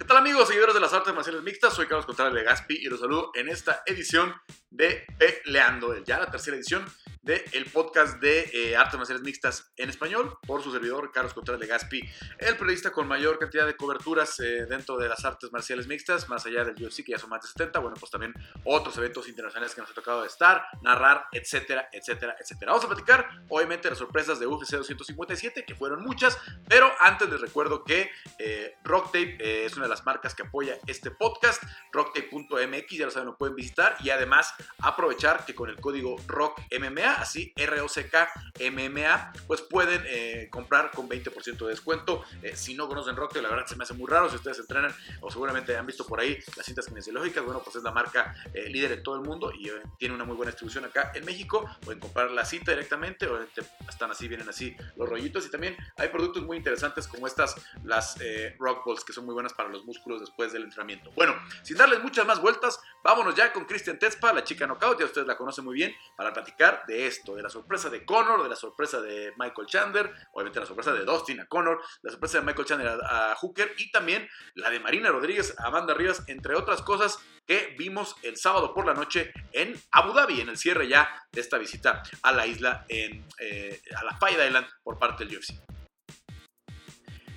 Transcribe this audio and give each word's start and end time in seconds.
¿Qué 0.00 0.06
tal 0.06 0.16
amigos, 0.16 0.48
seguidores 0.48 0.74
de 0.74 0.80
las 0.80 0.94
artes 0.94 1.12
marciales 1.12 1.42
mixtas? 1.42 1.74
Soy 1.74 1.86
Carlos 1.86 2.06
Contreras 2.06 2.32
de 2.32 2.42
Gaspi 2.42 2.74
y 2.74 2.86
los 2.86 3.00
saludo 3.00 3.32
en 3.34 3.50
esta 3.50 3.82
edición 3.84 4.34
de 4.70 5.04
Peleando, 5.18 5.94
ya 6.02 6.18
la 6.18 6.30
tercera 6.30 6.56
edición 6.56 6.86
del 7.22 7.66
podcast 7.70 8.18
de 8.18 8.50
eh, 8.54 8.76
artes 8.76 8.96
marciales 8.96 9.22
mixtas 9.22 9.70
en 9.76 9.90
español 9.90 10.38
por 10.46 10.62
su 10.62 10.72
servidor 10.72 11.12
Carlos 11.12 11.34
Contreras 11.34 11.60
de 11.60 11.66
Gaspi, 11.66 12.00
el 12.38 12.56
periodista 12.56 12.92
con 12.92 13.06
mayor 13.06 13.38
cantidad 13.38 13.66
de 13.66 13.76
coberturas 13.76 14.40
eh, 14.40 14.64
dentro 14.66 14.96
de 14.96 15.06
las 15.06 15.22
artes 15.26 15.52
marciales 15.52 15.86
mixtas, 15.86 16.30
más 16.30 16.46
allá 16.46 16.64
del 16.64 16.82
UFC 16.82 17.04
que 17.04 17.12
ya 17.12 17.18
son 17.18 17.28
más 17.28 17.42
de 17.42 17.48
70, 17.48 17.78
bueno 17.80 17.96
pues 18.00 18.10
también 18.10 18.32
otros 18.64 18.96
eventos 18.96 19.28
internacionales 19.28 19.74
que 19.74 19.82
nos 19.82 19.90
ha 19.90 19.94
tocado 19.94 20.24
estar, 20.24 20.64
narrar, 20.82 21.26
etcétera, 21.32 21.90
etcétera, 21.92 22.36
etcétera. 22.40 22.72
Vamos 22.72 22.86
a 22.86 22.88
platicar 22.88 23.28
obviamente 23.50 23.90
las 23.90 23.98
sorpresas 23.98 24.40
de 24.40 24.46
UFC 24.46 24.70
257 24.70 25.64
que 25.66 25.74
fueron 25.74 26.02
muchas, 26.02 26.38
pero 26.68 26.90
antes 27.00 27.28
les 27.28 27.40
recuerdo 27.40 27.84
que 27.84 28.10
eh, 28.38 28.74
Rocktape 28.82 29.66
es 29.66 29.74
una 29.74 29.84
de 29.84 29.90
las 29.90 30.06
marcas 30.06 30.34
que 30.34 30.44
apoya 30.44 30.78
este 30.86 31.10
podcast, 31.10 31.62
rocktape.mx, 31.92 32.90
ya 32.96 33.04
lo 33.04 33.10
saben, 33.10 33.26
lo 33.26 33.36
pueden 33.36 33.56
visitar 33.56 33.96
y 34.00 34.08
además 34.08 34.54
aprovechar 34.78 35.44
que 35.44 35.54
con 35.54 35.68
el 35.68 35.76
código 35.76 36.16
ROCKMMA 36.26 37.09
así 37.14 37.52
R-O-C-K-M-M-A, 37.56 39.32
pues 39.46 39.62
pueden 39.62 40.02
eh, 40.06 40.48
comprar 40.50 40.90
con 40.90 41.08
20% 41.08 41.58
de 41.58 41.68
descuento. 41.68 42.24
Eh, 42.42 42.56
si 42.56 42.74
no 42.74 42.88
conocen 42.88 43.16
Rocktail, 43.16 43.42
la 43.42 43.50
verdad 43.50 43.66
se 43.66 43.76
me 43.76 43.84
hace 43.84 43.94
muy 43.94 44.08
raro. 44.08 44.28
Si 44.28 44.36
ustedes 44.36 44.58
entrenan 44.58 44.94
o 45.20 45.30
seguramente 45.30 45.76
han 45.76 45.86
visto 45.86 46.06
por 46.06 46.20
ahí 46.20 46.38
las 46.56 46.66
cintas 46.66 46.86
kinesiológicas, 46.86 47.44
bueno, 47.44 47.60
pues 47.62 47.76
es 47.76 47.82
la 47.82 47.90
marca 47.90 48.34
eh, 48.54 48.68
líder 48.68 48.92
en 48.92 49.02
todo 49.02 49.16
el 49.16 49.22
mundo 49.22 49.52
y 49.52 49.70
tiene 49.98 50.14
una 50.14 50.24
muy 50.24 50.36
buena 50.36 50.50
distribución 50.50 50.84
acá 50.84 51.12
en 51.14 51.24
México. 51.24 51.68
Pueden 51.80 52.00
comprar 52.00 52.30
la 52.30 52.44
cinta 52.44 52.72
directamente, 52.72 53.26
obviamente 53.26 53.62
están 53.88 54.10
así, 54.10 54.28
vienen 54.28 54.48
así 54.48 54.76
los 54.96 55.08
rollitos 55.08 55.46
y 55.46 55.50
también 55.50 55.76
hay 55.96 56.08
productos 56.08 56.42
muy 56.42 56.56
interesantes 56.56 57.06
como 57.06 57.26
estas, 57.26 57.56
las 57.84 58.18
Rock 58.58 58.86
Balls, 58.86 59.04
que 59.04 59.12
son 59.12 59.24
muy 59.24 59.34
buenas 59.34 59.52
para 59.52 59.68
los 59.68 59.84
músculos 59.84 60.20
después 60.20 60.52
del 60.52 60.64
entrenamiento. 60.64 61.10
Bueno, 61.14 61.34
sin 61.62 61.76
darles 61.76 62.02
muchas 62.02 62.26
más 62.26 62.40
vueltas, 62.40 62.80
vámonos 63.02 63.34
ya 63.34 63.52
con 63.52 63.64
Christian 63.64 63.98
Tespa, 63.98 64.32
la 64.32 64.44
chica 64.44 64.66
knockout, 64.66 64.98
ya 64.98 65.06
ustedes 65.06 65.26
la 65.26 65.36
conocen 65.36 65.64
muy 65.64 65.74
bien, 65.74 65.94
para 66.16 66.32
platicar 66.32 66.84
de 66.86 66.99
esto, 67.06 67.34
de 67.34 67.42
la 67.42 67.50
sorpresa 67.50 67.90
de 67.90 68.04
Connor, 68.04 68.42
de 68.42 68.48
la 68.48 68.56
sorpresa 68.56 69.00
de 69.00 69.32
Michael 69.36 69.66
Chandler, 69.66 70.12
obviamente 70.32 70.60
la 70.60 70.66
sorpresa 70.66 70.92
de 70.92 71.04
Dustin 71.04 71.40
a 71.40 71.46
Connor, 71.46 71.80
la 72.02 72.10
sorpresa 72.10 72.38
de 72.38 72.44
Michael 72.44 72.66
Chandler 72.66 72.98
a, 73.02 73.34
Hooker 73.36 73.74
y 73.78 73.90
también 73.90 74.28
la 74.54 74.70
de 74.70 74.80
Marina 74.80 75.10
Rodríguez 75.10 75.54
a 75.58 75.66
Amanda 75.66 75.94
Rivas, 75.94 76.22
entre 76.28 76.54
otras 76.54 76.82
cosas 76.82 77.18
que 77.46 77.74
vimos 77.78 78.16
el 78.22 78.36
sábado 78.36 78.74
por 78.74 78.86
la 78.86 78.94
noche 78.94 79.32
en 79.52 79.74
Abu 79.92 80.12
Dhabi, 80.12 80.40
en 80.40 80.48
el 80.48 80.56
cierre 80.56 80.88
ya 80.88 81.10
de 81.32 81.40
esta 81.40 81.58
visita 81.58 82.02
a 82.22 82.32
la 82.32 82.46
isla, 82.46 82.84
en, 82.88 83.26
eh, 83.38 83.80
a 83.96 84.04
la 84.04 84.16
Fight 84.18 84.38
Island 84.38 84.66
por 84.82 84.98
parte 84.98 85.24
del 85.24 85.38
UFC. 85.38 85.79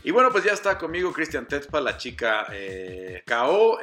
Y 0.03 0.11
bueno, 0.11 0.31
pues 0.31 0.43
ya 0.43 0.51
está 0.51 0.77
conmigo 0.77 1.13
Cristian 1.13 1.47
Tetzpa, 1.47 1.79
la 1.79 1.97
chica 1.97 2.47
eh, 2.51 3.23
KO. 3.25 3.79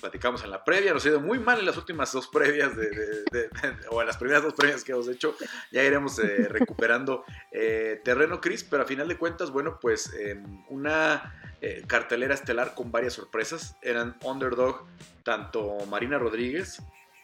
Platicamos 0.00 0.44
en 0.44 0.50
la 0.50 0.62
previa, 0.62 0.92
nos 0.92 1.04
ha 1.06 1.08
ido 1.08 1.20
muy 1.20 1.38
mal 1.38 1.58
en 1.58 1.66
las 1.66 1.76
últimas 1.76 2.12
dos 2.12 2.28
previas, 2.28 2.76
de, 2.76 3.24
o 3.90 4.00
en 4.00 4.06
las 4.06 4.16
primeras 4.18 4.42
dos 4.42 4.54
previas 4.54 4.84
que 4.84 4.92
hemos 4.92 5.08
hecho. 5.08 5.34
Ya 5.70 5.82
iremos 5.82 6.18
eh, 6.18 6.48
recuperando 6.50 7.24
eh, 7.50 8.00
terreno, 8.04 8.40
Chris, 8.40 8.64
pero 8.64 8.82
a 8.82 8.86
final 8.86 9.08
de 9.08 9.16
cuentas, 9.16 9.50
bueno, 9.50 9.78
pues 9.80 10.12
una 10.68 11.32
eh, 11.64 11.84
cartelera 11.86 12.34
estelar 12.34 12.74
con 12.74 12.90
varias 12.90 13.12
sorpresas. 13.12 13.76
Eran 13.82 14.16
underdog 14.24 14.84
tanto 15.22 15.78
Marina 15.88 16.18
Rodríguez 16.18 16.82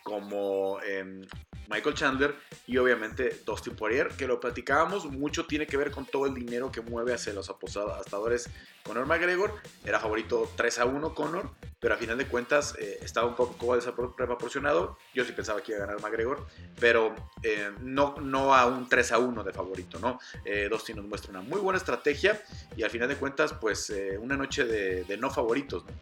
como 0.08 0.80
em, 0.80 1.20
Michael 1.68 1.94
Chandler 1.94 2.34
y 2.66 2.78
obviamente 2.78 3.42
Dustin 3.44 3.76
Poirier, 3.76 4.08
que 4.08 4.26
lo 4.26 4.40
platicábamos, 4.40 5.04
mucho 5.04 5.44
tiene 5.44 5.66
que 5.66 5.76
ver 5.76 5.90
con 5.90 6.06
todo 6.06 6.24
el 6.24 6.34
dinero 6.34 6.72
que 6.72 6.80
mueve 6.80 7.12
hacia 7.12 7.34
los 7.34 7.50
apostadores. 7.50 8.48
Conor 8.82 9.04
McGregor 9.04 9.52
era 9.84 10.00
favorito 10.00 10.50
3 10.56 10.78
a 10.78 10.86
1 10.86 11.14
Conor, 11.14 11.50
pero 11.78 11.92
a 11.92 11.98
final 11.98 12.16
de 12.16 12.26
cuentas 12.26 12.74
eh, 12.78 12.98
estaba 13.02 13.26
un 13.26 13.34
poco 13.34 13.74
desproporcionado. 13.74 14.96
Yo 15.12 15.24
sí 15.24 15.32
pensaba 15.32 15.60
que 15.60 15.72
iba 15.72 15.84
a 15.84 15.86
ganar 15.86 16.00
McGregor, 16.00 16.46
pero 16.80 17.14
eh, 17.42 17.70
no, 17.82 18.14
no 18.18 18.54
a 18.54 18.64
un 18.64 18.88
3 18.88 19.12
a 19.12 19.18
1 19.18 19.44
de 19.44 19.52
favorito, 19.52 19.98
¿no? 19.98 20.18
Eh, 20.46 20.68
Dustin 20.70 20.96
nos 20.96 21.04
muestra 21.04 21.30
una 21.30 21.42
muy 21.42 21.60
buena 21.60 21.76
estrategia 21.76 22.40
y 22.76 22.82
al 22.82 22.90
final 22.90 23.08
de 23.08 23.16
cuentas, 23.16 23.52
pues 23.52 23.92
una 24.20 24.38
noche 24.38 24.64
de, 24.64 25.04
de 25.04 25.16
no 25.18 25.28
favoritos, 25.28 25.84
¿no? 25.84 25.92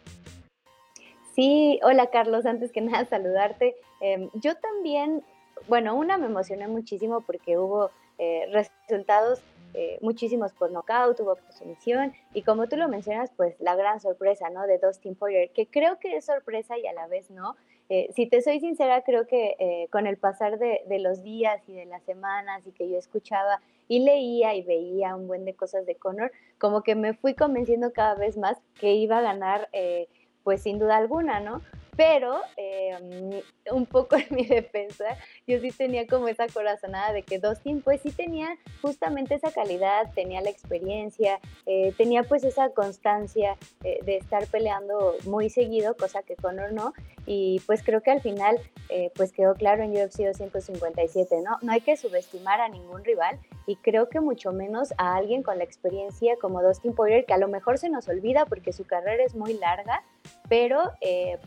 Sí, 1.37 1.79
hola 1.83 2.09
Carlos, 2.11 2.47
antes 2.47 2.73
que 2.73 2.81
nada 2.81 3.05
saludarte. 3.05 3.77
Em, 4.07 4.31
yo 4.35 4.55
también 4.55 5.25
bueno, 5.69 5.97
una 5.97 6.19
me 6.19 6.27
emocioné 6.27 6.69
muchísimo 6.69 7.23
porque 7.23 7.59
hubo 7.59 7.91
eh, 8.19 8.47
resultados 8.53 9.43
eh, 9.75 9.99
muchísimos 10.01 10.53
por 10.53 10.71
knockout, 10.71 11.21
hubo 11.21 11.35
por 11.37 11.53
sumisión 11.53 12.13
y 12.33 12.43
como 12.43 12.69
tú 12.69 12.77
lo 12.77 12.89
mencionas, 12.89 13.31
pues 13.37 13.57
la 13.61 13.75
gran 13.75 14.01
sorpresa, 14.01 14.49
¿no? 14.49 14.67
De 14.67 14.79
Dustin 14.79 15.15
Poirier, 15.15 15.51
que 15.51 15.67
creo 15.67 15.99
que 15.99 16.17
es 16.17 16.25
sorpresa 16.25 16.79
y 16.79 16.87
a 16.87 16.93
la 16.93 17.09
vez 17.09 17.31
no. 17.31 17.57
Eh, 17.89 18.09
si 18.15 18.27
te 18.27 18.43
soy 18.43 18.61
sincera, 18.61 19.03
creo 19.03 19.27
que 19.27 19.89
con 19.91 20.07
el 20.07 20.17
pasar 20.17 20.59
de, 20.59 20.83
de, 20.87 20.99
los 20.99 21.23
días 21.23 21.63
y 21.69 21.75
de 21.75 21.85
las 21.85 22.03
semanas 22.05 22.67
y 22.67 22.73
que 22.73 22.89
yo 22.89 22.97
escuchaba 22.97 23.61
y 23.87 24.01
leía 24.01 24.55
y 24.55 24.63
veía 24.63 25.15
un 25.15 25.29
buen 25.29 25.45
de 25.45 25.55
cosas 25.55 25.85
de 25.87 25.95
Conor, 25.95 26.33
como 26.59 26.83
que 26.83 26.95
me 26.95 27.15
fui 27.15 27.35
convenciendo 27.35 27.93
cada 27.93 28.15
vez 28.15 28.37
más 28.37 28.59
que 28.81 28.95
iba 28.95 29.19
a 29.19 29.23
ganar, 29.23 29.69
pues 30.43 30.63
sin 30.63 30.79
duda 30.79 30.97
alguna, 30.97 31.41
¿no? 31.41 31.61
Pero 31.97 32.41
em, 32.57 33.43
un 33.73 33.87
poco 33.87 34.17
en 34.17 34.27
mi 34.31 34.45
defensa, 34.45 35.17
yo 35.47 35.59
sí 35.61 35.71
tenía 35.71 36.07
como 36.07 36.29
esa 36.29 36.47
corazonada 36.47 37.13
de 37.13 37.23
que 37.23 37.39
Dustin 37.39 37.81
pues 37.81 38.01
sí 38.03 38.11
tenía 38.11 38.49
justamente 38.83 39.35
esa 39.35 39.51
calidad, 39.51 40.13
tenía 40.15 40.41
la 40.41 40.51
experiencia, 40.51 41.41
eh, 41.65 41.93
tenía 41.97 42.23
pues 42.23 42.45
esa 42.45 42.71
constancia 42.71 43.57
eh, 43.83 43.99
de 44.05 44.17
estar 44.17 44.47
peleando 44.47 45.15
muy 45.25 45.51
seguido, 45.51 45.97
cosa 45.97 46.23
que 46.23 46.37
Conor 46.37 46.73
no, 46.73 46.93
y 47.25 47.61
pues 47.67 47.83
creo 47.83 48.03
que 48.03 48.11
al 48.11 48.21
final 48.21 48.59
eh, 48.89 49.11
pues 49.17 49.33
quedó 49.33 49.55
claro 49.55 49.83
en 49.83 49.91
UFC 49.91 50.19
257, 50.19 51.41
¿no? 51.43 51.59
No 51.63 51.73
hay 51.73 51.81
que 51.81 51.97
subestimar 51.97 52.61
a 52.61 52.69
ningún 52.69 53.05
rival 53.05 53.39
y 53.67 53.77
creo 53.77 54.09
que 54.09 54.21
mucho 54.21 54.53
menos 54.53 54.93
a 54.99 55.17
alguien 55.17 55.43
con 55.43 55.59
la 55.59 55.65
experiencia 55.65 56.37
como 56.41 56.63
Dustin 56.63 56.95
Poirier, 56.95 57.25
que 57.25 57.35
a 57.35 57.39
lo 57.39 57.49
mejor 57.49 57.79
se 57.79 57.89
nos 57.89 58.09
olvida 58.09 58.47
porque 58.47 58.73
su 58.73 58.85
carrera 58.85 59.25
es 59.25 59.35
muy 59.35 59.55
larga, 59.55 60.05
pero 60.49 60.93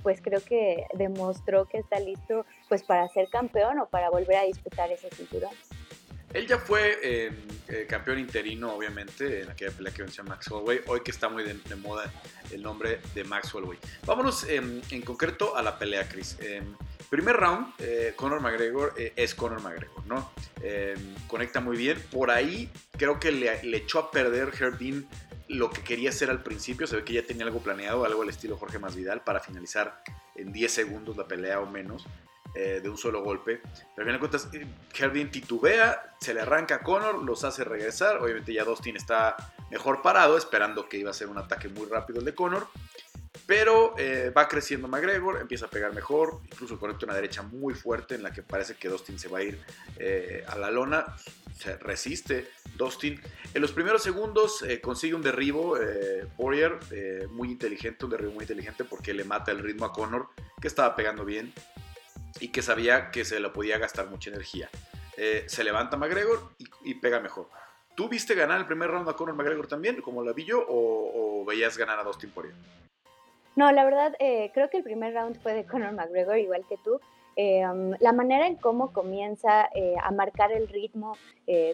pues 0.04 0.22
creo 0.22 0.42
que 0.42 0.86
demostró 0.94 1.66
que 1.66 1.78
está 1.78 2.00
listo 2.00 2.46
pues 2.68 2.84
para 2.84 3.08
ser 3.10 3.30
campeón 3.30 3.80
o 3.80 3.88
para 3.88 4.10
volver 4.10 4.38
a 4.38 4.44
disputar 4.44 4.92
ese 4.92 5.10
cinturón. 5.10 5.52
Él 6.34 6.46
ya 6.46 6.60
fue 6.60 7.00
em, 7.02 7.36
eh, 7.70 7.88
campeón 7.90 8.20
interino, 8.20 8.74
obviamente, 8.76 9.42
en 9.42 9.50
aquella 9.50 9.72
pelea 9.72 9.92
que 9.92 10.04
venció 10.04 10.24
Max 10.24 10.50
Holloway. 10.52 10.82
Hoy 10.86 11.02
que 11.02 11.10
está 11.10 11.28
muy 11.28 11.44
de, 11.44 11.76
moda 11.76 12.12
el 12.52 12.62
nombre 12.62 13.00
de 13.16 13.24
Max 13.24 13.54
Holloway. 13.54 13.80
Vámonos 14.06 14.44
em, 14.48 14.80
en 14.92 15.02
concreto 15.02 15.56
a 15.56 15.64
la 15.64 15.80
pelea, 15.80 16.08
Chris. 16.08 16.38
Em, 16.40 16.76
primer 17.10 17.36
round, 17.36 17.74
eh, 17.80 18.14
Conor 18.16 18.42
McGregor 18.42 18.94
eh, 18.96 19.14
es 19.16 19.34
Conor 19.34 19.62
McGregor, 19.62 20.06
¿no? 20.06 20.32
conecta 21.28 21.62
muy 21.62 21.78
bien. 21.78 21.98
Por 22.12 22.30
ahí 22.30 22.70
creo 22.92 23.20
que 23.20 23.32
le, 23.32 23.64
le 23.64 23.78
echó 23.78 24.00
a 24.00 24.12
perder 24.12 24.52
Herdin 24.60 25.08
lo 25.50 25.70
que 25.70 25.82
quería 25.82 26.12
hacer 26.12 26.30
al 26.30 26.42
principio. 26.42 26.88
Se 26.88 26.96
ve 26.96 27.04
que 27.04 27.14
ya 27.14 27.26
tenía 27.26 27.46
algo 27.46 27.60
planeado, 27.60 28.06
algo 28.06 28.22
al 28.22 28.30
estilo 28.30 28.56
Jorge 28.56 28.80
Masvidal 28.80 29.22
para 29.24 29.42
finalizar 29.42 30.02
en 30.36 30.54
10 30.54 30.72
segundos 30.72 31.18
la 31.18 31.28
pelea 31.28 31.60
o 31.60 31.66
menos. 31.66 32.06
Eh, 32.56 32.80
de 32.82 32.90
un 32.90 32.98
solo 32.98 33.24
golpe. 33.24 33.58
Pero 33.62 33.76
al 33.98 34.04
final 34.06 34.14
de 34.14 34.20
cuentas, 34.20 34.50
Herdin 34.98 35.30
titubea, 35.30 36.16
se 36.20 36.34
le 36.34 36.42
arranca 36.42 36.76
a 36.76 36.80
Conor, 36.80 37.24
los 37.24 37.44
hace 37.44 37.64
regresar. 37.64 38.18
Obviamente 38.18 38.52
ya 38.52 38.64
Dustin 38.64 38.96
está 38.96 39.36
mejor 39.70 40.02
parado, 40.02 40.36
esperando 40.36 40.90
que 40.90 40.98
iba 40.98 41.12
a 41.12 41.14
ser 41.14 41.28
un 41.28 41.38
ataque 41.38 41.70
muy 41.70 41.86
rápido 41.86 42.20
el 42.20 42.26
de 42.26 42.34
Conor. 42.34 42.68
Pero 43.46 43.96
eh, 43.98 44.32
va 44.36 44.48
creciendo 44.48 44.88
McGregor, 44.88 45.40
empieza 45.40 45.68
a 45.68 45.70
pegar 45.70 45.94
mejor, 45.94 46.40
incluso 46.52 46.80
conecta 46.80 47.06
una 47.06 47.16
derecha 47.16 47.42
muy 47.42 47.74
fuerte 47.74 48.16
en 48.16 48.24
la 48.24 48.32
que 48.32 48.44
parece 48.44 48.76
que 48.76 48.90
Dustin 48.90 49.20
se 49.20 49.28
va 49.28 49.40
a 49.40 49.44
ir 49.44 49.60
eh, 49.98 50.44
a 50.48 50.58
la 50.58 50.72
lona. 50.72 51.16
Se 51.58 51.78
resiste 51.78 52.50
Dustin. 52.76 53.22
En 53.54 53.62
los 53.62 53.72
primeros 53.72 54.02
segundos 54.02 54.64
consigue 54.82 55.14
un 55.14 55.22
derribo, 55.22 55.78
Poirier, 56.38 56.80
muy 57.32 57.52
inteligente, 57.52 58.06
un 58.06 58.12
derribo 58.12 58.32
muy 58.32 58.44
inteligente 58.44 58.86
porque 58.86 59.14
le 59.14 59.26
mata 59.26 59.52
el 59.52 59.60
ritmo 59.60 59.86
a 59.86 59.92
Conor, 59.92 60.30
que 60.62 60.70
estaba 60.70 60.96
pegando 60.96 61.26
bien 61.26 61.54
y 62.40 62.50
que 62.50 62.62
sabía 62.62 63.12
que 63.12 63.26
se 63.26 63.40
lo 63.40 63.52
podía 63.52 63.78
gastar 63.78 64.08
mucha 64.08 64.30
energía. 64.30 64.70
Eh, 65.22 65.44
se 65.48 65.66
levanta 65.66 65.98
McGregor 65.98 66.54
y, 66.86 66.94
pega 66.96 67.20
mejor. 67.20 67.50
¿Tú 67.94 68.08
viste 68.08 68.36
ganar 68.36 68.60
el 68.60 68.66
primer 68.66 68.90
round 68.90 69.10
a 69.10 69.14
Conor 69.14 69.36
McGregor 69.36 69.68
también, 69.68 70.02
como 70.02 70.24
la 70.24 70.32
vi 70.32 70.46
yo, 70.46 70.66
o, 70.66 71.44
veías 71.46 71.78
ganar 71.78 72.00
a 72.00 72.04
Dustin 72.04 72.30
Poirier? 72.30 72.56
No, 73.60 73.74
la 73.74 73.84
verdad, 73.84 74.14
eh, 74.20 74.52
creo 74.54 74.70
que 74.70 74.78
el 74.78 74.84
primer 74.84 75.14
round 75.14 75.38
fue 75.42 75.54
de 75.54 75.66
Conor 75.66 75.92
McGregor, 75.92 76.38
igual 76.38 76.66
que 76.70 76.78
tú. 76.78 77.02
Eh, 77.36 77.68
um, 77.68 77.94
la 78.00 78.14
manera 78.14 78.48
en 78.48 78.56
cómo 78.56 78.94
comienza 78.94 79.68
a 80.02 80.12
marcar 80.12 80.54
el 80.54 80.70
ritmo, 80.70 81.18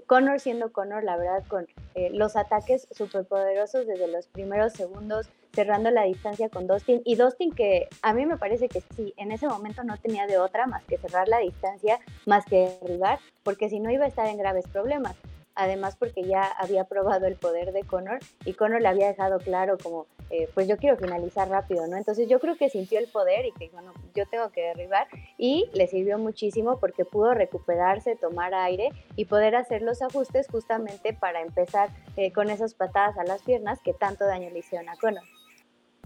Conor 0.07 0.39
siendo 0.39 0.73
Conor, 0.73 1.03
la 1.03 1.15
verdad, 1.15 1.43
con 1.47 1.67
los 2.09 2.35
ataques 2.37 2.87
superpoderosos 2.89 3.85
desde 3.85 4.07
los 4.07 4.25
primeros 4.25 4.73
segundos, 4.73 5.29
cerrando 5.53 5.91
la 5.91 6.05
distancia 6.05 6.49
con 6.49 6.65
Dustin. 6.65 7.03
Y 7.05 7.17
Dustin 7.17 7.53
que 7.53 7.87
a 8.01 8.13
mí 8.13 8.25
me 8.25 8.37
parece 8.37 8.67
que 8.67 8.81
sí, 8.81 9.13
en 9.17 9.31
ese 9.31 9.47
momento 9.47 9.83
no 9.83 9.95
tenía 9.97 10.25
de 10.25 10.39
otra 10.39 10.65
más 10.65 10.83
que 10.85 10.97
cerrar 10.97 11.27
la 11.27 11.37
distancia, 11.37 11.99
más 12.25 12.45
que 12.45 12.75
derribar, 12.81 13.19
porque 13.43 13.69
si 13.69 13.79
no 13.79 13.91
iba 13.91 14.05
a 14.05 14.07
estar 14.07 14.25
en 14.25 14.37
graves 14.37 14.67
problemas. 14.69 15.15
Además 15.53 15.95
porque 15.95 16.23
ya 16.23 16.43
había 16.43 16.83
probado 16.85 17.27
el 17.27 17.35
poder 17.35 17.73
de 17.73 17.83
Conor 17.83 18.19
y 18.43 18.53
Conor 18.53 18.81
le 18.81 18.89
había 18.89 19.07
dejado 19.07 19.37
claro 19.37 19.77
como 19.81 20.07
eh, 20.29 20.49
pues 20.53 20.67
yo 20.67 20.77
quiero 20.77 20.97
finalizar 20.97 21.47
rápido, 21.49 21.87
¿no? 21.87 21.97
Entonces 21.97 22.27
yo 22.27 22.39
creo 22.39 22.55
que 22.57 22.69
sintió 22.69 22.99
el 22.99 23.07
poder 23.07 23.45
y 23.45 23.51
que, 23.51 23.69
bueno, 23.69 23.93
yo 24.13 24.25
tengo 24.25 24.49
que 24.51 24.61
derribar 24.61 25.07
y 25.37 25.69
le 25.73 25.87
sirvió 25.87 26.17
muchísimo 26.17 26.79
porque 26.79 27.05
pudo 27.05 27.33
recuperarse, 27.33 28.15
tomar 28.15 28.53
aire 28.53 28.89
y 29.15 29.25
poder 29.25 29.55
hacer 29.55 29.81
los 29.81 30.01
ajustes 30.01 30.47
justamente 30.47 31.13
para 31.13 31.41
empezar 31.41 31.89
eh, 32.17 32.31
con 32.31 32.49
esas 32.49 32.73
patadas 32.73 33.17
a 33.17 33.23
las 33.23 33.41
piernas 33.43 33.79
que 33.81 33.93
tanto 33.93 34.25
daño 34.25 34.49
le 34.49 34.59
hicieron 34.59 34.89
a 34.89 34.95
Conor. 34.95 35.23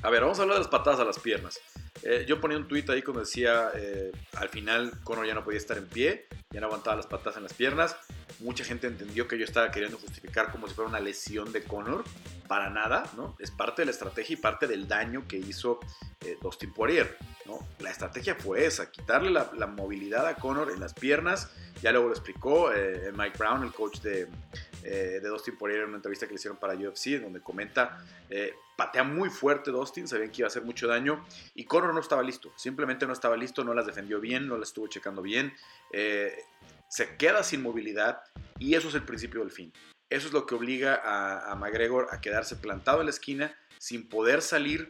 A 0.01 0.09
ver, 0.09 0.21
vamos 0.21 0.39
a 0.39 0.43
hablar 0.43 0.55
de 0.55 0.63
las 0.63 0.69
patadas 0.69 0.99
a 1.01 1.03
las 1.03 1.19
piernas. 1.19 1.59
Eh, 2.03 2.25
yo 2.25 2.39
ponía 2.39 2.55
un 2.57 2.69
tuit 2.69 2.89
ahí 2.89 3.01
como 3.01 3.19
decía, 3.19 3.71
eh, 3.75 4.13
al 4.37 4.47
final 4.47 4.93
Conor 5.03 5.27
ya 5.27 5.33
no 5.33 5.43
podía 5.43 5.57
estar 5.57 5.77
en 5.77 5.87
pie, 5.87 6.27
ya 6.51 6.61
no 6.61 6.67
aguantaba 6.67 6.95
las 6.95 7.07
patadas 7.07 7.35
en 7.35 7.43
las 7.43 7.53
piernas. 7.53 7.97
Mucha 8.39 8.63
gente 8.63 8.87
entendió 8.87 9.27
que 9.27 9.37
yo 9.37 9.43
estaba 9.43 9.69
queriendo 9.71 9.97
justificar 9.97 10.53
como 10.53 10.69
si 10.69 10.73
fuera 10.73 10.87
una 10.87 11.01
lesión 11.01 11.51
de 11.51 11.63
Conor. 11.63 12.05
Para 12.47 12.69
nada, 12.69 13.03
¿no? 13.15 13.35
Es 13.39 13.51
parte 13.51 13.81
de 13.81 13.87
la 13.87 13.91
estrategia 13.91 14.33
y 14.33 14.37
parte 14.37 14.65
del 14.65 14.87
daño 14.87 15.27
que 15.27 15.37
hizo 15.37 15.79
eh, 16.25 16.37
Dustin 16.41 16.73
Poirier, 16.73 17.17
¿no? 17.45 17.59
La 17.79 17.91
estrategia 17.91 18.35
fue 18.35 18.65
esa, 18.65 18.89
quitarle 18.89 19.29
la, 19.29 19.51
la 19.55 19.67
movilidad 19.67 20.25
a 20.25 20.35
Conor 20.35 20.71
en 20.71 20.79
las 20.79 20.93
piernas. 20.93 21.51
Ya 21.83 21.91
luego 21.91 22.07
lo 22.07 22.13
explicó 22.13 22.71
Mike 23.13 23.37
Brown, 23.37 23.63
el 23.63 23.71
coach 23.71 23.99
de, 23.99 24.27
de 24.81 25.19
Dustin 25.21 25.57
Poirier, 25.57 25.81
en 25.81 25.89
una 25.89 25.97
entrevista 25.97 26.25
que 26.25 26.33
le 26.33 26.39
hicieron 26.39 26.57
para 26.57 26.73
UFC, 26.73 27.21
donde 27.21 27.41
comenta 27.41 28.03
patea 28.79 29.03
muy 29.03 29.29
fuerte 29.29 29.71
Dustin, 29.71 30.07
sabían 30.07 30.31
que 30.31 30.41
iba 30.41 30.47
a 30.47 30.47
hacer 30.47 30.63
mucho 30.63 30.87
daño 30.87 31.25
y 31.53 31.65
Conor 31.65 31.93
no 31.93 31.99
estaba 31.99 32.23
listo, 32.23 32.53
simplemente 32.55 33.05
no 33.05 33.11
estaba 33.11 33.35
listo, 33.35 33.61
no 33.65 33.73
las 33.73 33.85
defendió 33.85 34.21
bien, 34.21 34.47
no 34.47 34.57
las 34.57 34.69
estuvo 34.69 34.87
checando 34.87 35.21
bien, 35.21 35.53
eh, 35.91 36.33
se 36.87 37.17
queda 37.17 37.43
sin 37.43 37.61
movilidad 37.61 38.21
y 38.57 38.75
eso 38.75 38.87
es 38.87 38.95
el 38.95 39.03
principio 39.03 39.41
del 39.41 39.51
fin. 39.51 39.73
Eso 40.09 40.27
es 40.27 40.33
lo 40.33 40.45
que 40.45 40.55
obliga 40.55 40.95
a, 40.95 41.51
a 41.51 41.55
McGregor 41.55 42.07
a 42.11 42.21
quedarse 42.21 42.55
plantado 42.55 43.01
en 43.01 43.07
la 43.07 43.11
esquina 43.11 43.53
sin 43.79 44.07
poder 44.07 44.41
salir 44.41 44.87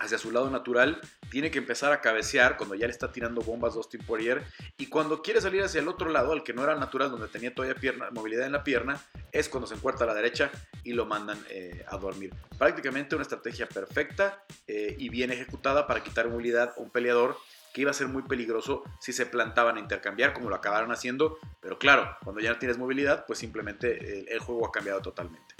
hacia 0.00 0.18
su 0.18 0.30
lado 0.30 0.50
natural, 0.50 1.00
tiene 1.30 1.50
que 1.50 1.58
empezar 1.58 1.92
a 1.92 2.00
cabecear 2.00 2.56
cuando 2.56 2.74
ya 2.74 2.86
le 2.86 2.92
está 2.92 3.12
tirando 3.12 3.42
bombas 3.42 3.74
Dustin 3.74 4.04
Poirier 4.04 4.42
y 4.76 4.86
cuando 4.86 5.22
quiere 5.22 5.40
salir 5.40 5.62
hacia 5.62 5.80
el 5.80 5.88
otro 5.88 6.08
lado, 6.10 6.32
al 6.32 6.42
que 6.42 6.52
no 6.52 6.62
era 6.64 6.74
natural, 6.74 7.10
donde 7.10 7.28
tenía 7.28 7.54
todavía 7.54 7.74
pierna, 7.74 8.10
movilidad 8.10 8.46
en 8.46 8.52
la 8.52 8.64
pierna, 8.64 9.00
es 9.32 9.48
cuando 9.48 9.66
se 9.66 9.74
encuentra 9.74 10.04
a 10.04 10.08
la 10.08 10.14
derecha 10.14 10.50
y 10.82 10.92
lo 10.92 11.06
mandan 11.06 11.38
eh, 11.50 11.84
a 11.88 11.96
dormir. 11.96 12.32
Prácticamente 12.58 13.14
una 13.14 13.22
estrategia 13.22 13.66
perfecta 13.66 14.44
eh, 14.66 14.94
y 14.98 15.08
bien 15.08 15.32
ejecutada 15.32 15.86
para 15.86 16.02
quitar 16.02 16.28
movilidad 16.28 16.74
a 16.76 16.80
un 16.80 16.90
peleador 16.90 17.36
que 17.72 17.80
iba 17.80 17.90
a 17.90 17.94
ser 17.94 18.06
muy 18.06 18.22
peligroso 18.22 18.84
si 19.00 19.12
se 19.12 19.26
plantaban 19.26 19.76
a 19.76 19.80
intercambiar 19.80 20.32
como 20.32 20.48
lo 20.48 20.54
acabaron 20.54 20.92
haciendo, 20.92 21.38
pero 21.60 21.76
claro, 21.76 22.16
cuando 22.22 22.40
ya 22.40 22.52
no 22.52 22.58
tienes 22.58 22.78
movilidad, 22.78 23.26
pues 23.26 23.40
simplemente 23.40 24.32
el 24.32 24.38
juego 24.38 24.68
ha 24.68 24.70
cambiado 24.70 25.02
totalmente. 25.02 25.56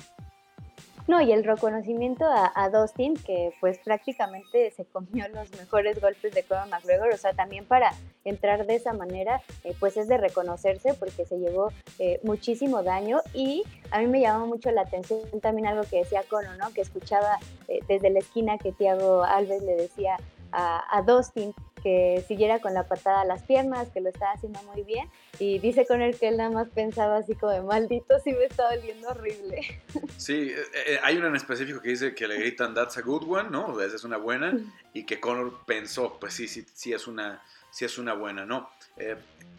No, 1.07 1.21
y 1.21 1.33
el 1.33 1.45
reconocimiento 1.45 2.25
a, 2.27 2.71
Dustin, 2.71 3.15
que 3.15 3.53
pues 3.61 3.79
prácticamente 3.79 4.71
se 4.71 4.87
comió 4.87 5.29
los 5.35 5.51
mejores 5.59 6.01
golpes 6.01 6.35
de 6.35 6.43
Conor 6.43 6.69
McGregor, 6.69 7.13
o 7.13 7.17
sea, 7.17 7.35
también 7.35 7.67
para 7.67 7.93
entrar 8.25 8.65
de 8.67 8.77
esa 8.77 8.95
manera, 8.95 9.43
eh, 9.65 9.75
pues 9.79 9.99
es 9.99 10.09
de 10.09 10.17
reconocerse 10.17 10.95
porque 10.95 11.27
se 11.27 11.39
llevó 11.39 11.71
eh, 11.99 12.21
muchísimo 12.23 12.83
daño 12.83 13.21
y 13.35 13.65
a 13.91 13.99
mí 13.99 14.07
me 14.07 14.21
llamó 14.21 14.47
mucho 14.47 14.71
la 14.71 14.83
atención 14.83 15.21
también 15.43 15.69
algo 15.69 15.83
que 15.83 15.99
decía 15.99 16.23
Conor, 16.29 16.57
¿no? 16.57 16.73
Que 16.73 16.81
escuchaba 16.81 17.39
eh, 17.69 17.81
desde 17.87 18.09
la 18.09 18.21
esquina 18.21 18.57
que 18.57 18.73
Thiago 18.73 19.25
Alves 19.25 19.63
le 19.63 19.77
decía 19.77 20.17
a, 20.53 20.97
a 20.97 21.03
Dustin 21.03 21.55
que 21.85 22.25
siguiera 22.27 22.61
con 22.61 22.73
la 22.73 22.89
patada 22.89 23.21
a 23.21 23.25
las 23.27 23.43
piernas, 23.43 23.91
que 23.91 24.01
lo 24.01 24.09
estaba 24.09 24.33
haciendo 24.33 24.61
muy 24.63 24.83
bien. 24.83 25.09
Y 25.39 25.59
dice 25.59 25.87
con 25.87 26.01
él 26.01 26.19
que 26.19 26.29
él 26.29 26.39
nada 26.39 26.49
más 26.49 26.69
pensaba 26.71 27.19
así 27.19 27.35
como 27.35 27.53
de 27.53 27.61
maldito, 27.61 28.19
si 28.21 28.33
me 28.33 28.45
está 28.47 28.75
doliendo 28.75 29.09
horrible. 29.09 29.83
Sí, 30.17 30.51
eh, 30.51 30.65
eh, 30.87 30.99
hay 31.03 31.19
una 31.19 31.27
en 31.27 31.37
específico 31.37 31.83
que 31.83 31.91
dice 31.91 32.15
que 32.15 32.27
le 32.27 32.37
gritan 32.39 32.73
that's 32.73 32.97
a 32.97 33.03
good 33.03 33.25
one, 33.29 33.51
¿no? 33.51 33.79
Esa 33.81 33.97
es 33.97 34.05
una 34.05 34.17
buena. 34.17 34.59
Y 34.95 35.05
que 35.05 35.21
Connor 35.21 35.65
pensó, 35.67 36.17
pues 36.19 36.33
sí, 36.33 36.49
sí, 36.49 36.65
sí 36.73 36.95
es 36.95 37.07
una, 37.07 37.43
sí 37.71 37.85
es 37.85 37.99
una 37.99 38.15
buena, 38.15 38.47
¿no? 38.47 38.71
Eh, 38.97 39.17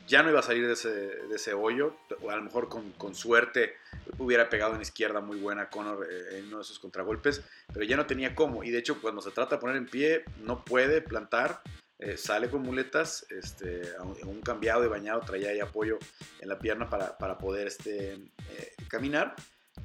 ya 0.08 0.24
no 0.24 0.32
iba 0.32 0.40
a 0.40 0.44
salir 0.44 0.66
de 0.66 0.74
ese, 0.74 0.90
de 0.90 1.36
ese 1.36 1.54
hoyo, 1.54 1.96
o 2.24 2.32
a 2.32 2.36
lo 2.36 2.42
mejor 2.42 2.70
con, 2.70 2.92
con, 2.94 3.14
suerte 3.14 3.76
hubiera 4.18 4.50
pegado 4.50 4.76
en 4.76 4.82
izquierda 4.82 5.20
muy 5.20 5.38
buena 5.38 5.70
Connor 5.70 6.08
en 6.32 6.48
uno 6.48 6.58
de 6.58 6.64
esos 6.64 6.80
contragolpes, 6.80 7.44
pero 7.74 7.86
ya 7.86 7.98
no 7.98 8.08
tenía 8.08 8.34
cómo. 8.34 8.64
Y 8.64 8.72
de 8.72 8.80
hecho, 8.80 9.02
cuando 9.02 9.22
se 9.22 9.32
trata 9.32 9.56
de 9.56 9.62
poner 9.62 9.76
en 9.76 9.88
pie, 9.88 10.24
no 10.44 10.64
puede 10.64 11.02
plantar 11.02 11.62
eh, 12.00 12.18
sale 12.18 12.50
con 12.50 12.62
muletas, 12.62 13.26
este, 13.30 13.82
un 14.24 14.42
cambiado 14.42 14.82
de 14.82 14.88
bañado, 14.90 15.22
traía 15.22 15.50
ahí 15.50 15.60
apoyo 15.60 15.98
en 16.42 16.50
la 16.50 16.60
pierna 16.60 16.90
para, 16.90 17.18
para 17.18 17.38
poder 17.38 17.68
este, 17.68 18.14
eh, 18.14 18.76
caminar. 18.90 19.36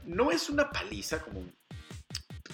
No 0.04 0.30
es 0.30 0.50
una 0.50 0.70
paliza 0.70 1.20
como 1.20 1.44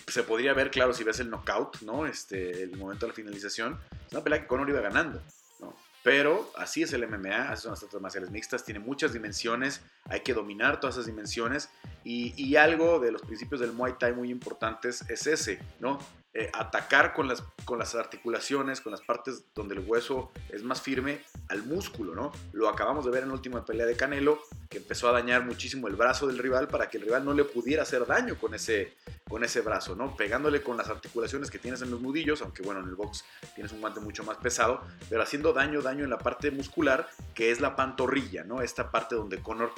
se 0.08 0.22
podría 0.22 0.52
ver, 0.52 0.70
claro, 0.70 0.92
si 0.92 1.04
ves 1.04 1.20
el 1.20 1.30
knockout, 1.30 1.80
¿no? 1.82 2.06
Este, 2.06 2.62
el 2.62 2.76
momento 2.76 3.06
de 3.06 3.10
la 3.10 3.14
finalización. 3.14 3.80
Es 4.06 4.12
una 4.12 4.22
pelea 4.22 4.40
que 4.40 4.46
Conor 4.46 4.68
iba 4.68 4.80
ganando, 4.80 5.22
¿no? 5.60 5.74
Pero 6.02 6.52
así 6.56 6.82
es 6.82 6.92
el 6.92 7.06
MMA, 7.08 7.50
así 7.50 7.62
son 7.62 7.72
las 7.72 7.82
artes 7.82 8.00
marciales 8.00 8.30
mixtas, 8.30 8.64
tiene 8.64 8.78
muchas 8.78 9.12
dimensiones, 9.12 9.80
hay 10.04 10.20
que 10.20 10.34
dominar 10.34 10.78
todas 10.78 10.94
esas 10.96 11.06
dimensiones 11.06 11.68
y, 12.04 12.32
y, 12.40 12.54
algo 12.54 13.00
de 13.00 13.10
los 13.10 13.22
principios 13.22 13.60
del 13.60 13.72
Muay 13.72 13.94
Thai 13.98 14.12
muy 14.12 14.30
importantes 14.30 15.02
es 15.08 15.26
ese, 15.26 15.58
¿no? 15.80 15.98
Eh, 16.38 16.50
atacar 16.52 17.14
con 17.14 17.28
las, 17.28 17.42
con 17.64 17.78
las 17.78 17.94
articulaciones, 17.94 18.82
con 18.82 18.92
las 18.92 19.00
partes 19.00 19.44
donde 19.54 19.74
el 19.74 19.80
hueso 19.80 20.32
es 20.50 20.62
más 20.62 20.82
firme, 20.82 21.22
al 21.48 21.62
músculo, 21.62 22.14
¿no? 22.14 22.30
Lo 22.52 22.68
acabamos 22.68 23.06
de 23.06 23.10
ver 23.10 23.22
en 23.22 23.30
la 23.30 23.36
última 23.36 23.64
pelea 23.64 23.86
de 23.86 23.96
Canelo, 23.96 24.42
que 24.68 24.76
empezó 24.76 25.08
a 25.08 25.12
dañar 25.12 25.46
muchísimo 25.46 25.88
el 25.88 25.96
brazo 25.96 26.26
del 26.26 26.36
rival 26.36 26.68
para 26.68 26.90
que 26.90 26.98
el 26.98 27.04
rival 27.04 27.24
no 27.24 27.32
le 27.32 27.44
pudiera 27.44 27.84
hacer 27.84 28.04
daño 28.04 28.36
con 28.38 28.52
ese, 28.52 28.98
con 29.26 29.44
ese 29.44 29.62
brazo, 29.62 29.96
¿no? 29.96 30.14
Pegándole 30.14 30.62
con 30.62 30.76
las 30.76 30.90
articulaciones 30.90 31.50
que 31.50 31.58
tienes 31.58 31.80
en 31.80 31.90
los 31.90 32.02
nudillos, 32.02 32.42
aunque 32.42 32.62
bueno, 32.62 32.80
en 32.80 32.88
el 32.88 32.96
box 32.96 33.24
tienes 33.54 33.72
un 33.72 33.80
guante 33.80 34.00
mucho 34.00 34.22
más 34.22 34.36
pesado, 34.36 34.82
pero 35.08 35.22
haciendo 35.22 35.54
daño, 35.54 35.80
daño 35.80 36.04
en 36.04 36.10
la 36.10 36.18
parte 36.18 36.50
muscular, 36.50 37.08
que 37.34 37.50
es 37.50 37.62
la 37.62 37.76
pantorrilla, 37.76 38.44
¿no? 38.44 38.60
Esta 38.60 38.90
parte 38.90 39.14
donde 39.14 39.40
Conor 39.40 39.72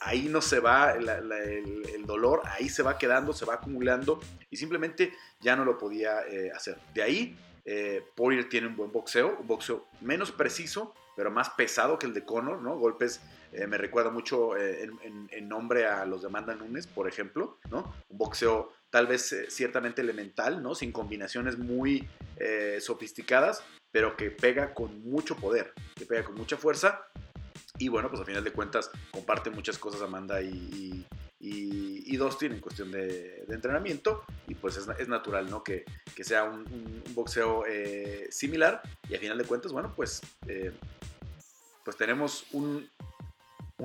ahí 0.00 0.28
no 0.28 0.40
se 0.40 0.60
va 0.60 0.92
el, 0.92 2.06
dolor, 2.06 2.42
ahí 2.44 2.68
se 2.68 2.82
va 2.82 2.98
quedando, 2.98 3.32
se 3.32 3.44
va 3.44 3.54
acumulando 3.54 4.20
y 4.50 4.56
simplemente 4.56 5.12
ya 5.40 5.56
no 5.56 5.64
lo 5.64 5.76
podía 5.76 6.20
eh, 6.28 6.52
hacer. 6.52 6.78
De 6.94 7.02
ahí, 7.02 7.36
eh, 7.68 8.04
tiene 8.48 8.68
un 8.68 8.76
buen 8.76 8.92
boxeo, 8.92 9.38
un 9.40 9.46
boxeo 9.46 9.86
menos 10.00 10.30
preciso, 10.30 10.94
pero 11.16 11.32
más 11.32 11.50
pesado 11.50 11.98
que 11.98 12.06
el 12.06 12.14
de 12.14 12.24
Conor, 12.24 12.62
¿no? 12.62 12.78
Golpes, 12.78 13.20
eh, 13.52 13.66
me 13.66 13.76
recuerda 13.76 14.10
mucho 14.10 14.56
eh, 14.56 14.88
en, 15.02 15.48
nombre 15.48 15.86
a 15.86 16.04
los 16.04 16.22
de 16.22 16.28
Amanda 16.28 16.54
Nunes, 16.54 16.86
por 16.86 17.08
ejemplo, 17.08 17.58
¿no? 17.68 17.92
Un 18.08 18.18
boxeo 18.18 18.72
tal 18.90 19.08
vez 19.08 19.46
ciertamente 19.48 20.00
elemental, 20.00 20.62
¿no? 20.62 20.76
Sin 20.76 20.92
combinaciones 20.92 21.58
muy 21.58 22.08
sofisticadas, 22.80 23.64
pero 23.90 24.16
que 24.16 24.30
pega 24.30 24.74
con 24.74 25.02
mucho 25.02 25.36
poder, 25.36 25.72
que 25.96 26.04
pega 26.04 26.22
con 26.22 26.34
mucha 26.34 26.56
fuerza 26.56 27.08
y 27.78 27.88
bueno, 27.88 28.08
pues 28.08 28.20
a 28.20 28.24
final 28.24 28.44
de 28.44 28.52
cuentas 28.52 28.90
comparten 29.10 29.54
muchas 29.54 29.78
cosas 29.78 30.02
Amanda 30.02 30.40
y, 30.40 31.06
y, 31.40 32.02
y 32.06 32.16
Dustin 32.16 32.52
en 32.52 32.60
cuestión 32.60 32.90
de, 32.90 33.44
entrenamiento. 33.48 34.24
Y 34.48 34.54
pues 34.54 34.76
es, 34.76 35.08
natural, 35.08 35.50
¿no? 35.50 35.62
Que, 35.62 35.84
que 36.14 36.24
sea 36.24 36.44
un, 36.44 37.02
boxeo 37.14 37.64
eh, 37.66 38.28
similar. 38.30 38.82
Y 39.08 39.14
a 39.14 39.18
final 39.18 39.38
de 39.38 39.44
cuentas, 39.44 39.72
bueno, 39.72 39.92
pues, 39.94 40.22
eh, 40.46 40.72
pues 41.84 41.96
tenemos 41.96 42.46
un, 42.52 42.88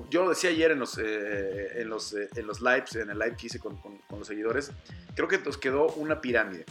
yo 0.10 0.24
lo 0.24 0.30
decía 0.30 0.50
ayer 0.50 0.72
en 0.72 0.80
los, 0.80 0.98
eh, 0.98 1.82
en, 1.82 1.90
los, 1.90 2.14
en 2.14 2.48
los 2.48 2.62
lives, 2.62 2.96
en 2.96 3.10
el 3.10 3.20
live 3.20 3.36
que 3.36 3.48
hice 3.48 3.60
con, 3.60 3.78
con, 3.78 4.00
los 4.18 4.28
seguidores, 4.28 4.72
creo 5.16 5.28
que 5.28 5.38
nos 5.40 5.58
quedó 5.58 5.88
una 5.88 6.22
pirámide. 6.22 6.66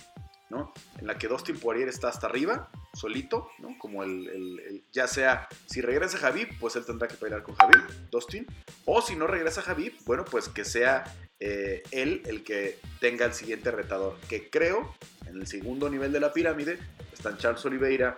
En 0.51 1.07
la 1.07 1.17
que 1.17 1.29
Dustin 1.29 1.59
Poirier 1.59 1.89
está 1.89 2.09
hasta 2.09 2.27
arriba, 2.27 2.71
solito, 2.93 3.49
¿no? 3.59 3.79
Como 3.79 4.03
el, 4.03 4.83
ya 4.93 5.07
sea, 5.07 5.49
si 5.67 5.81
regresa 5.81 6.19
Javib, 6.19 6.49
pues 6.59 6.75
él 6.77 6.85
tendrá 6.85 7.07
que 7.07 7.15
pelear 7.15 7.43
con 7.43 7.55
Javib, 7.55 8.11
Dustin, 8.11 8.47
o 8.85 9.01
si 9.01 9.15
no 9.15 9.27
regresa 9.27 9.63
Javib, 9.63 9.95
bueno, 10.05 10.25
pues 10.25 10.49
que 10.49 10.65
sea 10.65 11.05
eh, 11.39 11.83
él 11.93 12.23
el 12.27 12.43
que 12.43 12.81
tenga 13.01 13.27
el 13.27 13.33
siguiente 13.33 13.71
retador, 13.71 14.19
que 14.29 14.51
creo, 14.51 14.95
en 15.27 15.37
el 15.37 15.47
segundo 15.47 15.89
nivel 15.89 16.13
de 16.13 16.21
la 16.21 16.33
pirámide, 16.33 16.79
están 17.13 17.39
Charles 17.39 17.65
Oliveira 17.65 18.17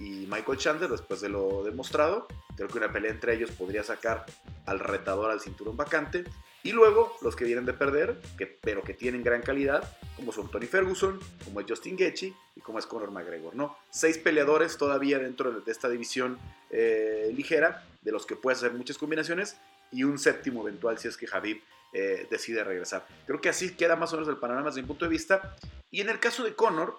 y 0.00 0.26
Michael 0.26 0.58
Chandler, 0.58 0.90
después 0.90 1.20
de 1.20 1.28
lo 1.28 1.64
demostrado, 1.64 2.26
creo 2.56 2.68
que 2.68 2.78
una 2.78 2.92
pelea 2.92 3.10
entre 3.10 3.34
ellos 3.34 3.50
podría 3.50 3.84
sacar 3.84 4.24
al 4.66 4.80
retador 4.80 5.30
al 5.30 5.40
cinturón 5.40 5.76
vacante, 5.76 6.24
y 6.64 6.72
luego 6.72 7.16
los 7.20 7.36
que 7.36 7.44
vienen 7.44 7.66
de 7.66 7.74
perder, 7.74 8.18
que, 8.38 8.46
pero 8.46 8.82
que 8.82 8.94
tienen 8.94 9.22
gran 9.22 9.42
calidad, 9.42 9.96
como 10.16 10.32
son 10.32 10.50
Tony 10.50 10.66
Ferguson, 10.66 11.20
como 11.44 11.60
es 11.60 11.66
Justin 11.68 11.94
Gaethje 11.94 12.32
y 12.56 12.60
como 12.62 12.78
es 12.78 12.86
Conor 12.86 13.10
McGregor, 13.10 13.54
¿no? 13.54 13.76
Seis 13.90 14.16
peleadores 14.16 14.78
todavía 14.78 15.18
dentro 15.18 15.60
de 15.60 15.70
esta 15.70 15.90
división 15.90 16.38
eh, 16.70 17.30
ligera, 17.36 17.86
de 18.00 18.12
los 18.12 18.24
que 18.24 18.34
puedes 18.34 18.58
hacer 18.58 18.72
muchas 18.72 18.96
combinaciones, 18.96 19.58
y 19.92 20.04
un 20.04 20.18
séptimo 20.18 20.66
eventual 20.66 20.98
si 20.98 21.06
es 21.06 21.18
que 21.18 21.26
Javib 21.26 21.62
eh, 21.92 22.26
decide 22.30 22.64
regresar. 22.64 23.06
Creo 23.26 23.42
que 23.42 23.50
así 23.50 23.74
queda 23.74 23.94
más 23.94 24.12
o 24.14 24.16
menos 24.16 24.28
el 24.30 24.38
panorama 24.38 24.70
desde 24.70 24.80
mi 24.80 24.88
punto 24.88 25.04
de 25.04 25.10
vista. 25.10 25.54
Y 25.90 26.00
en 26.00 26.08
el 26.08 26.18
caso 26.18 26.44
de 26.44 26.54
Conor, 26.54 26.98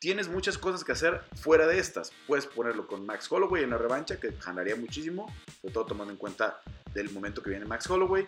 tienes 0.00 0.28
muchas 0.28 0.56
cosas 0.56 0.84
que 0.84 0.92
hacer 0.92 1.20
fuera 1.36 1.66
de 1.66 1.78
estas. 1.78 2.12
Puedes 2.26 2.46
ponerlo 2.46 2.86
con 2.86 3.04
Max 3.04 3.30
Holloway 3.30 3.62
en 3.62 3.70
la 3.70 3.78
revancha, 3.78 4.18
que 4.18 4.30
ganaría 4.44 4.74
muchísimo, 4.74 5.32
sobre 5.60 5.74
todo 5.74 5.86
tomando 5.86 6.12
en 6.12 6.18
cuenta 6.18 6.60
del 6.94 7.10
momento 7.10 7.42
que 7.42 7.50
viene 7.50 7.66
Max 7.66 7.88
Holloway. 7.88 8.26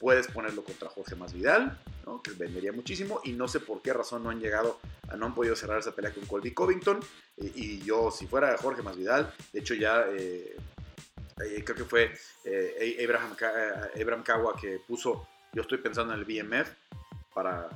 Puedes 0.00 0.28
ponerlo 0.28 0.64
contra 0.64 0.88
Jorge 0.88 1.14
Masvidal, 1.14 1.78
¿no? 2.06 2.22
que 2.22 2.32
vendería 2.32 2.72
muchísimo, 2.72 3.20
y 3.22 3.32
no 3.32 3.46
sé 3.46 3.60
por 3.60 3.82
qué 3.82 3.92
razón 3.92 4.24
no 4.24 4.30
han 4.30 4.40
llegado, 4.40 4.80
no 5.16 5.26
han 5.26 5.34
podido 5.34 5.54
cerrar 5.54 5.78
esa 5.78 5.94
pelea 5.94 6.12
con 6.12 6.24
Colby 6.24 6.52
Covington, 6.52 7.00
y, 7.36 7.78
yo, 7.80 8.10
si 8.10 8.26
fuera 8.26 8.56
Jorge 8.56 8.82
Masvidal, 8.82 9.32
de 9.52 9.60
hecho 9.60 9.74
ya... 9.74 10.06
Eh, 10.08 10.56
eh, 11.42 11.64
creo 11.64 11.74
que 11.74 11.84
fue 11.84 12.12
eh, 12.44 13.02
Abraham, 13.02 13.34
Abraham 13.98 14.22
Kawa 14.22 14.56
que 14.60 14.78
puso, 14.86 15.26
yo 15.54 15.62
estoy 15.62 15.78
pensando 15.78 16.12
en 16.12 16.20
el 16.20 16.26
BMF 16.26 16.70
para, 17.32 17.66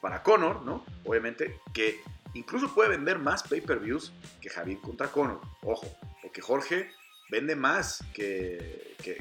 para 0.00 0.22
Conor, 0.22 0.62
¿no? 0.62 0.84
Obviamente, 1.04 1.58
que 1.74 2.00
incluso 2.34 2.72
puede 2.72 2.90
vender 2.90 3.18
más 3.18 3.42
pay-per-views 3.42 4.12
que 4.40 4.48
Javid 4.48 4.78
contra 4.78 5.08
Conor. 5.08 5.40
Ojo, 5.62 5.88
porque 6.22 6.40
Jorge 6.40 6.92
vende 7.30 7.56
más 7.56 8.04
que, 8.12 8.94
que, 9.02 9.18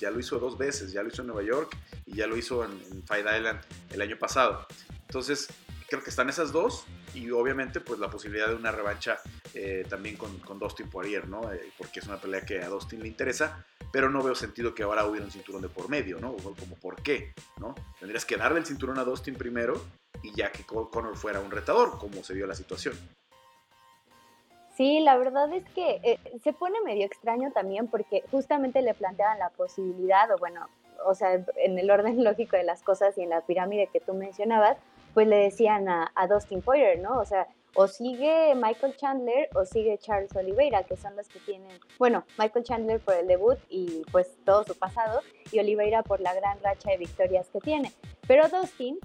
Ya 0.00 0.10
lo 0.10 0.20
hizo 0.20 0.38
dos 0.38 0.58
veces, 0.58 0.92
ya 0.92 1.02
lo 1.02 1.08
hizo 1.08 1.22
en 1.22 1.28
Nueva 1.28 1.42
York 1.42 1.76
y 2.06 2.16
ya 2.16 2.26
lo 2.26 2.36
hizo 2.36 2.64
en, 2.64 3.04
Fight 3.06 3.26
Island 3.26 3.60
el 3.90 4.00
año 4.00 4.18
pasado. 4.18 4.66
Entonces, 5.02 5.48
creo 5.88 6.02
que 6.02 6.10
están 6.10 6.28
esas 6.28 6.52
dos 6.52 6.86
y 7.14 7.30
obviamente 7.30 7.80
pues 7.80 8.00
la 8.00 8.10
posibilidad 8.10 8.48
de 8.48 8.54
una 8.54 8.72
revancha 8.72 9.18
eh, 9.52 9.86
también 9.88 10.16
con, 10.16 10.38
con, 10.40 10.58
Dustin 10.58 10.90
Poirier, 10.90 11.28
¿no? 11.28 11.52
Eh, 11.52 11.72
porque 11.78 12.00
es 12.00 12.06
una 12.06 12.20
pelea 12.20 12.44
que 12.44 12.60
a 12.60 12.68
Dustin 12.68 13.00
le 13.00 13.08
interesa, 13.08 13.64
pero 13.92 14.10
no 14.10 14.22
veo 14.22 14.34
sentido 14.34 14.74
que 14.74 14.82
ahora 14.82 15.06
hubiera 15.06 15.24
un 15.24 15.30
cinturón 15.30 15.62
de 15.62 15.68
por 15.68 15.88
medio, 15.88 16.18
¿no? 16.18 16.34
Como 16.36 16.76
por 16.80 17.00
qué, 17.02 17.32
¿no? 17.58 17.74
Tendrías 18.00 18.24
que 18.24 18.36
darle 18.36 18.58
el 18.58 18.66
cinturón 18.66 18.98
a 18.98 19.04
Dustin 19.04 19.36
primero 19.36 19.80
y 20.22 20.34
ya 20.34 20.50
que 20.50 20.64
Conor 20.64 21.16
fuera 21.16 21.40
un 21.40 21.50
retador, 21.50 21.98
como 21.98 22.24
se 22.24 22.34
dio 22.34 22.46
la 22.46 22.54
situación. 22.54 22.98
Sí, 24.76 25.00
la 25.00 25.16
verdad 25.16 25.52
es 25.52 25.64
que 25.70 26.00
eh, 26.02 26.18
se 26.42 26.52
pone 26.52 26.80
medio 26.84 27.06
extraño 27.06 27.52
también 27.52 27.86
porque 27.86 28.24
justamente 28.30 28.82
le 28.82 28.94
planteaban 28.94 29.38
la 29.38 29.50
posibilidad, 29.50 30.30
o 30.32 30.38
bueno, 30.38 30.68
o 31.06 31.14
sea, 31.14 31.44
en 31.56 31.78
el 31.78 31.90
orden 31.90 32.22
lógico 32.24 32.56
de 32.56 32.64
las 32.64 32.82
cosas 32.82 33.16
y 33.16 33.22
en 33.22 33.30
la 33.30 33.42
pirámide 33.42 33.88
que 33.92 34.00
tú 34.00 34.14
mencionabas, 34.14 34.76
pues 35.12 35.28
le 35.28 35.36
decían 35.36 35.88
a, 35.88 36.10
Dustin 36.28 36.60
Poirier, 36.60 36.98
¿no? 36.98 37.20
O 37.20 37.24
sea, 37.24 37.46
o 37.76 37.86
sigue 37.86 38.54
Michael 38.56 38.96
Chandler 38.96 39.48
o 39.54 39.64
sigue 39.64 39.96
Charles 39.98 40.34
Oliveira, 40.34 40.82
que 40.82 40.96
son 40.96 41.14
los 41.14 41.28
que 41.28 41.38
tienen, 41.40 41.70
bueno, 41.98 42.24
Michael 42.36 42.64
Chandler 42.64 43.00
por 43.00 43.14
el 43.14 43.28
debut 43.28 43.58
y 43.68 44.02
pues 44.10 44.36
todo 44.44 44.64
su 44.64 44.76
pasado, 44.76 45.20
y 45.52 45.60
Oliveira 45.60 46.02
por 46.02 46.20
la 46.20 46.34
gran 46.34 46.60
racha 46.62 46.90
de 46.90 46.98
victorias 46.98 47.48
que 47.50 47.60
tiene. 47.60 47.92
Pero 48.26 48.48
Dustin 48.48 48.98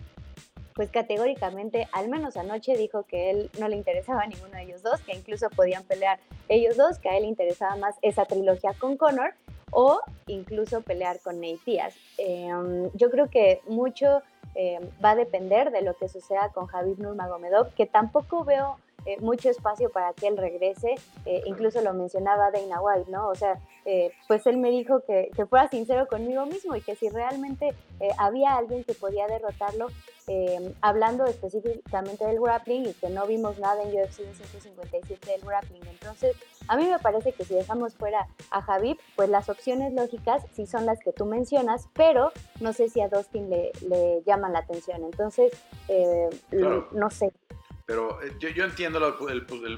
pues 0.79 0.91
categóricamente, 0.91 1.89
al 1.91 2.07
menos 2.07 2.38
anoche, 2.38 2.77
dijo 2.77 3.03
que 3.03 3.31
él 3.31 3.50
no 3.59 3.67
le 3.67 3.75
interesaba 3.75 4.21
a 4.21 4.27
ninguno 4.27 4.53
de 4.53 4.63
ellos 4.63 4.81
dos, 4.81 5.01
que 5.01 5.13
incluso 5.13 5.50
podían 5.50 5.83
pelear 5.83 6.21
ellos 6.48 6.77
dos, 6.77 7.00
que 7.00 7.09
a 7.09 7.17
él 7.17 7.24
le 7.24 7.27
interesaba 7.27 7.75
más 7.75 7.98
esa 8.01 8.24
trilogía 8.24 8.74
con 8.79 8.95
Conor 8.95 9.33
o 9.71 10.00
incluso 10.27 10.79
pelear 10.79 11.19
con 11.19 11.41
Nate 11.41 11.59
Diaz. 11.65 11.95
Em, 12.17 12.89
yo 12.93 13.12
creo 13.12 13.29
que 13.29 13.59
mucho 13.67 14.21
em, 14.55 14.81
va 15.03 15.09
a 15.09 15.15
depender 15.15 15.71
de 15.71 15.81
lo 15.81 15.98
que 15.98 16.07
suceda 16.07 16.48
con 16.53 16.67
Javid 16.67 17.00
Nurmagomedov, 17.00 17.74
que 17.74 17.86
tampoco 17.86 18.45
veo 18.45 18.77
eh, 19.10 19.18
mucho 19.22 19.50
espacio 19.50 19.89
para 19.89 20.13
que 20.13 20.28
él 20.28 20.38
regrese. 20.38 20.94
Eh, 21.25 21.42
incluso 21.48 21.82
lo 21.82 21.94
mencionaba 21.96 22.51
Dana 22.51 22.80
White, 22.80 23.10
¿no? 23.10 23.30
O 23.30 23.34
sea, 23.34 23.60
eh, 23.86 24.12
pues 24.28 24.46
él 24.46 24.58
me 24.58 24.70
dijo 24.70 25.00
que, 25.00 25.32
que, 25.36 25.48
fuera 25.48 25.68
sincero 25.68 26.08
conmigo 26.08 26.46
mismo 26.46 26.75
y 26.75 26.82
que 26.82 26.96
si 26.96 27.10
realmente 27.10 27.74
había 28.20 28.56
alguien 28.56 28.84
que 28.84 28.94
podía 28.94 29.25
derrotarlo, 29.25 29.88
hablando 30.82 31.25
específicamente 31.25 32.24
del 32.24 32.39
grappling 32.39 32.86
y 32.86 32.94
que 32.94 33.10
no 33.10 33.25
vimos 33.25 33.58
nada 33.58 33.82
en 33.82 33.89
UFC 33.89 34.18
157 34.32 35.32
del 35.32 35.42
grappling. 35.42 35.82
Entonces, 35.88 36.36
a 36.68 36.78
mí 36.78 36.86
me 36.86 37.00
parece 37.00 37.32
que 37.32 37.46
si 37.46 37.56
dejamos 37.56 37.96
fuera 37.96 38.28
a 38.51 38.62
Javib, 38.62 39.00
pues 39.16 39.28
las 39.28 39.50
opciones 39.50 39.92
lógicas 39.94 40.44
sí 40.54 40.68
son 40.68 40.86
las 40.86 41.00
que 41.00 41.13
tú 41.13 41.25
mencionas, 41.25 41.89
pero 41.94 42.32
no 42.60 42.74
sé 42.74 42.89
si 42.89 43.01
a 43.01 43.10
Dustin 43.10 43.50
le, 43.50 43.72
le 43.88 44.22
llaman 44.24 44.54
la 44.54 44.60
atención. 44.60 45.04
Entonces, 45.04 45.51
no 46.92 47.10
sé. 47.10 47.32
Pero 47.89 48.22
eh, 48.22 48.36
yo, 48.38 48.50
yo 48.50 48.65
entiendo 48.65 49.00
la, 49.00 49.17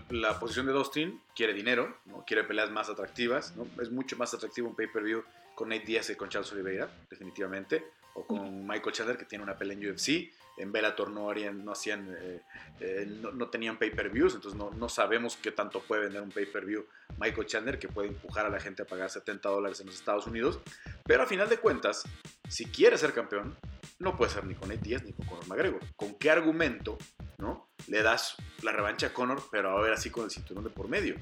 la, 0.09 0.37
posición 0.37 0.65
de 0.65 0.73
Dustin, 0.73 1.21
quiere 1.33 1.53
dinero, 1.53 1.95
¿no? 2.03 2.25
quiere 2.25 2.43
peleas 2.43 2.69
más 2.69 2.89
atractivas, 2.89 3.55
¿no? 3.55 3.65
es 3.81 3.89
mucho 3.89 4.17
más 4.17 4.33
atractivo 4.33 4.67
un 4.67 4.75
pay-per-view 4.75 5.23
con 5.55 5.69
Nate 5.69 5.85
Diaz 5.85 6.07
que 6.07 6.17
con 6.17 6.27
Charles 6.27 6.51
Oliveira, 6.51 6.91
definitivamente, 7.09 7.85
o 8.15 8.27
con 8.27 8.67
Michael 8.67 8.91
Chandler 8.91 9.17
que 9.17 9.23
tiene 9.23 9.45
una 9.45 9.57
pelea 9.57 9.77
en 9.77 9.91
UFC, 9.91 10.29
en 10.57 10.73
Bellator 10.73 11.09
no, 11.09 11.29
harían, 11.29 11.63
no, 11.63 11.71
hacían, 11.71 12.13
eh, 12.19 12.41
eh, 12.81 13.05
no, 13.07 13.47
tenían 13.47 13.79
pay-per-views, 13.79 14.35
entonces 14.35 14.59
no, 14.59 14.71
no, 14.71 14.89
sabemos 14.89 15.37
qué 15.37 15.53
tanto 15.53 15.79
puede 15.79 16.01
vender 16.01 16.21
un 16.21 16.31
pay-per-view 16.31 16.85
Michael 17.17 17.47
Chandler 17.47 17.79
que 17.79 17.87
puede 17.87 18.09
empujar 18.09 18.45
a 18.45 18.49
la 18.49 18.59
gente 18.59 18.81
a 18.81 18.85
pagar 18.85 19.09
70 19.09 19.47
dólares 19.47 19.79
en 19.79 19.85
los 19.85 19.95
Estados 19.95 20.27
Unidos, 20.27 20.59
pero 21.05 21.23
a 21.23 21.27
final 21.27 21.47
de 21.47 21.59
cuentas, 21.59 22.03
si 22.49 22.65
quiere 22.65 22.97
ser 22.97 23.13
campeón, 23.13 23.55
no 23.99 24.17
puede 24.17 24.31
ser 24.31 24.43
ni 24.43 24.55
con 24.55 24.67
Nate 24.67 24.81
Diaz 24.81 25.03
ni 25.03 25.13
con 25.13 25.27
Conor 25.27 25.47
McGregor. 25.47 25.79
¿Con 25.95 26.15
qué 26.15 26.29
argumento 26.29 26.97
¿no? 27.41 27.70
Le 27.87 28.01
das 28.03 28.35
la 28.61 28.71
revancha 28.71 29.07
a 29.07 29.13
Conor, 29.13 29.43
pero 29.51 29.77
a 29.77 29.81
ver 29.81 29.93
así 29.93 30.09
con 30.09 30.25
el 30.25 30.31
cinturón 30.31 30.63
de 30.63 30.69
por 30.69 30.87
medio? 30.87 31.15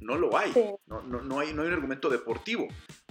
No, 0.00 0.16
lo 0.16 0.36
hay. 0.36 0.52
No, 0.86 1.02
no, 1.02 1.40
hay. 1.40 1.52
no 1.52 1.62
hay 1.62 1.68
un 1.68 1.72
argumento 1.72 2.08
deportivo. 2.08 2.68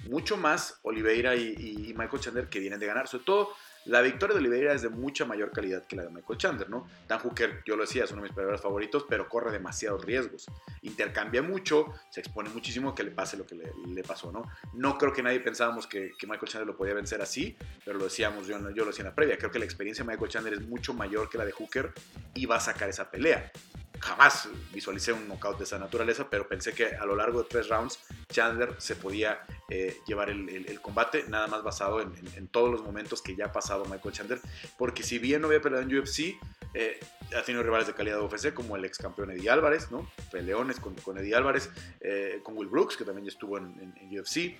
Mucho 0.09 0.37
más 0.37 0.79
Oliveira 0.83 1.35
y, 1.35 1.93
Michael 1.97 2.21
Chandler 2.21 2.49
que 2.49 2.59
vienen 2.59 2.79
de 2.79 2.85
ganar. 2.85 3.07
Sobre 3.07 3.25
todo 3.25 3.53
la 3.85 4.01
victoria 4.01 4.33
de 4.33 4.41
Oliveira 4.41 4.73
es 4.73 4.81
de 4.81 4.89
mucha 4.89 5.25
mayor 5.25 5.51
calidad 5.51 5.85
que 5.85 5.95
la 5.95 6.03
de 6.03 6.09
Michael 6.09 6.37
Chandler, 6.37 6.69
¿no? 6.69 6.87
Dan 7.07 7.19
Hooker, 7.19 7.63
yo 7.65 7.77
lo 7.77 7.83
decía, 7.83 8.03
es 8.03 8.11
uno 8.11 8.21
de 8.21 8.27
mis 8.27 8.35
peleadores 8.35 8.61
favoritos, 8.61 9.05
pero 9.07 9.29
corre 9.29 9.51
demasiados 9.51 10.03
riesgos. 10.03 10.45
Intercambia 10.81 11.41
mucho, 11.41 11.93
se 12.09 12.19
expone 12.19 12.49
muchísimo 12.49 12.93
que 12.93 13.03
le 13.03 13.11
pase 13.11 13.37
lo 13.37 13.45
que 13.45 13.55
le, 13.55 14.03
pasó, 14.03 14.31
¿no? 14.31 14.43
No 14.73 14.97
creo 14.97 15.13
que 15.13 15.23
nadie 15.23 15.39
pensábamos 15.39 15.87
que, 15.87 16.11
Michael 16.23 16.51
Chandler 16.51 16.67
lo 16.67 16.75
podía 16.77 16.93
vencer 16.93 17.21
así, 17.21 17.57
pero 17.85 17.97
lo 17.97 18.05
decíamos, 18.05 18.45
yo, 18.45 18.57
yo 18.71 18.83
lo 18.83 18.87
decía 18.87 19.03
en 19.03 19.09
la 19.09 19.15
previa. 19.15 19.37
Creo 19.37 19.51
que 19.51 19.59
la 19.59 19.65
experiencia 19.65 20.03
de 20.03 20.11
Michael 20.11 20.29
Chandler 20.29 20.53
es 20.53 20.61
mucho 20.67 20.93
mayor 20.93 21.29
que 21.29 21.37
la 21.37 21.45
de 21.45 21.53
Hooker 21.53 21.93
y 22.33 22.45
va 22.45 22.57
a 22.57 22.59
sacar 22.59 22.89
esa 22.89 23.09
pelea 23.09 23.51
jamás 23.99 24.49
visualicé 24.73 25.13
un 25.13 25.27
knockout 25.27 25.57
de 25.57 25.63
esa 25.63 25.79
naturaleza, 25.79 26.29
pero 26.29 26.47
pensé 26.47 26.73
que 26.73 26.87
a 26.95 27.05
lo 27.05 27.15
largo 27.15 27.43
de 27.43 27.49
tres 27.49 27.67
rounds 27.69 27.99
Chandler 28.29 28.75
se 28.77 28.95
podía 28.95 29.39
eh, 29.69 29.97
llevar 30.05 30.29
el, 30.29 30.79
combate, 30.81 31.25
nada 31.27 31.47
más 31.47 31.63
basado 31.63 32.01
en, 32.01 32.47
todos 32.47 32.71
los 32.71 32.83
momentos 32.83 33.21
que 33.21 33.35
ya 33.35 33.47
ha 33.47 33.51
pasado 33.51 33.85
Michael 33.85 34.13
Chandler, 34.13 34.39
porque 34.77 35.03
si 35.03 35.19
bien 35.19 35.41
no 35.41 35.47
había 35.47 35.61
peleado 35.61 35.83
en 35.83 35.97
UFC, 35.97 36.37
eh, 36.73 36.99
ha 37.35 37.41
tenido 37.41 37.63
rivales 37.63 37.87
de 37.87 37.93
calidad 37.93 38.17
de 38.17 38.23
UFC, 38.23 38.53
como 38.53 38.75
el 38.75 38.85
ex 38.85 38.97
campeón 38.97 39.31
Eddie 39.31 39.49
Álvarez, 39.49 39.91
¿no? 39.91 40.09
Peleones 40.31 40.79
con, 40.79 40.95
con 40.95 41.17
Eddie 41.17 41.35
Álvarez, 41.35 41.69
eh, 42.01 42.39
con 42.43 42.57
Will 42.57 42.69
Brooks, 42.69 42.97
que 42.97 43.03
también 43.03 43.27
estuvo 43.27 43.57
en, 43.57 43.93
UFC, 44.11 44.57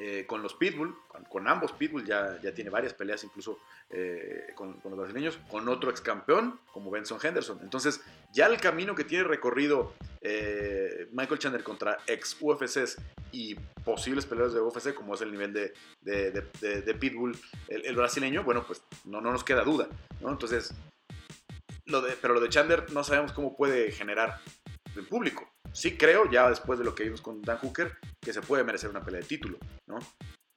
eh, 0.00 0.26
con 0.28 0.42
los 0.42 0.54
Pitbull, 0.54 0.94
con, 1.28 1.48
ambos 1.48 1.72
Pitbull 1.72 2.06
ya, 2.06 2.40
ya 2.40 2.54
tiene 2.54 2.70
varias 2.70 2.94
peleas 2.94 3.24
incluso 3.24 3.58
eh, 3.90 4.52
con, 4.54 4.80
los 4.84 4.96
brasileños, 4.96 5.40
con 5.50 5.68
otro 5.68 5.90
ex 5.90 6.00
campeón 6.00 6.60
como 6.72 6.88
Benson 6.88 7.18
Henderson. 7.20 7.58
Entonces 7.62 8.00
ya 8.32 8.46
el 8.46 8.60
camino 8.60 8.94
que 8.94 9.02
tiene 9.02 9.24
recorrido 9.24 9.94
eh, 10.20 11.08
Michael 11.10 11.40
Chandler 11.40 11.64
contra 11.64 11.98
ex 12.06 12.36
UFCs 12.38 12.98
y 13.32 13.56
posibles 13.84 14.24
peleadores 14.24 14.54
de 14.54 14.60
UFC 14.60 14.94
como 14.94 15.16
es 15.16 15.20
el 15.20 15.32
nivel 15.32 15.52
de, 15.52 15.74
de, 16.02 16.94
Pitbull, 16.94 17.36
el, 17.66 17.96
brasileño, 17.96 18.44
bueno 18.44 18.64
pues 18.68 18.84
no, 19.04 19.20
no 19.20 19.32
nos 19.32 19.42
queda 19.42 19.64
duda. 19.64 19.88
Entonces, 20.20 20.72
de, 21.86 22.16
pero 22.22 22.34
lo 22.34 22.40
de 22.40 22.48
Chandler 22.50 22.92
no 22.92 23.02
sabemos 23.02 23.32
cómo 23.32 23.56
puede 23.56 23.90
generar 23.90 24.38
el 24.98 25.06
público 25.06 25.52
sí 25.72 25.96
creo, 25.96 26.30
ya 26.30 26.48
después 26.48 26.78
de 26.78 26.84
lo 26.84 26.94
que 26.94 27.04
vimos 27.04 27.20
con 27.20 27.42
Dan 27.42 27.58
Hooker, 27.58 27.96
que 28.20 28.32
se 28.32 28.42
puede 28.42 28.64
merecer 28.64 28.90
una 28.90 29.04
pelea 29.04 29.20
de 29.20 29.26
título, 29.26 29.58
¿no? 29.86 29.98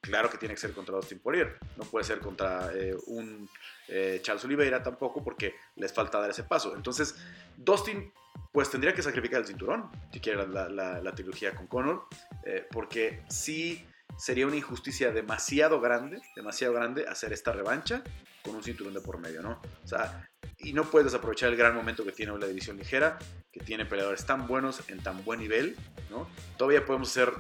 Claro 0.02 0.30
que 0.32 0.38
tiene 0.38 0.56
que 0.56 0.62
ser 0.62 0.74
contra 0.74 0.96
Dustin 0.96 1.20
Poirier, 1.20 1.60
no 1.78 1.84
puede 1.84 2.04
ser 2.04 2.20
contra 2.20 2.72
eh, 2.74 2.96
un 3.08 3.48
eh, 3.88 4.20
Charles 4.24 4.44
Oliveira 4.46 4.82
tampoco, 4.82 5.24
porque 5.24 5.56
les 5.76 5.94
falta 5.94 6.20
dar 6.20 6.32
ese 6.32 6.44
paso. 6.44 6.76
Entonces, 6.76 7.16
Dustin, 7.56 8.12
pues 8.52 8.72
tendría 8.72 8.96
que 8.96 9.04
sacrificar 9.04 9.42
el 9.42 9.46
cinturón, 9.46 9.92
si 10.12 10.20
quiere 10.20 10.48
la, 10.48 11.14
trilogía 11.14 11.54
con 11.54 11.68
Conor, 11.68 12.08
eh, 12.44 12.68
porque 12.72 13.24
sí 13.30 13.86
sería 14.18 14.48
una 14.48 14.56
injusticia 14.56 15.12
demasiado 15.12 15.80
grande, 15.82 16.22
demasiado 16.36 16.74
grande 16.74 17.06
hacer 17.08 17.34
esta 17.34 17.52
revancha 17.52 18.04
con 18.44 18.56
un 18.56 18.64
cinturón 18.64 18.94
de 18.94 19.02
por 19.02 19.20
medio, 19.20 19.42
¿no? 19.42 19.62
O 19.84 19.88
sea, 19.88 20.30
y 20.58 20.74
no 20.74 20.90
puedes 20.90 21.14
aprovechar 21.14 21.50
el 21.50 21.58
gran 21.58 21.76
momento 21.76 22.04
que 22.04 22.12
tiene 22.12 22.38
la 22.38 22.48
división 22.48 22.78
ligera, 22.78 23.18
que 23.52 23.60
tiene 23.60 23.86
peleadores 23.86 24.26
tan 24.26 24.48
buenos 24.48 24.90
en 24.90 25.02
tan 25.02 25.24
buen 25.24 25.40
nivel, 25.40 25.76
¿no? 26.10 26.28
Todavía 26.58 26.86
podemos 26.86 27.10
hacer 27.10 27.34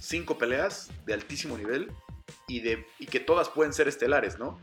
cinco 0.00 0.38
peleas 0.38 0.90
de 1.04 1.14
altísimo 1.14 1.56
nivel 1.56 1.90
y, 2.46 2.60
de, 2.60 2.86
y 2.98 3.06
que 3.06 3.20
todas 3.20 3.48
pueden 3.48 3.72
ser 3.72 3.88
estelares, 3.88 4.38
¿no? 4.38 4.60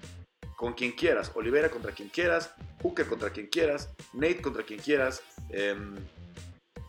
Con 0.56 0.74
quien 0.74 0.92
quieras, 0.94 1.32
Olivera 1.36 1.70
contra 1.70 1.92
quien 1.92 2.10
quieras, 2.10 2.54
Hooker 2.82 3.08
contra 3.08 3.32
quien 3.32 3.48
quieras, 3.48 3.94
Nate 4.14 4.42
contra 4.42 4.64
quien 4.64 4.80
quieras, 4.80 5.24
em, 5.50 5.96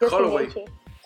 Holloway, 0.01 0.49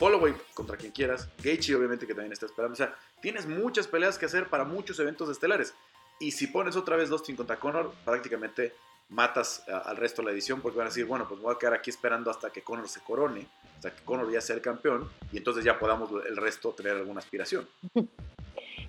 Holloway 0.00 0.34
contra 0.54 0.76
quien 0.76 0.92
quieras, 0.92 1.28
Gaethje 1.42 1.74
obviamente 1.74 2.06
que 2.06 2.14
también 2.14 2.32
está 2.32 2.46
esperando, 2.46 2.74
o 2.74 2.76
sea, 2.76 2.94
tienes 3.20 3.46
muchas 3.46 3.86
peleas 3.86 4.18
que 4.18 4.26
hacer 4.26 4.48
para 4.48 4.64
muchos 4.64 4.98
eventos 5.00 5.28
estelares. 5.28 5.74
Y 6.20 6.32
si 6.32 6.48
pones 6.48 6.76
otra 6.76 6.96
vez 6.96 7.10
Dustin 7.10 7.36
contra 7.36 7.58
Conor, 7.58 7.92
prácticamente 8.04 8.74
matas 9.08 9.62
al 9.68 9.96
resto 9.96 10.20
de 10.20 10.26
la 10.26 10.32
edición 10.32 10.60
porque 10.60 10.78
van 10.78 10.88
a 10.88 10.90
decir, 10.90 11.06
bueno, 11.06 11.26
pues 11.28 11.40
voy 11.40 11.54
a 11.54 11.58
quedar 11.58 11.74
aquí 11.74 11.90
esperando 11.90 12.30
hasta 12.30 12.50
que 12.50 12.62
Conor 12.62 12.88
se 12.88 13.00
corone, 13.00 13.46
hasta 13.76 13.94
que 13.94 14.04
Conor 14.04 14.30
ya 14.30 14.40
sea 14.40 14.56
el 14.56 14.62
campeón 14.62 15.08
y 15.32 15.38
entonces 15.38 15.64
ya 15.64 15.78
podamos 15.78 16.10
el 16.26 16.36
resto 16.36 16.72
tener 16.72 16.96
alguna 16.96 17.20
aspiración. 17.20 17.68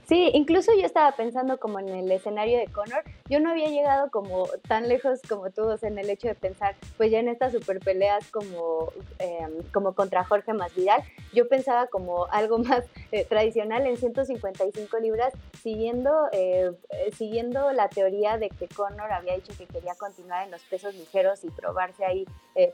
Sí, 0.10 0.32
incluso 0.34 0.72
yo 0.74 0.88
estaba 0.88 1.12
pensando 1.12 1.60
como 1.60 1.80
en 1.80 1.88
el 1.90 2.12
escenario 2.12 2.58
de 2.58 2.66
Conor, 2.66 3.04
yo 3.30 3.40
no 3.40 3.52
había 3.52 3.68
llegado 3.70 4.10
como 4.10 4.48
tan 4.68 4.90
lejos 4.90 5.22
como 5.30 5.52
tú, 5.52 5.70
en 5.84 6.00
el 6.00 6.10
hecho 6.10 6.28
de 6.28 6.34
pensar, 6.34 6.76
pues 6.98 7.12
ya 7.12 7.20
en 7.20 7.28
estas 7.28 7.54
super 7.54 7.78
peleas 7.78 8.26
como, 8.32 8.92
em, 9.20 9.62
como 9.72 9.94
contra 9.94 10.24
Jorge 10.24 10.54
Masvidal, 10.54 11.04
yo 11.32 11.48
pensaba 11.48 11.86
como 11.86 12.26
algo 12.32 12.58
más 12.82 12.86
eh, 13.12 13.24
tradicional 13.24 13.86
en 13.86 13.98
155 13.98 14.98
libras, 14.98 15.32
siguiendo, 15.62 16.10
eh, 16.32 16.72
eh, 16.90 17.12
siguiendo 17.16 17.72
la 17.72 17.88
teoría 17.88 18.40
de 18.40 18.50
que 18.50 18.68
Conor 18.68 19.12
había 19.12 19.36
dicho 19.36 19.54
que 19.56 19.68
quería 19.68 19.94
continuar 19.94 20.44
en 20.44 20.50
los 20.50 20.64
pesos 20.64 20.96
ligeros 20.96 21.44
y 21.44 21.52
probarse 21.52 22.04
ahí 22.04 22.26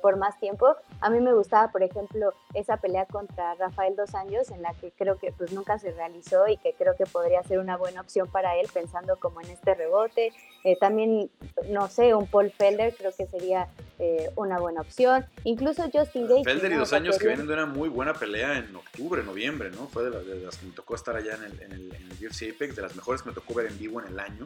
por 0.01 0.15
más 0.17 0.39
tiempo. 0.39 0.75
A 0.99 1.11
mí 1.11 1.19
me 1.19 1.33
gustaba, 1.33 1.71
por 1.71 1.83
ejemplo, 1.83 2.33
esa 2.55 2.77
pelea 2.77 3.05
contra 3.05 3.53
Rafael 3.55 3.95
Dos 3.95 4.15
Años, 4.15 4.49
en 4.49 4.63
la 4.63 4.73
que 4.73 4.91
creo 4.91 5.19
que 5.19 5.31
pues 5.31 5.51
nunca 5.51 5.77
se 5.77 5.91
realizó 5.91 6.47
y 6.47 6.57
que 6.57 6.73
creo 6.73 6.95
que 6.95 7.05
podría 7.05 7.24
ser 7.47 7.59
una 7.59 7.77
buena 7.77 8.01
opción 8.01 8.27
para 8.27 8.55
él, 8.57 8.67
pensando 8.73 9.17
como 9.17 9.41
en 9.41 9.49
este 9.49 9.75
rebote. 9.75 10.31
Eh, 10.63 10.77
también, 10.79 11.29
no 11.69 11.87
sé, 11.89 12.15
un 12.15 12.27
Paul 12.27 12.51
Felder 12.51 12.95
creo 12.95 13.11
que 13.15 13.27
sería 13.27 13.67
eh, 13.99 14.29
una 14.35 14.59
buena 14.59 14.81
opción. 14.81 15.25
Incluso 15.43 15.83
Justin 15.93 16.27
Gaethje. 16.27 16.43
Felder 16.43 16.71
y 16.71 16.75
dos 16.75 16.93
años 16.93 17.17
que 17.17 17.27
vienen 17.27 17.47
de 17.47 17.53
una 17.53 17.65
muy 17.65 17.89
buena 17.89 18.13
pelea 18.13 18.57
en 18.57 18.75
octubre, 18.75 19.23
noviembre, 19.23 19.69
¿no? 19.71 19.87
Fue 19.87 20.09
de, 20.09 20.41
las 20.43 20.57
que 20.57 20.65
me 20.65 20.71
tocó 20.73 20.95
estar 20.95 21.15
allá 21.15 21.35
en 21.35 21.43
el, 21.43 21.61
en, 21.61 21.71
el, 21.71 21.95
en 21.95 22.11
el 22.11 22.27
UFC 22.27 22.53
Apex, 22.53 22.75
de 22.75 22.81
las 22.81 22.95
mejores 22.95 23.21
que 23.21 23.29
me 23.29 23.35
tocó 23.35 23.53
ver 23.53 23.67
en 23.67 23.77
vivo 23.77 24.01
en 24.01 24.07
el 24.07 24.19
año. 24.19 24.45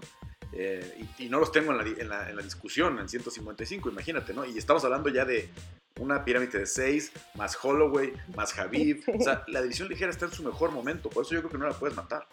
Eh, 0.51 1.05
y, 1.19 1.29
no 1.29 1.39
los 1.39 1.51
tengo 1.51 1.71
en 1.71 1.77
la, 1.77 1.83
en, 1.83 2.09
la, 2.09 2.29
en 2.29 2.36
la, 2.36 2.41
discusión, 2.41 2.98
en 3.00 3.07
155, 3.07 3.89
imagínate, 3.89 4.33
¿no? 4.33 4.45
Y 4.45 4.57
estamos 4.57 4.83
hablando 4.83 5.09
ya 5.09 5.24
de 5.24 5.50
una 6.00 6.25
pirámide 6.25 6.59
de 6.59 6.65
6, 6.65 7.12
más 7.36 7.57
Holloway, 7.62 8.13
más 8.36 8.53
Javib. 8.53 9.03
O 9.19 9.21
sea, 9.21 9.43
la 9.48 9.62
división 9.62 9.89
ligera 9.89 10.09
está 10.09 10.25
en 10.25 10.31
su 10.31 10.43
mejor 10.43 10.71
momento, 10.71 11.09
por 11.09 11.25
eso 11.25 11.36
yo 11.36 11.41
creo 11.41 11.51
que 11.51 11.57
no 11.57 11.67
la 11.67 11.74
puedes 11.74 11.95
matar. 11.95 12.27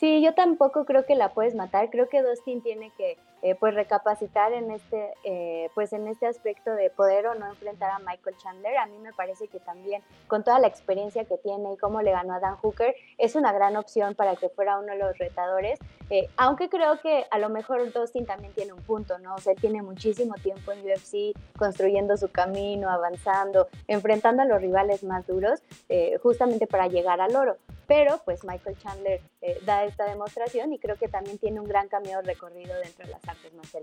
Sí, 0.00 0.22
yo 0.22 0.32
tampoco 0.32 0.86
creo 0.86 1.04
que 1.04 1.14
la 1.14 1.34
puedes 1.34 1.54
matar. 1.54 1.90
Creo 1.90 2.08
que 2.08 2.22
Dustin 2.22 2.62
tiene 2.62 2.90
que 2.96 3.18
eh, 3.42 3.54
pues 3.54 3.74
recapacitar 3.74 4.52
en 4.52 4.70
este 4.70 5.14
eh, 5.24 5.70
pues 5.74 5.92
en 5.92 6.06
este 6.08 6.26
aspecto 6.26 6.74
de 6.74 6.90
poder 6.90 7.26
o 7.26 7.34
no 7.34 7.46
enfrentar 7.46 7.90
a 7.90 7.98
Michael 7.98 8.36
Chandler. 8.36 8.76
A 8.76 8.86
mí 8.86 8.98
me 8.98 9.12
parece 9.12 9.48
que 9.48 9.60
también 9.60 10.02
con 10.28 10.44
toda 10.44 10.58
la 10.58 10.66
experiencia 10.66 11.24
que 11.24 11.38
tiene 11.38 11.72
y 11.72 11.76
cómo 11.78 12.02
le 12.02 12.10
ganó 12.10 12.34
a 12.34 12.40
Dan 12.40 12.56
Hooker 12.56 12.94
es 13.16 13.36
una 13.36 13.52
gran 13.52 13.76
opción 13.76 14.14
para 14.14 14.36
que 14.36 14.50
fuera 14.50 14.78
uno 14.78 14.92
de 14.92 14.98
los 14.98 15.16
retadores. 15.16 15.78
Eh, 16.10 16.28
aunque 16.36 16.68
creo 16.68 17.00
que 17.00 17.26
a 17.30 17.38
lo 17.38 17.48
mejor 17.48 17.92
Dustin 17.92 18.26
también 18.26 18.52
tiene 18.52 18.72
un 18.72 18.82
punto, 18.82 19.18
¿no? 19.18 19.34
O 19.34 19.38
sea, 19.38 19.54
tiene 19.54 19.80
muchísimo 19.80 20.34
tiempo 20.34 20.72
en 20.72 20.80
UFC 20.80 21.34
construyendo 21.56 22.16
su 22.16 22.30
camino, 22.30 22.90
avanzando, 22.90 23.68
enfrentando 23.86 24.42
a 24.42 24.44
los 24.44 24.60
rivales 24.60 25.04
más 25.04 25.26
duros, 25.26 25.62
justamente 26.22 26.66
para 26.66 26.88
llegar 26.88 27.20
al 27.20 27.34
oro 27.36 27.56
pero 27.90 28.20
pues 28.24 28.44
Michael 28.44 28.78
Chandler 28.78 29.20
eh, 29.40 29.58
da 29.66 29.84
esta 29.84 30.04
demostración 30.04 30.72
y 30.72 30.78
creo 30.78 30.94
que 30.94 31.08
también 31.08 31.38
tiene 31.38 31.58
un 31.58 31.66
gran 31.66 31.88
camino 31.88 32.22
recorrido 32.22 32.72
dentro 32.76 33.04
de 33.04 33.14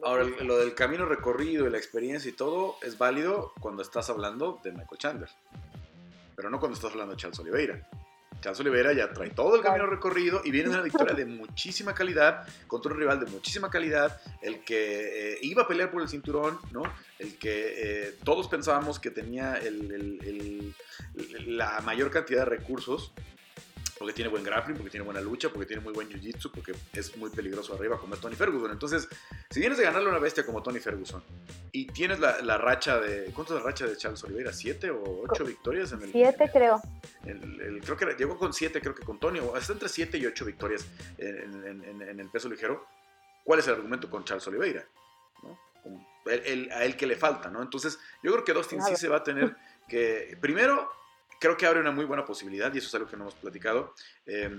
Ahora, 0.03 0.23
lo 0.23 0.57
del 0.57 0.73
camino 0.73 1.05
recorrido 1.05 1.67
y 1.67 1.69
la 1.69 1.77
experiencia 1.77 2.29
y 2.29 2.33
todo 2.33 2.77
es 2.81 2.97
válido 2.97 3.53
cuando 3.59 3.81
estás 3.81 4.09
hablando 4.09 4.59
de 4.63 4.71
Michael 4.71 4.97
Chandler, 4.97 5.29
pero 6.35 6.49
no 6.49 6.59
cuando 6.59 6.75
estás 6.75 6.91
hablando 6.91 7.13
de 7.13 7.21
Charles 7.21 7.39
Oliveira. 7.39 7.87
Charles 8.41 8.59
Oliveira 8.59 8.93
ya 8.93 9.11
trae 9.11 9.31
todo 9.31 9.55
el 9.55 9.61
camino 9.61 9.87
recorrido 9.87 10.41
y 10.43 10.51
viene 10.51 10.69
de 10.69 10.75
una 10.75 10.83
victoria 10.83 11.13
de 11.15 11.25
muchísima 11.25 11.93
calidad 11.93 12.47
contra 12.67 12.91
un 12.91 12.99
rival 12.99 13.19
de 13.19 13.25
muchísima 13.27 13.69
calidad, 13.69 14.21
el 14.41 14.63
que 14.63 15.33
eh, 15.33 15.39
iba 15.41 15.63
a 15.63 15.67
pelear 15.67 15.91
por 15.91 16.01
el 16.01 16.09
cinturón, 16.09 16.59
¿no? 16.71 16.83
El 17.17 17.37
que 17.37 18.07
eh, 18.07 18.15
todos 18.23 18.47
pensábamos 18.47 18.99
que 18.99 19.11
tenía 19.11 19.59
la 21.47 21.81
mayor 21.81 22.11
cantidad 22.11 22.39
de 22.39 22.45
recursos 22.45 23.13
porque 23.97 24.13
tiene 24.13 24.29
buen 24.29 24.43
grappling, 24.43 24.77
porque 24.77 24.91
tiene 24.91 25.05
buena 25.05 25.21
lucha, 25.21 25.49
porque 25.49 25.65
tiene 25.65 25.81
muy 25.81 25.93
buen 25.93 26.09
jiu-jitsu, 26.09 26.51
porque 26.51 26.73
es 26.93 27.15
muy 27.17 27.29
peligroso 27.29 27.73
arriba 27.73 27.99
como 27.99 28.13
es 28.13 28.21
Tony 28.21 28.35
Ferguson. 28.35 28.71
Entonces, 28.71 29.07
si 29.49 29.59
vienes 29.59 29.77
de 29.77 29.85
ganarle 29.85 30.07
a 30.07 30.11
una 30.11 30.19
bestia 30.19 30.45
como 30.45 30.61
Tony 30.61 30.79
Ferguson 30.79 31.23
y 31.71 31.87
tienes 31.87 32.19
la, 32.19 32.41
la 32.41 32.57
racha 32.57 32.99
de. 32.99 33.31
¿Cuánto 33.33 33.55
es 33.55 33.63
la 33.63 33.65
racha 33.67 33.87
de 33.87 33.97
Charles 33.97 34.23
Oliveira? 34.23 34.53
¿Siete 34.53 34.91
o 34.91 35.23
ocho 35.27 35.45
victorias? 35.45 35.91
En 35.91 36.01
el, 36.01 36.11
siete, 36.11 36.49
creo. 36.51 36.81
creo 37.23 37.97
que 37.97 38.05
llegó 38.17 38.37
con 38.37 38.53
siete, 38.53 38.81
creo 38.81 38.93
que 38.93 39.03
con 39.03 39.19
Tony, 39.19 39.39
o 39.39 39.57
está 39.57 39.73
entre 39.73 39.89
siete 39.89 40.17
y 40.17 40.25
ocho 40.25 40.45
victorias 40.45 40.85
en, 41.17 41.83
en, 42.01 42.19
el 42.19 42.29
peso 42.29 42.49
ligero. 42.49 42.85
¿Cuál 43.43 43.59
es 43.59 43.67
el 43.67 43.75
argumento 43.75 44.09
con 44.09 44.23
Charles 44.23 44.47
Oliveira? 44.47 44.85
¿No? 45.43 45.57
a 46.29 46.83
él 46.83 46.97
que 46.97 47.07
le 47.07 47.15
falta, 47.15 47.49
¿no? 47.49 47.61
Entonces, 47.61 47.97
yo 48.21 48.33
creo 48.33 48.43
que 48.43 48.53
Dustin 48.53 48.83
sí 48.83 48.95
se 48.95 49.07
va 49.07 49.17
a 49.17 49.23
tener 49.23 49.55
que. 49.87 50.37
Primero 50.41 50.91
creo 51.39 51.57
que 51.57 51.65
abre 51.65 51.79
una 51.79 51.91
muy 51.91 52.05
buena 52.05 52.25
posibilidad 52.25 52.73
y 52.73 52.77
eso 52.77 52.87
es 52.87 52.95
algo 52.95 53.07
que 53.07 53.17
no 53.17 53.23
hemos 53.23 53.35
platicado. 53.35 53.93
Eh, 54.25 54.49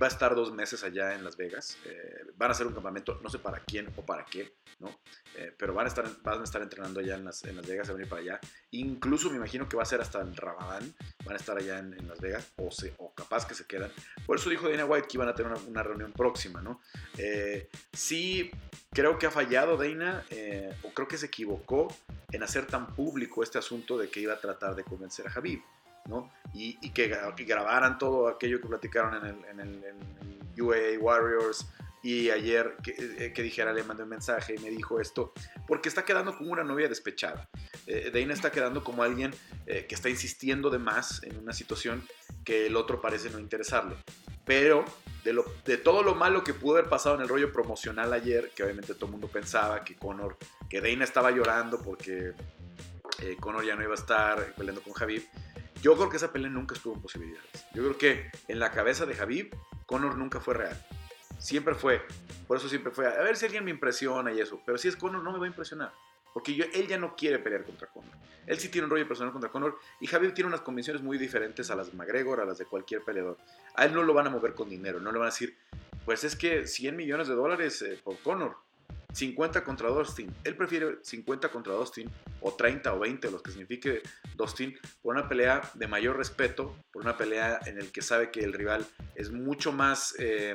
va 0.00 0.06
a 0.06 0.08
estar 0.08 0.34
dos 0.34 0.52
meses 0.52 0.82
allá 0.84 1.14
en 1.14 1.24
Las 1.24 1.36
Vegas. 1.36 1.78
Eh, 1.84 2.26
van 2.36 2.50
a 2.50 2.52
hacer 2.52 2.66
un 2.66 2.74
campamento, 2.74 3.20
no 3.22 3.30
sé 3.30 3.38
para 3.38 3.60
quién 3.60 3.92
o 3.96 4.04
para 4.04 4.24
qué, 4.24 4.54
¿no? 4.78 5.00
Eh, 5.36 5.54
pero 5.56 5.74
van 5.74 5.86
a, 5.86 5.88
estar, 5.88 6.04
van 6.22 6.40
a 6.40 6.44
estar 6.44 6.62
entrenando 6.62 7.00
allá 7.00 7.16
en 7.16 7.24
Las, 7.24 7.44
en 7.44 7.56
Las 7.56 7.66
Vegas, 7.66 7.88
a 7.88 7.92
venir 7.92 8.08
para 8.08 8.22
allá. 8.22 8.40
Incluso 8.72 9.30
me 9.30 9.36
imagino 9.36 9.68
que 9.68 9.76
va 9.76 9.82
a 9.82 9.86
ser 9.86 10.00
hasta 10.00 10.20
el 10.20 10.36
Ramadán. 10.36 10.94
Van 11.24 11.34
a 11.34 11.38
estar 11.38 11.56
allá 11.56 11.78
en, 11.78 12.08
Las 12.08 12.20
Vegas 12.20 12.52
o, 12.56 12.70
se, 12.70 12.94
o 12.98 13.14
capaz 13.14 13.46
que 13.46 13.54
se 13.54 13.66
quedan. 13.66 13.90
Por 14.26 14.36
eso 14.36 14.50
dijo 14.50 14.68
Dana 14.68 14.84
White 14.84 15.08
que 15.08 15.16
iban 15.16 15.28
a 15.28 15.34
tener 15.34 15.52
una, 15.52 15.60
una 15.62 15.82
reunión 15.82 16.12
próxima, 16.12 16.60
¿no? 16.60 16.80
Eh, 17.18 17.68
sí, 17.92 18.50
creo 18.92 19.18
que 19.18 19.26
ha 19.26 19.30
fallado 19.30 19.76
Dana 19.76 20.24
o 20.82 20.92
creo 20.92 21.08
que 21.08 21.18
se 21.18 21.26
equivocó 21.26 21.88
en 22.32 22.42
hacer 22.42 22.66
tan 22.66 22.94
público 22.94 23.42
este 23.42 23.58
asunto 23.58 23.96
de 23.98 24.08
que 24.08 24.20
iba 24.20 24.34
a 24.34 24.40
tratar 24.40 24.74
de 24.74 24.84
convencer 24.84 25.26
a 25.26 25.30
Javid. 25.30 25.60
Y, 26.52 26.90
que, 26.90 27.08
grabaran 27.44 27.98
todo 27.98 28.28
aquello 28.28 28.60
que 28.60 28.68
platicaron 28.68 29.14
en 29.16 29.60
el, 29.60 29.84
en 29.84 30.62
UAA 30.62 30.98
Warriors 30.98 31.66
y 32.02 32.30
ayer 32.30 32.76
que, 32.84 32.94
eh, 33.18 33.32
que, 33.32 33.42
dijera 33.42 33.72
le 33.72 33.82
mandé 33.82 34.04
un 34.04 34.08
mensaje 34.08 34.54
y 34.54 34.58
me 34.58 34.70
dijo 34.70 35.00
esto, 35.00 35.32
porque 35.66 35.88
está 35.88 36.04
quedando 36.04 36.36
como 36.36 36.52
una 36.52 36.62
novia 36.62 36.88
despechada. 36.88 37.48
Eh, 37.86 38.12
Dana 38.14 38.32
está 38.32 38.52
quedando 38.52 38.84
como 38.84 39.02
alguien 39.02 39.34
eh, 39.66 39.86
que 39.88 39.96
está 39.96 40.08
insistiendo 40.08 40.70
de 40.70 40.78
más 40.78 41.22
en 41.24 41.36
una 41.36 41.52
situación 41.52 42.06
que 42.44 42.66
el 42.66 42.76
otro 42.76 43.00
parece 43.00 43.28
no 43.30 43.40
interesarle. 43.40 43.96
Pero 44.44 44.84
de, 45.24 45.32
lo, 45.32 45.44
de 45.64 45.78
todo 45.78 46.04
lo 46.04 46.14
malo 46.14 46.44
que 46.44 46.54
pudo 46.54 46.76
haber 46.76 46.88
pasado 46.88 47.16
en 47.16 47.22
el 47.22 47.28
rollo 47.28 47.52
promocional 47.52 48.12
ayer, 48.12 48.52
que 48.54 48.62
obviamente 48.62 48.94
todo 48.94 49.06
el 49.06 49.12
mundo 49.12 49.26
pensaba 49.26 49.82
que 49.82 49.96
Conor, 49.96 50.36
que 50.70 50.80
Dana 50.80 51.02
estaba 51.02 51.32
llorando 51.32 51.82
porque 51.82 52.34
eh, 53.20 53.36
Conor 53.40 53.64
ya 53.64 53.74
no 53.74 53.82
iba 53.82 53.92
a 53.92 53.96
estar 53.96 54.54
peleando 54.54 54.80
con 54.80 54.92
Javier 54.92 55.22
yo 55.82 55.94
creo 55.96 56.08
que 56.08 56.16
esa 56.16 56.32
pelea 56.32 56.50
nunca 56.50 56.74
estuvo 56.74 56.94
en 56.94 57.02
posibilidades. 57.02 57.66
Yo 57.74 57.82
creo 57.82 57.98
que 57.98 58.30
en 58.48 58.58
la 58.58 58.70
cabeza 58.70 59.06
de 59.06 59.14
Javib, 59.14 59.54
Conor 59.86 60.16
nunca 60.16 60.40
fue 60.40 60.54
real. 60.54 60.86
Siempre 61.38 61.74
fue. 61.74 62.02
Por 62.46 62.56
eso 62.56 62.68
siempre 62.68 62.92
fue. 62.92 63.06
A 63.06 63.22
ver 63.22 63.36
si 63.36 63.44
alguien 63.44 63.64
me 63.64 63.70
impresiona 63.70 64.32
y 64.32 64.40
eso. 64.40 64.60
Pero 64.64 64.78
si 64.78 64.88
es 64.88 64.96
Conor, 64.96 65.22
no 65.22 65.32
me 65.32 65.38
va 65.38 65.44
a 65.44 65.48
impresionar. 65.48 65.92
Porque 66.32 66.54
yo, 66.54 66.64
él 66.74 66.86
ya 66.86 66.98
no 66.98 67.14
quiere 67.16 67.38
pelear 67.38 67.64
contra 67.64 67.88
Conor. 67.88 68.10
Él 68.46 68.58
sí 68.58 68.68
tiene 68.68 68.84
un 68.84 68.90
rollo 68.90 69.06
personal 69.06 69.32
contra 69.32 69.50
Conor. 69.50 69.78
Y 70.00 70.06
Javib 70.06 70.34
tiene 70.34 70.48
unas 70.48 70.60
convicciones 70.60 71.02
muy 71.02 71.18
diferentes 71.18 71.70
a 71.70 71.76
las 71.76 71.90
de 71.90 71.96
McGregor, 71.96 72.40
a 72.40 72.44
las 72.44 72.58
de 72.58 72.66
cualquier 72.66 73.02
peleador. 73.02 73.38
A 73.74 73.84
él 73.84 73.94
no 73.94 74.02
lo 74.02 74.14
van 74.14 74.26
a 74.26 74.30
mover 74.30 74.54
con 74.54 74.68
dinero. 74.68 75.00
No 75.00 75.12
le 75.12 75.18
van 75.18 75.28
a 75.28 75.30
decir, 75.30 75.56
pues 76.04 76.24
es 76.24 76.36
que 76.36 76.66
100 76.66 76.96
millones 76.96 77.28
de 77.28 77.34
dólares 77.34 77.82
eh, 77.82 78.00
por 78.02 78.18
Conor. 78.18 78.56
50 79.16 79.64
contra 79.64 79.88
Dustin. 79.88 80.34
Él 80.44 80.56
prefiere 80.56 80.98
50 81.00 81.48
contra 81.48 81.72
Dustin, 81.72 82.10
o 82.40 82.52
30 82.52 82.92
o 82.92 82.98
20, 82.98 83.30
los 83.30 83.42
que 83.42 83.50
signifique 83.50 84.02
Dustin, 84.34 84.78
por 85.00 85.14
una 85.14 85.26
pelea 85.26 85.62
de 85.72 85.88
mayor 85.88 86.18
respeto, 86.18 86.76
por 86.92 87.02
una 87.02 87.16
pelea 87.16 87.58
en 87.64 87.78
el 87.78 87.90
que 87.90 88.02
sabe 88.02 88.30
que 88.30 88.40
el 88.40 88.52
rival 88.52 88.86
es 89.14 89.30
mucho 89.30 89.72
más, 89.72 90.14
eh, 90.18 90.54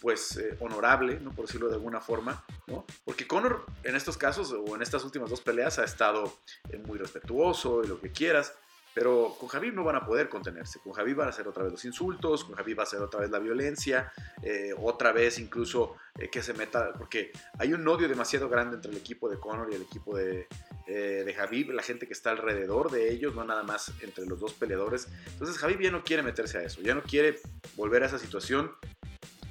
pues, 0.00 0.36
eh, 0.36 0.56
honorable, 0.60 1.18
¿no? 1.18 1.32
por 1.32 1.46
decirlo 1.46 1.68
de 1.68 1.74
alguna 1.74 2.00
forma, 2.00 2.44
¿no? 2.68 2.86
Porque 3.04 3.26
Conor 3.26 3.66
en 3.82 3.96
estos 3.96 4.16
casos, 4.16 4.52
o 4.52 4.76
en 4.76 4.82
estas 4.82 5.02
últimas 5.02 5.28
dos 5.28 5.40
peleas, 5.40 5.80
ha 5.80 5.84
estado 5.84 6.38
eh, 6.70 6.78
muy 6.78 6.96
respetuoso 6.96 7.82
y 7.82 7.88
lo 7.88 8.00
que 8.00 8.12
quieras, 8.12 8.54
pero 8.94 9.36
con 9.38 9.48
Javi 9.48 9.70
no 9.70 9.84
van 9.84 9.96
a 9.96 10.04
poder 10.04 10.28
contenerse. 10.28 10.80
Con 10.80 10.92
Javi 10.92 11.14
van 11.14 11.28
a 11.28 11.32
ser 11.32 11.46
otra 11.48 11.62
vez 11.62 11.72
los 11.72 11.84
insultos, 11.84 12.44
con 12.44 12.54
Javi 12.54 12.74
va 12.74 12.82
a 12.82 12.86
ser 12.86 13.00
otra 13.00 13.20
vez 13.20 13.30
la 13.30 13.38
violencia, 13.38 14.12
eh, 14.42 14.72
otra 14.76 15.12
vez 15.12 15.38
incluso 15.38 15.96
eh, 16.18 16.28
que 16.28 16.42
se 16.42 16.54
meta, 16.54 16.92
porque 16.94 17.32
hay 17.58 17.72
un 17.72 17.86
odio 17.86 18.08
demasiado 18.08 18.48
grande 18.48 18.76
entre 18.76 18.90
el 18.90 18.96
equipo 18.96 19.28
de 19.28 19.38
Conor 19.38 19.68
y 19.70 19.76
el 19.76 19.82
equipo 19.82 20.16
de, 20.16 20.48
eh, 20.86 21.22
de 21.24 21.34
Javi, 21.34 21.64
la 21.64 21.82
gente 21.82 22.06
que 22.06 22.12
está 22.12 22.30
alrededor 22.30 22.90
de 22.90 23.12
ellos, 23.12 23.34
no 23.34 23.44
nada 23.44 23.62
más 23.62 23.92
entre 24.00 24.26
los 24.26 24.40
dos 24.40 24.54
peleadores. 24.54 25.08
Entonces 25.32 25.58
Javi 25.58 25.82
ya 25.82 25.90
no 25.90 26.02
quiere 26.02 26.22
meterse 26.22 26.58
a 26.58 26.62
eso, 26.62 26.80
ya 26.80 26.94
no 26.94 27.02
quiere 27.02 27.38
volver 27.76 28.02
a 28.02 28.06
esa 28.06 28.18
situación 28.18 28.72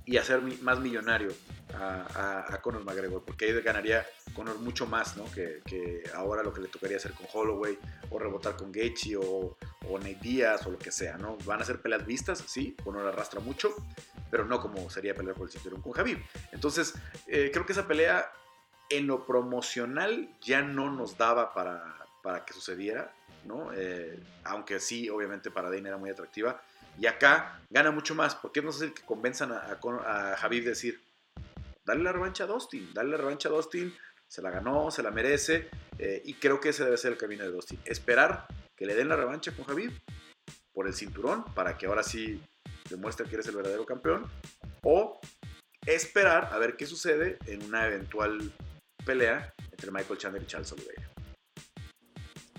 y 0.10 0.18
hacer 0.18 0.42
más 0.64 0.80
millonario 0.80 1.32
a, 1.76 2.60
Conor 2.64 2.84
McGregor, 2.84 3.24
porque 3.24 3.46
ahí 3.46 3.62
ganaría 3.62 4.08
Conor 4.34 4.58
mucho 4.58 4.88
más, 4.88 5.16
¿no? 5.16 5.26
Que, 5.32 6.04
ahora 6.16 6.42
lo 6.42 6.52
que 6.52 6.62
le 6.62 6.68
tocaría 6.68 6.98
hacer 6.98 7.14
con 7.14 7.28
Holloway, 7.32 7.78
o 8.10 8.18
rebotar 8.18 8.56
con 8.58 8.72
Gaethje, 8.72 9.18
o, 9.18 9.56
o 9.88 10.00
Nate 10.00 10.18
Diaz, 10.20 10.66
o 10.66 10.72
lo 10.72 10.80
que 10.80 10.92
sea, 10.92 11.20
¿no? 11.20 11.38
Van 11.46 11.62
a 11.62 11.66
ser 11.66 11.80
peleas 11.80 12.08
vistas, 12.08 12.44
sí, 12.48 12.76
Conor 12.84 13.06
arrastra 13.06 13.40
mucho, 13.40 13.70
pero 14.32 14.46
no 14.46 14.60
como 14.60 14.90
sería 14.90 15.14
pelear 15.14 15.36
por 15.36 15.46
el 15.46 15.52
cinturón 15.52 15.84
con 15.84 15.92
Javib. 15.92 16.18
Entonces, 16.52 16.96
eh, 17.28 17.52
creo 17.54 17.68
que 17.68 17.74
esa 17.74 17.88
pelea 17.88 18.32
en 18.90 19.06
lo 19.06 19.28
promocional 19.28 20.36
ya 20.42 20.64
no 20.64 20.92
nos 20.92 21.20
daba 21.20 21.54
para, 21.54 21.96
para 22.24 22.46
que 22.46 22.54
sucediera, 22.54 23.14
¿no? 23.46 23.72
Eh, 23.76 24.20
aunque 24.44 24.80
sí, 24.80 25.08
obviamente 25.08 25.52
para 25.52 25.70
Dana 25.70 25.90
era 25.90 25.98
muy 25.98 26.10
atractiva, 26.10 26.60
Y 26.98 27.06
acá 27.06 27.62
gana 27.70 27.92
mucho 27.92 28.16
más. 28.16 28.36
¿Por 28.36 28.52
qué 28.52 28.62
no 28.62 28.70
es 28.72 28.82
el 28.82 28.94
que 28.94 29.04
convenzan 29.04 29.52
a, 29.52 29.60
a, 29.60 30.46
a 30.46 30.50
de 30.50 30.62
decir, 30.62 31.02
dale 31.86 32.04
la 32.04 32.12
revancha 32.12 32.44
a 32.44 32.48
Dustin, 32.48 32.94
dale 32.94 33.12
la 33.12 33.18
revancha 33.18 33.50
a 33.50 33.52
Dustin, 33.52 33.96
se 34.28 34.42
la 34.42 34.52
ganó, 34.52 34.92
se 34.92 35.02
la 35.02 35.12
merece, 35.12 35.70
eh, 35.98 36.22
y 36.24 36.36
creo 36.36 36.60
que 36.60 36.70
ese 36.70 36.84
debe 36.84 36.98
ser 36.98 37.14
el 37.14 37.18
camino 37.18 37.44
de 37.44 37.52
Dustin. 37.52 37.80
Esperar 37.86 38.48
que 38.76 38.86
le 38.86 38.96
den 38.96 39.10
la 39.10 39.16
revancha 39.16 39.52
con 39.52 39.66
Javid 39.66 39.92
por 40.72 40.88
el 40.88 40.94
cinturón, 40.94 41.44
para 41.56 41.78
que 41.78 41.88
ahora 41.88 42.04
sí 42.04 42.42
demuestre 42.90 43.28
que 43.28 43.36
eres 43.36 43.48
el 43.48 43.56
verdadero 43.56 43.86
campeón, 43.86 44.30
o 44.84 45.20
esperar 45.86 46.50
a 46.52 46.58
ver 46.60 46.78
qué 46.78 46.86
sucede 46.86 47.38
en 47.48 47.64
una 47.64 47.88
eventual 47.88 48.54
pelea 49.06 49.54
entre 49.72 49.92
Michael 49.92 50.20
Chandler 50.20 50.44
y 50.44 50.46
Charles 50.46 50.72
Oliveira. 50.72 51.09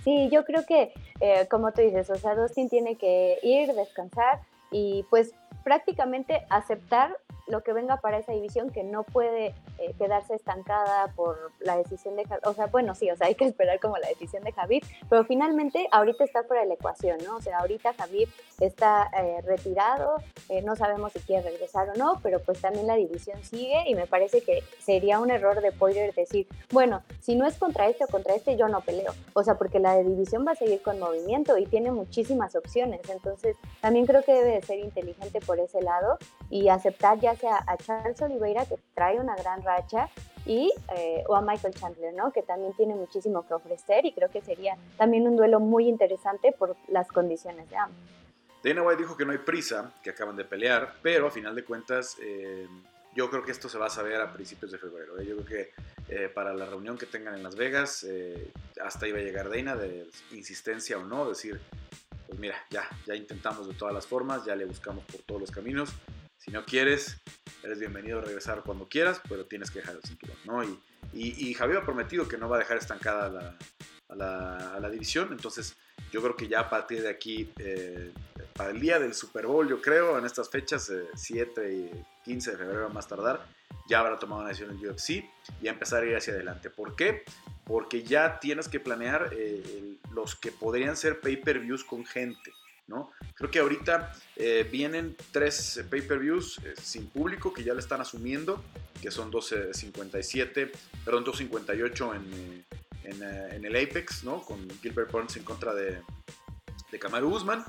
Sí, 0.05 0.29
yo 0.31 0.45
creo 0.45 0.65
que, 0.65 0.93
eh, 1.21 1.47
como 1.51 1.73
tú 1.73 1.83
dices, 1.83 2.09
o 2.11 2.17
sea, 2.17 2.35
Dustin 2.35 2.69
tiene 2.69 2.97
que 2.97 3.39
ir, 3.43 3.75
descansar 3.75 4.41
y 4.71 5.05
pues 5.11 5.35
prácticamente 5.63 6.47
aceptar 6.49 7.19
lo 7.51 7.63
que 7.63 7.73
venga 7.73 7.99
para 7.99 8.19
esa 8.19 8.33
división 8.33 8.71
que 8.71 8.85
no 8.85 9.03
puede 9.03 9.55
eh, 9.79 9.95
quedarse 9.99 10.35
estancada 10.35 11.09
por 11.15 11.53
la 11.61 11.77
decisión 11.77 12.17
de 12.17 12.25
Javid. 12.25 12.47
O 12.47 12.55
sea, 12.55 12.67
bueno, 12.67 12.95
sí, 12.95 13.11
o 13.11 13.17
sea, 13.17 13.27
hay 13.27 13.35
que 13.35 13.45
esperar 13.45 13.81
como 13.81 13.97
la 13.99 14.09
decisión 14.09 14.43
de 14.45 14.53
Javid, 14.53 14.85
pero 15.09 15.25
finalmente 15.25 15.89
ahorita 15.91 16.25
está 16.25 16.45
fuera 16.45 16.63
de 16.63 16.69
la 16.69 16.75
ecuación, 16.75 17.19
¿no? 17.25 17.37
O 17.37 17.41
sea, 17.41 17.59
ahorita 17.59 17.95
Javid 17.95 18.29
está 18.61 19.11
eh, 19.19 19.41
retirado, 19.43 20.17
eh, 20.49 20.63
no 20.63 20.77
sabemos 20.77 21.13
si 21.13 21.21
quiere 21.21 21.43
regresar 21.43 21.89
o 21.91 21.95
no, 21.95 22.21
pero 22.23 22.41
pues 22.41 22.61
también 22.61 22.87
la 22.87 22.95
división 22.95 23.43
sigue 23.43 23.83
y 23.87 23.95
me 23.95 24.07
parece 24.07 24.43
que 24.43 24.63
sería 24.79 25.21
un 25.21 25.31
error 25.31 25.61
de 25.61 25.73
Poirier 25.73 26.15
decir, 26.15 26.47
bueno, 26.71 27.03
si 27.21 27.35
no 27.35 27.47
es 27.47 27.57
contra 27.57 27.89
este 27.89 28.05
o 28.05 28.09
contra 28.09 28.35
este, 28.35 28.57
yo 28.57 28.69
no 28.69 28.81
peleo. 28.81 29.13
O 29.35 29.43
sea, 29.43 29.55
porque 29.55 29.79
la 29.79 29.97
división 29.99 30.47
va 30.47 30.53
a 30.53 30.57
seguir 30.57 30.83
con 30.83 30.99
movimiento 30.99 31.57
y 31.57 31.67
tiene 31.67 31.91
muchísimas 31.91 32.55
opciones. 32.57 33.01
Entonces, 33.09 33.57
también 33.81 34.07
creo 34.07 34.23
que 34.23 34.33
debe 34.33 34.51
de 34.53 34.63
ser 34.63 34.79
inteligente 34.79 35.41
por 35.41 35.59
ese 35.59 35.83
lado 35.83 36.19
y 36.49 36.69
aceptar 36.69 37.19
ya 37.21 37.35
a 37.49 37.77
Charles 37.77 38.21
Oliveira, 38.23 38.65
que 38.67 38.77
trae 38.95 39.19
una 39.19 39.37
gran 39.37 39.63
racha, 39.63 40.09
y, 40.47 40.73
eh, 40.97 41.23
o 41.29 41.37
a 41.37 41.43
Michael 41.43 41.75
Chandler, 41.75 42.15
¿no? 42.15 42.33
que 42.33 42.43
también 42.43 42.73
tiene 42.75 42.95
muchísimo 42.95 43.47
que 43.47 43.55
ofrecer 43.55 44.05
y 44.07 44.13
creo 44.13 44.31
que 44.31 44.41
sería 44.41 44.77
también 44.97 45.27
un 45.27 45.37
duelo 45.37 45.61
muy 45.61 45.89
interesante 45.89 46.53
por 46.53 46.77
las 46.89 47.09
condiciones 47.09 47.69
de 47.71 47.77
ambos. 47.77 47.99
Dana 48.63 48.83
White 48.83 49.03
dijo 49.03 49.17
que 49.17 49.25
no 49.25 49.33
hay 49.33 49.39
prisa, 49.39 49.93
que 50.03 50.11
acaban 50.11 50.37
de 50.37 50.45
pelear, 50.45 50.95
pero 51.03 51.27
a 51.27 51.31
final 51.31 51.55
de 51.55 51.65
cuentas 51.65 52.17
eh, 52.21 52.67
yo 53.15 53.31
creo 53.31 53.43
que 53.43 53.53
esto 53.53 53.69
se 53.69 53.79
va 53.79 53.87
a 53.87 53.91
saber 53.91 54.21
a 54.21 54.33
principios 54.33 54.71
de 54.71 54.79
febrero. 54.79 55.19
¿eh? 55.19 55.27
Yo 55.27 55.37
creo 55.37 55.47
que 55.47 55.73
para 56.35 56.53
la 56.53 56.67
reunión 56.67 56.99
que 56.99 57.07
tengan 57.07 57.37
en 57.37 57.45
Las 57.45 57.55
Vegas, 57.55 58.05
hasta 58.85 59.07
iba 59.07 59.19
a 59.19 59.23
llegar 59.23 59.49
Dana 59.49 59.77
de 59.77 60.09
insistencia 60.33 60.99
o 60.99 61.05
no, 61.05 61.29
decir, 61.29 61.61
pues 62.27 62.37
mira, 62.37 62.57
ya, 62.69 62.83
ya 63.07 63.15
intentamos 63.15 63.69
de 63.69 63.75
todas 63.75 63.95
las 63.95 64.09
formas, 64.09 64.45
ya 64.45 64.57
le 64.57 64.65
buscamos 64.65 65.05
por 65.05 65.21
todos 65.23 65.41
los 65.41 65.53
caminos, 65.53 65.91
si 66.41 66.51
no 66.51 66.65
quieres, 66.65 67.19
eres 67.63 67.79
bienvenido 67.79 68.19
a 68.19 68.23
regresar 68.23 68.63
cuando 68.65 68.89
quieras, 68.89 69.21
pero 69.29 69.45
tienes 69.45 69.71
que 69.71 69.81
dejar 69.81 69.97
el 69.97 70.03
cinturón, 70.03 70.37
¿no? 70.47 70.63
Y, 71.13 71.55
Javier 71.55 71.79
ha 71.79 71.85
prometido 71.85 72.27
que 72.27 72.39
no 72.39 72.49
va 72.49 72.57
a 72.57 72.61
dejar 72.61 72.79
estancada 72.79 73.57
a 74.09 74.15
la, 74.17 74.91
división, 74.91 75.29
entonces 75.33 75.77
yo 76.11 76.23
creo 76.23 76.37
que 76.37 76.49
ya 76.49 76.61
a 76.61 76.71
partir 76.71 77.03
de 77.03 77.11
aquí, 77.11 77.53
eh, 77.59 78.11
para 78.55 78.71
el 78.71 78.81
día 78.81 78.99
del 78.99 79.13
Super 79.13 79.47
Bowl, 79.47 79.69
yo 79.69 79.83
creo, 79.83 80.19
en 80.19 80.25
estas 80.25 80.49
fechas, 80.49 80.91
7 81.15 81.61
eh, 81.63 81.91
y 81.95 82.25
15 82.25 82.53
de 82.53 82.57
febrero 82.57 82.89
más 82.89 83.07
tardar, 83.07 83.47
ya 83.87 84.01
habrá 84.01 84.19
tomado 84.19 84.41
una 84.41 84.49
decisión 84.49 84.79
en 84.79 84.89
UFC 84.89 85.25
y 85.61 85.69
empezar 85.69 86.03
a 86.03 86.07
ir 86.07 86.17
hacia 86.17 86.33
adelante. 86.33 86.71
¿Por 86.71 86.97
qué? 86.97 87.25
Porque 87.65 88.03
ya 88.03 88.41
tienes 88.41 88.69
que 88.69 88.81
planear 88.81 89.31
eh, 89.33 89.99
los 90.13 90.37
que 90.37 90.53
podrían 90.53 90.97
ser 90.97 91.21
pay-per-views 91.21 91.85
con 91.85 92.07
gente. 92.07 92.53
Creo 93.35 93.51
que 93.51 93.59
ahorita 93.59 94.13
eh, 94.37 94.69
vienen 94.71 95.17
tres 95.33 95.85
pay-per-views 95.89 96.61
eh, 96.65 96.75
sin 96.81 97.09
público 97.09 97.53
que 97.53 97.65
ya 97.65 97.75
le 97.75 97.81
están 97.81 98.01
asumiendo, 98.01 98.63
que 99.01 99.11
son 99.11 99.31
12.57, 99.31 100.71
perdón, 101.05 101.25
2.58 101.25 102.17
en, 102.17 102.65
eh, 103.05 103.49
en, 103.53 103.65
el 103.65 103.77
Apex, 103.77 104.25
¿no? 104.25 104.43
Con 104.43 104.69
Gilbert 104.81 105.11
Burns 105.11 105.37
en 105.37 105.45
contra 105.45 105.75
de, 105.75 106.03
de 106.91 106.99
Kamaru 106.99 107.35
Usman. 107.35 107.65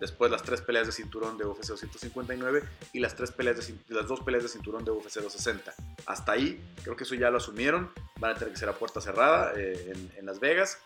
Después 0.00 0.30
las 0.30 0.44
tres 0.44 0.60
peleas 0.60 0.86
de 0.86 0.92
cinturón 0.92 1.36
de 1.36 1.44
UFC 1.44 1.70
259 1.70 2.62
y 2.92 3.00
las, 3.00 3.16
tres 3.16 3.32
peleas 3.32 3.56
de, 3.56 3.74
las 3.88 4.06
dos 4.06 4.20
peleas 4.20 4.44
de 4.44 4.48
cinturón 4.48 4.84
de 4.84 4.92
UFC 4.92 5.16
260. 5.16 5.74
Hasta 6.06 6.32
ahí, 6.32 6.62
creo 6.84 6.94
que 6.94 7.02
eso 7.02 7.16
ya 7.16 7.30
lo 7.30 7.38
asumieron. 7.38 7.90
Van 8.20 8.30
a 8.30 8.34
tener 8.34 8.52
que 8.52 8.60
ser 8.60 8.68
a 8.68 8.74
puerta 8.74 9.00
cerrada 9.00 9.54
en, 9.56 10.12
en 10.16 10.26
Las 10.26 10.38
Vegas 10.38 10.78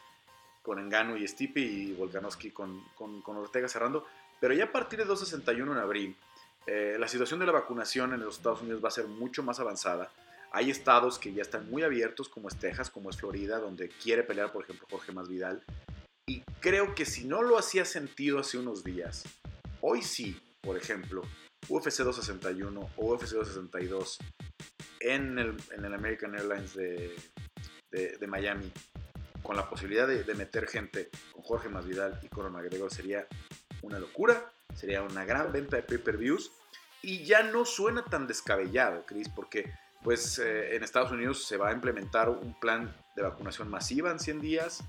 con 0.62 0.78
Engano 0.78 1.16
y 1.16 1.26
Stipe 1.26 1.60
y 1.60 1.92
Volkanovski 1.92 2.50
con, 2.50 2.82
con, 2.94 3.36
Ortega 3.36 3.68
cerrando. 3.68 4.06
Pero 4.40 4.54
ya 4.54 4.64
a 4.64 4.72
partir 4.72 5.00
de 5.00 5.04
261 5.04 5.72
en 5.72 5.78
abril, 5.78 6.16
eh, 6.66 6.96
la 6.98 7.08
situación 7.08 7.40
de 7.40 7.46
la 7.46 7.52
vacunación 7.52 8.14
en 8.14 8.20
los 8.20 8.36
Estados 8.36 8.62
Unidos 8.62 8.82
va 8.82 8.88
a 8.88 8.92
ser 8.92 9.06
mucho 9.06 9.42
más 9.42 9.60
avanzada. 9.60 10.10
Hay 10.52 10.70
estados 10.70 11.18
que 11.18 11.32
ya 11.32 11.42
están 11.42 11.68
muy 11.70 11.82
abiertos, 11.82 12.28
como 12.28 12.48
es 12.48 12.56
Texas, 12.56 12.90
como 12.90 13.10
es 13.10 13.16
Florida, 13.16 13.58
donde 13.58 13.88
quiere 13.88 14.22
pelear, 14.22 14.52
por 14.52 14.64
ejemplo, 14.64 14.86
Jorge 14.90 15.12
Masvidal. 15.12 15.62
Y 16.28 16.42
creo 16.60 16.94
que 16.94 17.04
si 17.04 17.24
no 17.24 17.42
lo 17.42 17.58
hacía 17.58 17.84
sentido 17.84 18.38
hace 18.38 18.58
unos 18.58 18.84
días, 18.84 19.24
hoy 19.80 20.02
sí, 20.02 20.40
por 20.60 20.76
ejemplo, 20.76 21.22
UFC 21.68 22.02
261 22.02 22.90
o 22.96 23.14
UFC 23.14 23.32
262 23.32 24.18
en 25.00 25.38
el, 25.38 25.56
en 25.72 25.84
el 25.84 25.94
American 25.94 26.34
Airlines 26.34 26.74
de, 26.74 27.16
de 27.90 28.26
Miami 28.26 28.70
con 29.42 29.56
la 29.56 29.68
posibilidad 29.68 30.06
de, 30.06 30.34
meter 30.34 30.66
gente 30.66 31.10
con 31.32 31.42
Jorge 31.42 31.68
Masvidal 31.68 32.18
y 32.22 32.28
Conor 32.28 32.52
McGregor 32.52 32.92
sería 32.92 33.26
una 33.82 33.98
locura, 33.98 34.52
sería 34.74 35.02
una 35.02 35.24
gran 35.24 35.52
venta 35.52 35.76
de 35.76 35.82
pay-per-views 35.82 36.52
y 37.02 37.24
ya 37.24 37.42
no 37.42 37.64
suena 37.64 38.04
tan 38.04 38.26
descabellado, 38.26 39.04
Chris, 39.06 39.28
porque 39.28 39.72
pues 40.02 40.38
eh, 40.38 40.76
en 40.76 40.82
Estados 40.82 41.12
Unidos 41.12 41.44
se 41.46 41.56
va 41.56 41.70
a 41.70 41.72
implementar 41.72 42.28
un 42.28 42.58
plan 42.58 42.94
de 43.16 43.22
vacunación 43.22 43.68
masiva 43.68 44.10
en 44.10 44.18
100 44.18 44.40
días, 44.40 44.84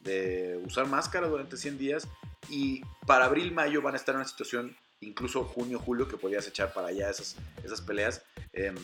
de 0.00 0.60
usar 0.64 0.86
máscara 0.86 1.28
durante 1.28 1.56
100 1.56 1.78
días 1.78 2.08
y 2.48 2.82
para 3.06 3.26
abril, 3.26 3.52
mayo 3.52 3.82
van 3.82 3.94
a 3.94 3.96
estar 3.96 4.14
en 4.14 4.20
una 4.20 4.28
situación, 4.28 4.76
incluso 5.00 5.44
junio, 5.44 5.78
julio, 5.78 6.08
que 6.08 6.16
podrías 6.16 6.46
echar 6.46 6.72
para 6.72 6.88
allá 6.88 7.10
esas, 7.10 7.36
esas 7.62 7.80
peleas. 7.80 8.22
Em, 8.52 8.76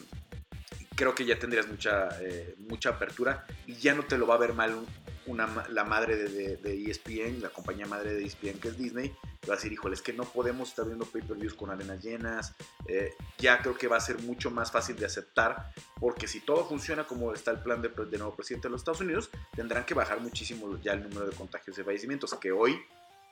creo 0.94 1.14
que 1.14 1.24
ya 1.24 1.38
tendrías 1.38 1.66
mucha, 1.68 2.08
eh, 2.20 2.54
mucha 2.58 2.90
apertura 2.90 3.46
y 3.66 3.74
ya 3.74 3.94
no 3.94 4.04
te 4.04 4.18
lo 4.18 4.26
va 4.26 4.34
a 4.34 4.38
ver 4.38 4.52
mal 4.52 4.86
una, 5.26 5.66
la 5.68 5.84
madre 5.84 6.16
de, 6.16 6.90
ESPN, 6.90 7.42
la 7.42 7.48
compañía 7.50 7.86
madre 7.86 8.14
de 8.14 8.24
ESPN 8.24 8.58
que 8.60 8.68
es 8.68 8.78
Disney, 8.78 9.14
va 9.48 9.54
a 9.54 9.56
decir, 9.56 9.72
híjole, 9.72 9.94
es 9.94 10.02
que 10.02 10.12
no 10.12 10.24
podemos 10.24 10.68
estar 10.68 10.86
viendo 10.86 11.04
pay-per-views 11.06 11.54
con 11.54 11.70
arenas 11.70 12.02
llenas, 12.02 12.54
eh, 12.86 13.12
ya 13.38 13.58
creo 13.60 13.76
que 13.76 13.88
va 13.88 13.96
a 13.96 14.00
ser 14.00 14.20
mucho 14.22 14.50
más 14.50 14.70
fácil 14.70 14.96
de 14.96 15.06
aceptar, 15.06 15.72
porque 16.00 16.26
si 16.26 16.40
todo 16.40 16.66
funciona 16.66 17.04
como 17.04 17.32
está 17.32 17.50
el 17.50 17.60
plan 17.60 17.82
de, 17.82 17.88
de 17.88 18.18
nuevo 18.18 18.34
presidente 18.34 18.68
de 18.68 18.72
los 18.72 18.80
Estados 18.80 19.00
Unidos, 19.00 19.30
tendrán 19.54 19.84
que 19.84 19.94
bajar 19.94 20.20
muchísimo 20.20 20.78
ya 20.80 20.92
el 20.92 21.02
número 21.02 21.26
de 21.26 21.36
contagios 21.36 21.78
y 21.78 21.82
fallecimientos, 21.82 22.34
que 22.34 22.52
hoy 22.52 22.80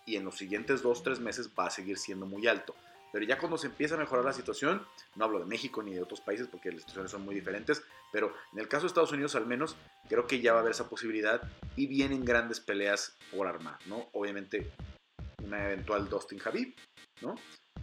y 0.06 0.16
en 0.16 0.24
los 0.24 0.36
siguientes 0.36 0.82
dos, 0.82 1.02
tres 1.02 1.20
meses 1.20 1.50
va 1.58 1.66
a 1.66 1.70
seguir 1.70 1.98
siendo 1.98 2.26
muy 2.26 2.46
alto. 2.46 2.74
Pero 3.12 3.24
ya 3.26 3.38
cuando 3.38 3.58
se 3.58 3.66
empieza 3.66 3.94
a 3.94 3.98
mejorar 3.98 4.24
la 4.24 4.32
situación, 4.32 4.86
no 5.16 5.24
hablo 5.24 5.38
de 5.38 5.44
México 5.44 5.82
ni 5.82 5.92
de 5.92 6.02
otros 6.02 6.20
países 6.20 6.48
porque 6.48 6.70
las 6.70 6.80
situaciones 6.80 7.10
son 7.10 7.24
muy 7.24 7.34
diferentes, 7.34 7.82
pero 8.10 8.34
en 8.52 8.58
el 8.58 8.68
caso 8.68 8.82
de 8.82 8.88
Estados 8.88 9.12
Unidos 9.12 9.34
al 9.34 9.46
menos, 9.46 9.76
creo 10.08 10.26
que 10.26 10.40
ya 10.40 10.52
va 10.52 10.58
a 10.58 10.60
haber 10.62 10.72
esa 10.72 10.88
posibilidad 10.88 11.42
y 11.76 11.86
vienen 11.86 12.24
grandes 12.24 12.60
peleas 12.60 13.16
por 13.30 13.46
armar, 13.46 13.78
¿no? 13.86 14.08
Obviamente 14.12 14.72
una 15.44 15.64
eventual 15.64 16.08
Dustin 16.08 16.38
Javib, 16.38 16.74
¿no? 17.20 17.34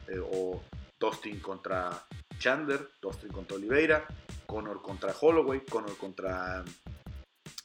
Eh, 0.08 0.20
o 0.20 0.63
Dustin 1.00 1.39
contra 1.39 2.06
Chandler, 2.39 2.89
Dustin 3.02 3.32
contra 3.32 3.56
Oliveira, 3.56 4.08
Conor 4.46 4.82
contra 4.82 5.13
Holloway, 5.20 5.62
Conor 5.65 5.96
contra 5.98 6.63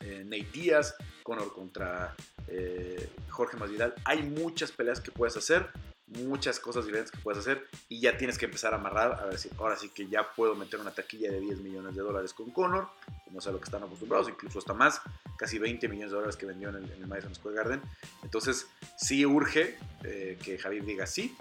eh, 0.01 0.23
Nate 0.25 0.49
Díaz, 0.53 0.95
Conor 1.23 1.53
contra 1.53 2.15
eh, 2.49 3.11
Jorge 3.31 3.57
Masvidal. 3.57 3.95
Hay 4.05 4.23
muchas 4.23 4.71
peleas 4.71 5.01
que 5.01 5.11
puedes 5.11 5.37
hacer 5.37 5.71
muchas 6.07 6.61
cosas 6.61 6.85
diferentes 6.85 7.11
que 7.11 7.19
puedes 7.19 7.41
hacer 7.41 7.67
y 7.89 8.01
ya 8.01 8.17
tienes 8.17 8.39
que 8.39 8.45
empezar 8.45 8.75
a 8.75 8.77
amarrar, 8.77 9.13
a 9.13 9.39
si 9.39 9.49
ahora 9.59 9.77
sí 9.77 9.89
que 9.89 10.07
ya 10.07 10.35
puedo 10.35 10.55
meter 10.55 10.79
una 10.81 10.91
taquilla 10.91 11.31
de 11.31 11.41
10 11.41 11.61
millones 11.61 11.95
de 11.95 12.03
dólares 12.03 12.35
con 12.35 12.51
Conor, 12.51 12.89
como 13.25 13.39
es 13.39 13.47
a 13.47 13.51
lo 13.51 13.59
que 13.59 13.65
están 13.65 13.83
acostumbrados, 13.83 14.29
incluso 14.29 14.59
hasta 14.59 14.75
más, 14.75 15.01
casi 15.37 15.59
20 15.59 15.89
millones 15.89 16.11
de 16.11 16.17
dólares 16.17 16.37
que 16.37 16.47
vendió 16.47 16.69
en 16.69 16.77
el, 16.77 17.07
Madison 17.07 17.35
Square 17.35 17.57
Garden. 17.57 17.83
Entonces, 18.23 18.67
sí 18.97 19.25
urge 19.25 19.79
eh, 20.05 20.39
que 20.43 20.59
Javier 20.59 20.85
diga 20.85 21.07
sí 21.07 21.35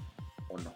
o 0.47 0.57
no. 0.59 0.73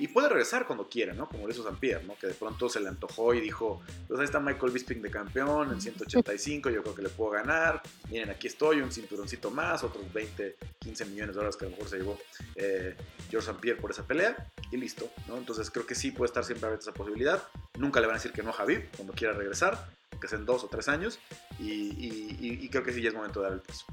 Y 0.00 0.08
puede 0.08 0.28
regresar 0.28 0.66
cuando 0.66 0.88
quiera, 0.88 1.12
¿no? 1.12 1.28
Como 1.28 1.46
lo 1.46 1.52
hizo 1.52 1.68
Pierre, 1.74 2.04
¿no? 2.04 2.16
Que 2.16 2.28
de 2.28 2.34
pronto 2.34 2.68
se 2.68 2.80
le 2.80 2.88
antojó 2.88 3.34
y 3.34 3.40
dijo, 3.40 3.82
pues 4.06 4.20
ahí 4.20 4.24
está 4.24 4.38
Michael 4.38 4.72
Bisping 4.72 5.02
de 5.02 5.10
campeón 5.10 5.72
en 5.72 5.80
185, 5.80 6.70
yo 6.70 6.82
creo 6.82 6.94
que 6.94 7.02
le 7.02 7.08
puedo 7.08 7.32
ganar. 7.32 7.82
Miren, 8.08 8.30
aquí 8.30 8.46
estoy, 8.46 8.80
un 8.80 8.92
cinturoncito 8.92 9.50
más, 9.50 9.82
otros 9.82 10.12
20, 10.12 10.56
15 10.78 11.04
millones 11.06 11.34
de 11.34 11.34
dólares 11.34 11.56
que 11.56 11.64
a 11.64 11.68
lo 11.68 11.72
mejor 11.72 11.88
se 11.88 11.96
llevó 11.98 12.18
eh, 12.54 12.96
George 13.30 13.50
St. 13.50 13.60
Pierre 13.60 13.80
por 13.80 13.90
esa 13.90 14.06
pelea 14.06 14.50
y 14.70 14.76
listo, 14.76 15.10
¿no? 15.26 15.36
Entonces 15.36 15.70
creo 15.70 15.86
que 15.86 15.94
sí 15.94 16.12
puede 16.12 16.28
estar 16.28 16.44
siempre 16.44 16.66
abierta 16.66 16.90
esa 16.90 16.94
posibilidad. 16.94 17.42
Nunca 17.76 18.00
le 18.00 18.06
van 18.06 18.16
a 18.16 18.18
decir 18.18 18.32
que 18.32 18.42
no 18.42 18.50
a 18.50 18.52
Javier 18.54 18.88
cuando 18.96 19.14
quiera 19.14 19.34
regresar, 19.34 19.88
que 20.20 20.28
sean 20.28 20.46
dos 20.46 20.64
o 20.64 20.68
tres 20.68 20.88
años. 20.88 21.18
Y, 21.58 22.64
y 22.64 22.68
creo 22.68 22.84
que 22.84 22.92
sí 22.92 23.02
ya 23.02 23.08
es 23.08 23.14
momento 23.14 23.40
de 23.40 23.46
dar 23.46 23.54
el 23.54 23.60
paso. 23.60 23.84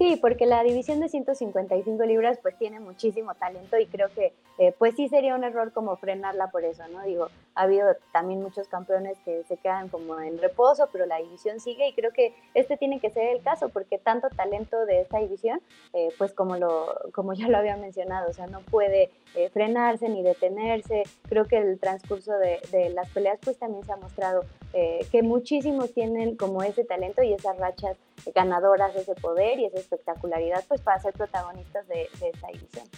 Sí, 0.00 0.16
porque 0.16 0.46
la 0.46 0.62
división 0.62 0.98
de 0.98 1.10
155 1.10 2.02
libras 2.04 2.38
pues 2.40 2.56
tiene 2.56 2.80
muchísimo 2.80 3.34
talento 3.34 3.78
y 3.78 3.84
creo 3.84 4.08
que 4.08 4.32
eh, 4.56 4.74
pues 4.78 4.94
sí 4.96 5.10
sería 5.10 5.34
un 5.34 5.44
error 5.44 5.74
como 5.74 5.94
frenarla 5.96 6.50
por 6.50 6.64
eso, 6.64 6.88
¿no? 6.88 7.02
Digo, 7.02 7.28
ha 7.54 7.64
habido 7.64 7.94
también 8.10 8.40
muchos 8.40 8.66
campeones 8.66 9.18
que 9.26 9.44
se 9.44 9.58
quedan 9.58 9.90
como 9.90 10.18
en 10.18 10.38
reposo, 10.38 10.88
pero 10.90 11.04
la 11.04 11.18
división 11.18 11.60
sigue 11.60 11.86
y 11.86 11.92
creo 11.92 12.12
que 12.12 12.34
este 12.54 12.78
tiene 12.78 12.98
que 12.98 13.10
ser 13.10 13.28
el 13.28 13.42
caso 13.42 13.68
porque 13.68 13.98
tanto 13.98 14.30
talento 14.30 14.86
de 14.86 15.02
esta 15.02 15.18
división, 15.18 15.60
eh, 15.92 16.08
pues 16.16 16.32
como, 16.32 16.56
lo, 16.56 16.94
como 17.12 17.34
ya 17.34 17.48
lo 17.48 17.58
había 17.58 17.76
mencionado, 17.76 18.30
o 18.30 18.32
sea, 18.32 18.46
no 18.46 18.60
puede 18.60 19.10
eh, 19.34 19.50
frenarse 19.50 20.08
ni 20.08 20.22
detenerse. 20.22 21.02
Creo 21.28 21.44
que 21.44 21.58
el 21.58 21.78
transcurso 21.78 22.32
de, 22.38 22.58
de, 22.72 22.88
las 22.88 23.10
peleas 23.10 23.38
pues 23.44 23.58
también 23.58 23.84
se 23.84 23.92
ha 23.92 23.96
mostrado 23.96 24.46
que 24.72 25.22
muchísimos 25.24 25.92
tienen 25.92 26.36
como 26.36 26.62
ese 26.62 26.84
talento 26.84 27.24
y 27.24 27.32
esas 27.32 27.58
rachas 27.58 27.96
ganadoras, 28.34 28.94
ese 28.96 29.14
poder 29.14 29.58
y 29.58 29.66
esa 29.66 29.78
espectacularidad 29.78 30.64
pues 30.68 30.80
para 30.80 31.00
ser 31.00 31.12
protagonistas 31.12 31.86
de, 31.88 32.08
esta 32.20 32.48
división. 32.48 32.88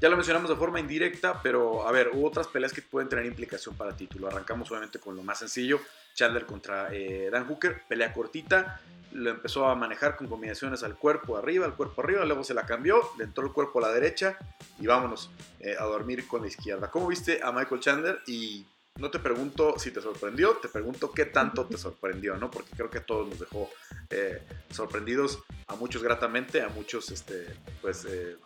Ya 0.00 0.08
lo 0.08 0.16
mencionamos 0.16 0.50
de 0.50 0.56
forma 0.56 0.80
indirecta, 0.80 1.40
pero 1.42 1.86
a 1.86 1.92
ver, 1.92 2.10
hubo 2.12 2.26
otras 2.26 2.48
peleas 2.48 2.72
que 2.72 2.82
pueden 2.82 3.08
tener 3.08 3.24
implicación 3.24 3.76
para 3.76 3.94
título. 3.94 4.26
Arrancamos 4.26 4.68
obviamente 4.70 4.98
con 4.98 5.14
lo 5.14 5.22
más 5.22 5.38
sencillo, 5.38 5.80
Chandler 6.14 6.44
contra 6.44 6.92
eh, 6.92 7.28
Dan 7.30 7.46
Hooker, 7.46 7.82
pelea 7.88 8.12
cortita, 8.12 8.80
lo 9.12 9.30
empezó 9.30 9.66
a 9.66 9.74
manejar 9.74 10.16
con 10.16 10.26
combinaciones 10.26 10.82
al 10.82 10.96
cuerpo 10.96 11.36
arriba, 11.36 11.66
al 11.66 11.76
cuerpo 11.76 12.02
arriba, 12.02 12.24
luego 12.24 12.42
se 12.42 12.54
la 12.54 12.66
cambió, 12.66 13.00
le 13.18 13.24
entró 13.24 13.44
el 13.46 13.52
cuerpo 13.52 13.78
a 13.78 13.82
la 13.82 13.92
derecha 13.92 14.36
y 14.80 14.86
vámonos 14.86 15.30
eh, 15.60 15.76
a 15.78 15.84
dormir 15.84 16.26
con 16.26 16.42
la 16.42 16.48
izquierda. 16.48 16.90
¿Cómo 16.90 17.06
viste 17.06 17.40
a 17.42 17.52
Michael 17.52 17.80
Chandler 17.80 18.20
y 18.26 18.66
no 18.98 19.10
te 19.10 19.18
pregunto 19.18 19.78
si 19.78 19.90
te 19.90 20.00
sorprendió, 20.00 20.56
te 20.56 20.68
pregunto 20.68 21.10
qué 21.12 21.26
tanto 21.26 21.66
te 21.66 21.76
sorprendió, 21.76 22.36
¿no? 22.36 22.50
Porque 22.50 22.70
creo 22.76 22.90
que 22.90 22.98
a 22.98 23.06
todos 23.06 23.28
nos 23.28 23.38
dejó 23.40 23.70
eh, 24.10 24.42
sorprendidos, 24.70 25.42
a 25.66 25.76
muchos 25.76 26.02
gratamente, 26.02 26.60
a 26.60 26.68
muchos, 26.68 27.10
este, 27.10 27.46
pues, 27.80 28.04
eh, 28.04 28.36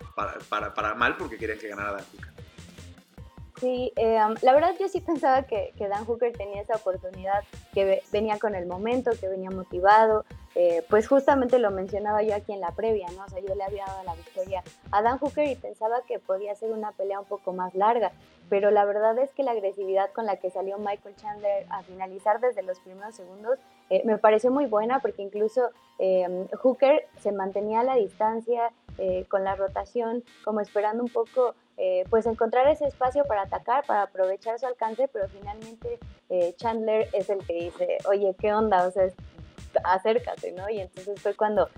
para, 0.48 0.72
para, 0.72 0.94
mal, 0.94 1.16
porque 1.16 1.36
querían 1.36 1.58
que 1.58 1.68
ganara 1.68 1.92
Dan 1.92 2.04
Hooker. 2.12 2.32
Sí, 3.60 3.92
eh, 3.96 4.18
la 4.42 4.52
verdad 4.52 4.74
yo 4.78 4.88
sí 4.88 5.00
pensaba 5.00 5.44
que, 5.44 5.72
que, 5.78 5.88
Dan 5.88 6.04
Hooker 6.04 6.32
tenía 6.32 6.60
esa 6.60 6.76
oportunidad, 6.76 7.42
que 7.72 8.02
venía 8.12 8.38
con 8.38 8.54
el 8.54 8.66
momento, 8.66 9.12
que 9.18 9.28
venía 9.28 9.50
motivado, 9.50 10.24
pues 10.88 11.06
justamente 11.06 11.58
lo 11.58 11.70
mencionaba 11.70 12.22
yo 12.22 12.34
aquí 12.34 12.52
en 12.52 12.60
la 12.60 12.70
previa, 12.70 13.06
¿no? 13.14 13.24
O 13.24 13.28
sea, 13.28 13.40
yo 13.40 13.54
le 13.54 13.62
había 13.62 13.84
dado 13.84 14.04
la 14.04 14.14
victoria 14.14 14.62
a 14.90 15.02
Dan 15.02 15.18
Hooker 15.18 15.46
y 15.46 15.54
pensaba 15.54 16.00
que 16.06 16.18
podía 16.18 16.54
ser 16.54 16.72
una 16.72 16.92
pelea 16.92 17.20
un 17.20 17.26
poco 17.26 17.52
más 17.52 17.74
larga 17.74 18.12
pero 18.48 18.70
la 18.70 18.84
verdad 18.84 19.18
es 19.18 19.32
que 19.32 19.42
la 19.42 19.52
agresividad 19.52 20.10
con 20.12 20.26
la 20.26 20.36
que 20.36 20.50
salió 20.50 20.78
Michael 20.78 21.16
Chandler 21.16 21.66
a 21.70 21.82
finalizar 21.82 22.40
desde 22.40 22.62
los 22.62 22.78
primeros 22.80 23.14
segundos 23.14 23.58
eh, 23.90 24.02
me 24.04 24.18
pareció 24.18 24.50
muy 24.50 24.66
buena 24.66 25.00
porque 25.00 25.22
incluso 25.22 25.70
eh, 25.98 26.46
Hooker 26.62 27.06
se 27.18 27.32
mantenía 27.32 27.80
a 27.80 27.84
la 27.84 27.96
distancia 27.96 28.72
eh, 28.98 29.26
con 29.28 29.44
la 29.44 29.56
rotación, 29.56 30.24
como 30.44 30.60
esperando 30.60 31.02
un 31.02 31.10
poco, 31.10 31.54
pues 32.10 32.26
encontrar 32.26 32.68
ese 32.68 32.86
espacio 32.86 33.24
para 33.24 33.42
atacar, 33.42 33.84
para 33.84 34.02
aprovechar 34.02 34.58
su 34.58 34.66
alcance, 34.66 35.08
pero 35.08 35.28
finalmente 35.28 35.98
Chandler 36.56 37.08
es 37.12 37.28
el 37.30 37.44
que 37.46 37.54
dice, 37.54 37.98
oye, 38.08 38.34
¿qué 38.38 38.52
onda? 38.52 38.86
O 38.86 38.90
sea, 38.90 39.08
acércate, 39.84 40.52
¿no? 40.52 40.68
Y 40.70 40.80
entonces 40.80 41.20
fue 41.20 41.34
cuando 41.34 41.68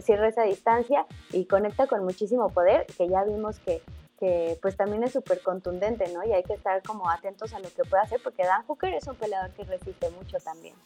cierra 0.00 0.28
esa 0.28 0.42
distancia 0.42 1.06
y 1.30 1.44
conecta 1.44 1.86
con 1.86 2.04
muchísimo 2.04 2.48
poder, 2.48 2.86
que 2.96 3.08
ya 3.08 3.24
vimos 3.24 3.58
que 3.60 3.82
que 4.18 4.56
pues 4.62 4.76
también 4.76 5.02
es 5.02 5.10
súper 5.10 5.42
contundente, 5.42 6.08
¿no? 6.12 6.24
Y 6.24 6.32
hay 6.32 6.44
que 6.44 6.52
estar 6.52 6.80
como 6.84 7.10
atentos 7.10 7.52
a 7.54 7.58
lo 7.58 7.68
que 7.70 7.82
puede 7.82 8.04
hacer 8.04 8.20
porque 8.22 8.44
Dan 8.44 8.62
Hooker 8.68 8.94
es 8.94 9.08
un 9.08 9.16
peleador 9.16 9.50
que 9.50 9.64
resiste 9.64 10.08
mucho 10.10 10.38
también. 10.38 10.76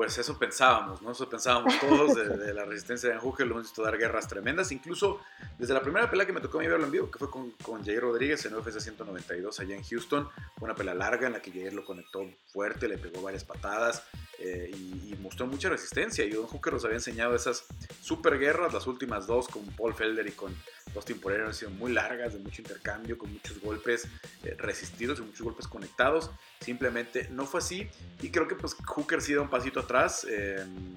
Pues 0.00 0.16
eso 0.16 0.38
pensábamos, 0.38 1.02
¿no? 1.02 1.10
Eso 1.10 1.28
pensábamos 1.28 1.78
todos 1.78 2.14
de, 2.14 2.54
la 2.54 2.64
resistencia 2.64 3.10
de 3.10 3.18
Hooker, 3.18 3.46
lo 3.46 3.52
hemos 3.56 3.64
visto 3.64 3.82
dar 3.82 3.98
guerras 3.98 4.26
tremendas, 4.26 4.72
incluso 4.72 5.20
desde 5.58 5.74
la 5.74 5.82
primera 5.82 6.10
pelea 6.10 6.24
que 6.24 6.32
me 6.32 6.40
tocó 6.40 6.56
a 6.56 6.62
mí 6.62 6.68
verlo 6.68 6.86
en 6.86 6.90
vivo, 6.90 7.10
que 7.10 7.18
fue 7.18 7.30
con, 7.30 7.50
con 7.62 7.84
Jair 7.84 8.00
Rodríguez 8.00 8.42
en 8.46 8.54
UFC 8.54 8.80
192 8.80 9.60
allá 9.60 9.76
en 9.76 9.82
Houston, 9.82 10.26
una 10.62 10.74
pelea 10.74 10.94
larga 10.94 11.26
en 11.26 11.34
la 11.34 11.42
que 11.42 11.52
Jair 11.52 11.74
lo 11.74 11.84
conectó 11.84 12.26
fuerte, 12.46 12.88
le 12.88 12.96
pegó 12.96 13.20
varias 13.20 13.44
patadas 13.44 14.02
eh, 14.40 14.70
y, 14.74 15.14
mostró 15.20 15.46
mucha 15.46 15.68
resistencia 15.68 16.24
y 16.24 16.30
Dan 16.30 16.46
Hooker 16.46 16.72
nos 16.72 16.84
había 16.84 16.96
enseñado 16.96 17.36
esas 17.36 17.64
super 18.00 18.38
guerras, 18.38 18.72
las 18.72 18.86
últimas 18.86 19.26
dos 19.26 19.46
con 19.46 19.64
Paul 19.76 19.94
Felder 19.94 20.26
y 20.26 20.32
con 20.32 20.56
Dos 20.94 21.04
temporadas 21.04 21.46
han 21.46 21.54
sido 21.54 21.70
muy 21.70 21.92
largas, 21.92 22.32
de 22.32 22.40
mucho 22.40 22.62
intercambio, 22.62 23.16
con 23.16 23.32
muchos 23.32 23.60
golpes 23.60 24.08
eh, 24.42 24.56
resistidos 24.58 25.20
y 25.20 25.22
muchos 25.22 25.42
golpes 25.42 25.68
conectados. 25.68 26.32
Simplemente 26.60 27.28
no 27.30 27.46
fue 27.46 27.60
así. 27.60 27.88
Y 28.20 28.30
creo 28.30 28.48
que 28.48 28.56
pues 28.56 28.74
Hooker 28.74 29.22
sí 29.22 29.34
da 29.34 29.42
un 29.42 29.50
pasito 29.50 29.78
atrás. 29.78 30.24
Em, 30.24 30.96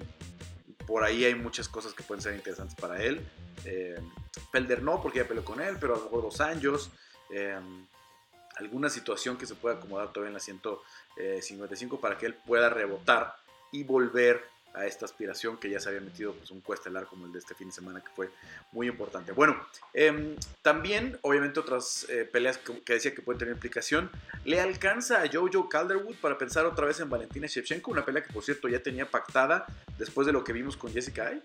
por 0.84 1.04
ahí 1.04 1.24
hay 1.24 1.36
muchas 1.36 1.68
cosas 1.68 1.94
que 1.94 2.02
pueden 2.02 2.22
ser 2.22 2.34
interesantes 2.34 2.74
para 2.74 3.00
él. 3.04 3.24
Felder 4.50 4.82
no, 4.82 5.00
porque 5.00 5.20
ya 5.20 5.28
peleó 5.28 5.44
con 5.44 5.60
él, 5.60 5.76
pero 5.78 5.94
a 5.94 5.98
lo 5.98 6.04
mejor 6.04 6.22
dos 6.22 6.40
años. 6.40 6.90
Alguna 8.56 8.90
situación 8.90 9.36
que 9.36 9.46
se 9.46 9.54
pueda 9.54 9.76
acomodar 9.76 10.12
todavía 10.12 10.28
en 10.28 10.34
la 10.34 10.40
155 11.16 12.00
para 12.00 12.18
que 12.18 12.26
él 12.26 12.34
pueda 12.34 12.68
rebotar 12.70 13.36
y 13.72 13.84
volver 13.84 14.42
a 14.74 14.86
esta 14.86 15.04
aspiración 15.04 15.56
que 15.56 15.70
ya 15.70 15.78
se 15.78 15.88
había 15.88 16.00
metido 16.00 16.34
pues, 16.34 16.50
un 16.50 16.60
cuestelar 16.60 17.06
como 17.06 17.26
el 17.26 17.32
de 17.32 17.38
este 17.38 17.54
fin 17.54 17.68
de 17.68 17.72
semana 17.72 18.02
que 18.02 18.10
fue 18.10 18.30
muy 18.72 18.88
importante. 18.88 19.32
Bueno, 19.32 19.56
em, 19.92 20.36
también 20.62 21.18
obviamente 21.22 21.60
otras 21.60 22.06
eh, 22.10 22.24
peleas 22.24 22.58
que, 22.58 22.92
decía 22.92 23.14
que 23.14 23.22
pueden 23.22 23.38
tener 23.38 23.54
implicación. 23.54 24.10
¿Le 24.44 24.60
alcanza 24.60 25.22
a 25.22 25.28
Jojo 25.32 25.68
Calderwood 25.68 26.16
para 26.16 26.36
pensar 26.36 26.66
otra 26.66 26.86
vez 26.86 26.98
en 27.00 27.08
Valentina 27.08 27.46
Shevchenko? 27.46 27.92
Una 27.92 28.04
pelea 28.04 28.22
que 28.22 28.32
por 28.32 28.42
cierto 28.42 28.68
ya 28.68 28.82
tenía 28.82 29.08
pactada 29.08 29.66
después 29.96 30.26
de 30.26 30.32
lo 30.32 30.42
que 30.42 30.52
vimos 30.52 30.76
con 30.76 30.92
Jessica 30.92 31.28
Ay. 31.28 31.42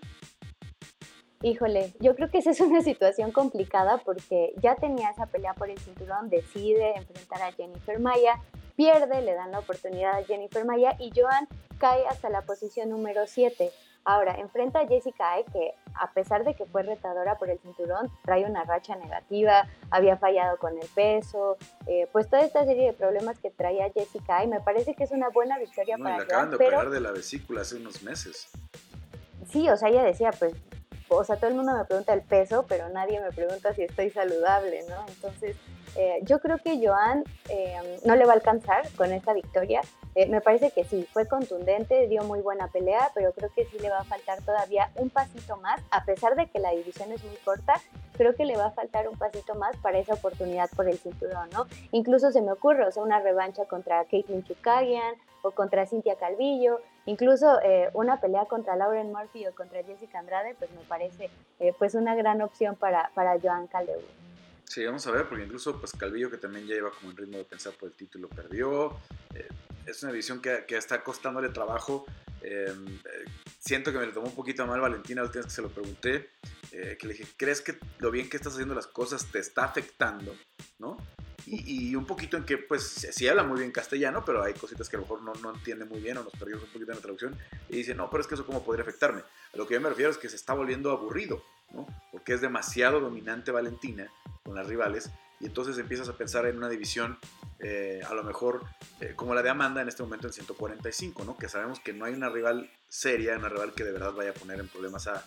Híjole, 1.42 1.94
yo 2.00 2.14
creo 2.16 2.30
que 2.30 2.38
esa 2.38 2.50
es 2.50 2.60
una 2.60 2.82
situación 2.82 3.32
complicada 3.32 3.98
porque 3.98 4.52
ya 4.60 4.74
tenía 4.74 5.08
esa 5.10 5.24
pelea 5.26 5.54
por 5.54 5.70
el 5.70 5.78
cinturón, 5.78 6.28
decide 6.28 6.96
enfrentar 6.96 7.40
a 7.40 7.52
Jennifer 7.52 7.98
Maya, 7.98 8.42
pierde, 8.80 9.20
le 9.20 9.34
dan 9.34 9.50
la 9.50 9.58
oportunidad 9.58 10.16
a 10.16 10.24
Jennifer 10.24 10.64
Maya 10.64 10.96
y 10.98 11.12
Joan 11.14 11.46
cae 11.78 12.06
hasta 12.06 12.30
la 12.30 12.40
posición 12.40 12.88
número 12.88 13.26
7. 13.26 13.70
Ahora, 14.06 14.36
enfrenta 14.40 14.80
a 14.80 14.86
Jessica 14.86 15.32
Ay, 15.32 15.44
que 15.52 15.74
a 15.92 16.10
pesar 16.14 16.44
de 16.44 16.54
que 16.54 16.64
fue 16.64 16.82
retadora 16.82 17.36
por 17.36 17.50
el 17.50 17.58
cinturón, 17.58 18.10
trae 18.24 18.46
una 18.46 18.64
racha 18.64 18.96
negativa, 18.96 19.68
había 19.90 20.16
fallado 20.16 20.56
con 20.56 20.78
el 20.78 20.88
peso, 20.94 21.58
eh, 21.86 22.08
pues 22.10 22.30
toda 22.30 22.40
esta 22.40 22.64
serie 22.64 22.86
de 22.86 22.92
problemas 22.94 23.38
que 23.38 23.50
traía 23.50 23.92
Jessica 23.92 24.38
Ay, 24.38 24.48
me 24.48 24.60
parece 24.60 24.94
que 24.94 25.04
es 25.04 25.10
una 25.10 25.28
buena 25.28 25.58
victoria 25.58 25.98
para 25.98 26.16
le 26.16 26.22
acaban 26.22 26.48
de 26.48 26.56
operar 26.56 26.88
de 26.88 27.00
la 27.00 27.12
vesícula 27.12 27.60
hace 27.60 27.76
unos 27.76 28.02
meses. 28.02 28.48
Sí, 29.52 29.68
o 29.68 29.76
sea, 29.76 29.90
ella 29.90 30.04
decía, 30.04 30.30
pues, 30.38 30.54
o 31.16 31.24
sea, 31.24 31.36
todo 31.36 31.48
el 31.48 31.56
mundo 31.56 31.72
me 31.76 31.84
pregunta 31.84 32.12
el 32.12 32.22
peso, 32.22 32.64
pero 32.68 32.88
nadie 32.88 33.20
me 33.20 33.32
pregunta 33.32 33.74
si 33.74 33.82
estoy 33.82 34.10
saludable, 34.10 34.84
¿no? 34.88 35.04
Entonces, 35.08 35.56
eh, 35.96 36.20
yo 36.22 36.38
creo 36.38 36.58
que 36.58 36.84
Joan 36.84 37.24
eh, 37.48 38.00
no 38.04 38.14
le 38.14 38.24
va 38.24 38.32
a 38.32 38.36
alcanzar 38.36 38.88
con 38.96 39.12
esta 39.12 39.32
victoria. 39.32 39.80
Eh, 40.14 40.26
me 40.26 40.40
parece 40.40 40.70
que 40.70 40.84
sí, 40.84 41.06
fue 41.12 41.26
contundente, 41.26 42.06
dio 42.08 42.22
muy 42.24 42.40
buena 42.40 42.68
pelea, 42.68 43.10
pero 43.14 43.32
creo 43.32 43.50
que 43.54 43.64
sí 43.66 43.78
le 43.78 43.90
va 43.90 43.98
a 43.98 44.04
faltar 44.04 44.42
todavía 44.42 44.90
un 44.96 45.10
pasito 45.10 45.56
más, 45.58 45.80
a 45.90 46.04
pesar 46.04 46.34
de 46.36 46.48
que 46.48 46.58
la 46.58 46.70
división 46.70 47.12
es 47.12 47.22
muy 47.24 47.36
corta, 47.44 47.74
creo 48.16 48.34
que 48.34 48.44
le 48.44 48.56
va 48.56 48.66
a 48.66 48.70
faltar 48.70 49.08
un 49.08 49.16
pasito 49.16 49.54
más 49.54 49.76
para 49.78 49.98
esa 49.98 50.14
oportunidad 50.14 50.68
por 50.76 50.88
el 50.88 50.98
cinturón, 50.98 51.48
¿no? 51.52 51.66
Incluso 51.92 52.30
se 52.32 52.42
me 52.42 52.52
ocurre, 52.52 52.86
o 52.86 52.92
sea, 52.92 53.02
una 53.02 53.20
revancha 53.20 53.64
contra 53.66 54.04
Caitlin 54.04 54.44
Chukagian 54.44 55.14
o 55.42 55.52
contra 55.52 55.86
Cintia 55.86 56.16
Calvillo, 56.16 56.80
incluso 57.06 57.58
una 57.94 58.20
pelea 58.20 58.46
contra 58.46 58.76
Lauren 58.76 59.12
Murphy 59.12 59.46
o 59.46 59.54
contra 59.54 59.82
Jessica 59.82 60.18
Andrade, 60.18 60.54
pues 60.58 60.70
me 60.72 60.82
parece 60.88 61.30
pues 61.78 61.94
una 61.94 62.14
gran 62.14 62.42
opción 62.42 62.76
para, 62.76 63.10
para 63.14 63.38
Joan 63.40 63.66
Calderwood. 63.66 64.20
Sí, 64.70 64.84
vamos 64.84 65.04
a 65.08 65.10
ver, 65.10 65.28
porque 65.28 65.42
incluso 65.42 65.80
pues 65.80 65.90
Calvillo, 65.90 66.30
que 66.30 66.36
también 66.36 66.64
ya 66.64 66.76
iba 66.76 66.92
como 66.92 67.10
en 67.10 67.16
ritmo 67.16 67.38
de 67.38 67.44
pensar 67.44 67.72
por 67.72 67.88
el 67.88 67.96
título, 67.96 68.28
perdió. 68.28 68.96
Eh, 69.34 69.48
es 69.84 70.00
una 70.04 70.12
división 70.12 70.40
que, 70.40 70.64
que, 70.64 70.76
está 70.76 71.02
costándole 71.02 71.48
trabajo. 71.48 72.06
Em, 72.40 72.86
eh, 72.86 73.24
siento 73.58 73.90
que 73.90 73.98
me 73.98 74.06
lo 74.06 74.12
tomó 74.12 74.28
un 74.28 74.34
poquito 74.36 74.64
mal 74.68 74.80
Valentina 74.80 75.22
la 75.22 75.26
última 75.26 75.42
vez 75.42 75.46
que 75.46 75.56
se 75.56 75.62
lo 75.62 75.70
pregunté. 75.70 76.30
Eh, 76.70 76.96
que 76.96 77.08
le 77.08 77.14
dije, 77.14 77.26
¿crees 77.36 77.62
que 77.62 77.78
lo 77.98 78.12
bien 78.12 78.30
que 78.30 78.36
estás 78.36 78.52
haciendo 78.52 78.76
las 78.76 78.86
cosas 78.86 79.26
te 79.32 79.40
está 79.40 79.64
afectando? 79.64 80.36
¿No? 80.78 80.98
Y, 81.46 81.94
un 81.94 82.06
poquito 82.06 82.36
en 82.36 82.44
que, 82.44 82.58
pues, 82.58 82.82
sí 83.10 83.28
habla 83.28 83.42
muy 83.42 83.60
bien 83.60 83.72
castellano, 83.72 84.24
pero 84.24 84.42
hay 84.42 84.54
cositas 84.54 84.88
que 84.88 84.96
a 84.96 84.98
lo 84.98 85.04
mejor 85.04 85.22
no, 85.22 85.32
no 85.34 85.54
entiende 85.54 85.84
muy 85.84 86.00
bien 86.00 86.18
o 86.18 86.24
nos 86.24 86.32
perdimos 86.32 86.62
un 86.64 86.70
poquito 86.70 86.92
en 86.92 86.96
la 86.96 87.02
traducción. 87.02 87.38
Y 87.68 87.76
dice, 87.76 87.94
no, 87.94 88.10
pero 88.10 88.20
es 88.22 88.26
que 88.26 88.34
eso 88.34 88.46
cómo 88.46 88.62
podría 88.62 88.82
afectarme. 88.82 89.22
A 89.52 89.56
lo 89.56 89.66
que 89.66 89.74
yo 89.74 89.80
me 89.80 89.88
refiero 89.88 90.10
es 90.10 90.18
que 90.18 90.28
se 90.28 90.36
está 90.36 90.54
volviendo 90.54 90.90
aburrido, 90.90 91.42
¿no? 91.72 91.86
Porque 92.12 92.34
es 92.34 92.40
demasiado 92.40 93.00
dominante 93.00 93.50
Valentina 93.50 94.10
con 94.42 94.54
las 94.54 94.66
rivales 94.66 95.10
y 95.40 95.46
entonces 95.46 95.78
empiezas 95.78 96.08
a 96.08 96.12
pensar 96.12 96.46
en 96.46 96.56
una 96.58 96.68
división 96.68 97.18
eh, 97.62 98.00
a 98.08 98.14
lo 98.14 98.22
mejor 98.22 98.64
eh, 99.00 99.12
como 99.14 99.34
la 99.34 99.42
de 99.42 99.50
Amanda 99.50 99.82
en 99.82 99.88
este 99.88 100.02
momento 100.02 100.26
en 100.26 100.32
145, 100.32 101.24
¿no? 101.24 101.36
que 101.36 101.48
sabemos 101.48 101.80
que 101.80 101.92
no 101.92 102.04
hay 102.04 102.14
una 102.14 102.28
rival 102.28 102.70
seria, 102.88 103.36
una 103.36 103.48
rival 103.48 103.72
que 103.72 103.84
de 103.84 103.92
verdad 103.92 104.12
vaya 104.12 104.30
a 104.30 104.34
poner 104.34 104.60
en 104.60 104.68
problemas 104.68 105.06
a, 105.06 105.24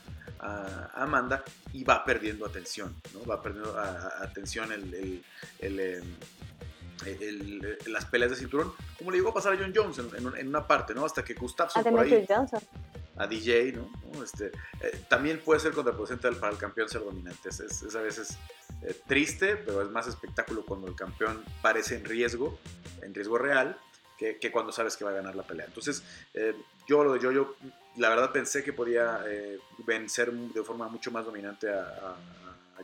Amanda 0.95 1.41
y 1.71 1.85
va 1.85 2.03
perdiendo 2.03 2.45
atención, 2.45 2.93
¿no? 3.13 3.25
va 3.25 3.41
perdiendo 3.41 3.79
atención 3.79 4.73
el, 4.73 5.23
em, 5.61 6.03
las 7.85 8.05
peleas 8.05 8.31
de 8.31 8.37
cinturón, 8.37 8.73
como 8.97 9.11
le 9.11 9.17
llegó 9.17 9.29
a 9.29 9.33
pasar 9.33 9.53
a 9.53 9.57
John 9.57 9.71
Jones 9.73 9.99
en, 9.99 10.47
una 10.47 10.67
parte, 10.67 10.93
¿no? 10.93 11.05
hasta 11.05 11.23
que 11.23 11.33
Gustafsson 11.33 11.81
por 11.83 11.99
ahí... 12.01 12.27
a 13.15 13.27
DJ, 13.27 13.71
¿no? 13.71 13.89
Este, 14.21 14.47
eh, 14.81 15.05
también 15.07 15.39
puede 15.39 15.61
ser 15.61 15.71
contraproducente 15.71 16.29
para 16.33 16.51
el 16.51 16.57
campeón 16.57 16.89
ser 16.89 17.05
dominante. 17.05 17.49
Es, 17.49 17.95
a 17.95 18.01
veces 18.01 18.37
eh, 18.85 18.95
triste, 19.07 19.55
pero 19.57 19.81
es 19.81 19.89
más 19.89 20.07
espectáculo 20.07 20.65
cuando 20.65 20.87
el 20.87 20.95
campeón 20.95 21.43
parece 21.61 21.95
en 21.95 22.05
riesgo, 22.05 22.59
en 23.01 23.13
riesgo 23.13 23.37
real, 23.37 23.77
que, 24.17 24.51
cuando 24.51 24.71
sabes 24.71 24.95
que 24.95 25.03
va 25.03 25.11
a 25.11 25.15
ganar 25.15 25.35
la 25.35 25.43
pelea. 25.43 25.65
Entonces, 25.65 26.01
eh, 26.33 26.55
yo, 26.87 27.17
yo, 27.17 27.31
yo, 27.33 27.55
la 27.97 28.07
verdad 28.07 28.31
pensé 28.31 28.63
que 28.63 28.71
podía 28.71 29.21
vencer 29.85 30.31
de 30.31 30.63
forma 30.63 30.87
mucho 30.87 31.11
más 31.11 31.25
dominante 31.25 31.69
a, 31.69 32.15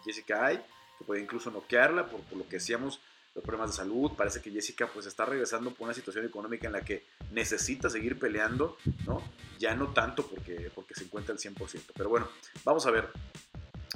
Jessica 0.03 0.45
Ay, 0.45 0.63
que 0.97 1.05
podía 1.05 1.23
incluso 1.23 1.49
noquearla, 1.49 2.09
por, 2.09 2.21
por 2.21 2.38
lo 2.38 2.43
que 2.45 2.57
decíamos 2.57 2.99
los 3.35 3.43
problemas 3.43 3.71
de 3.71 3.77
salud. 3.77 4.12
Parece 4.15 4.41
que 4.41 4.51
Jessica 4.51 4.88
pues 4.88 5.05
está 5.05 5.25
regresando 5.25 5.71
por 5.71 5.85
una 5.85 5.93
situación 5.93 6.25
económica 6.25 6.67
en 6.67 6.73
la 6.73 6.81
que 6.81 7.05
necesita 7.31 7.89
seguir 7.89 8.17
peleando, 8.19 8.77
¿no? 9.05 9.21
Ya 9.57 9.75
no 9.75 9.93
tanto 9.93 10.27
porque, 10.27 10.71
porque 10.73 10.95
se 10.95 11.03
encuentra 11.03 11.33
al 11.33 11.39
100%. 11.39 11.91
Pero 11.95 12.09
bueno, 12.09 12.27
vamos 12.63 12.85
a 12.85 12.91
ver. 12.91 13.09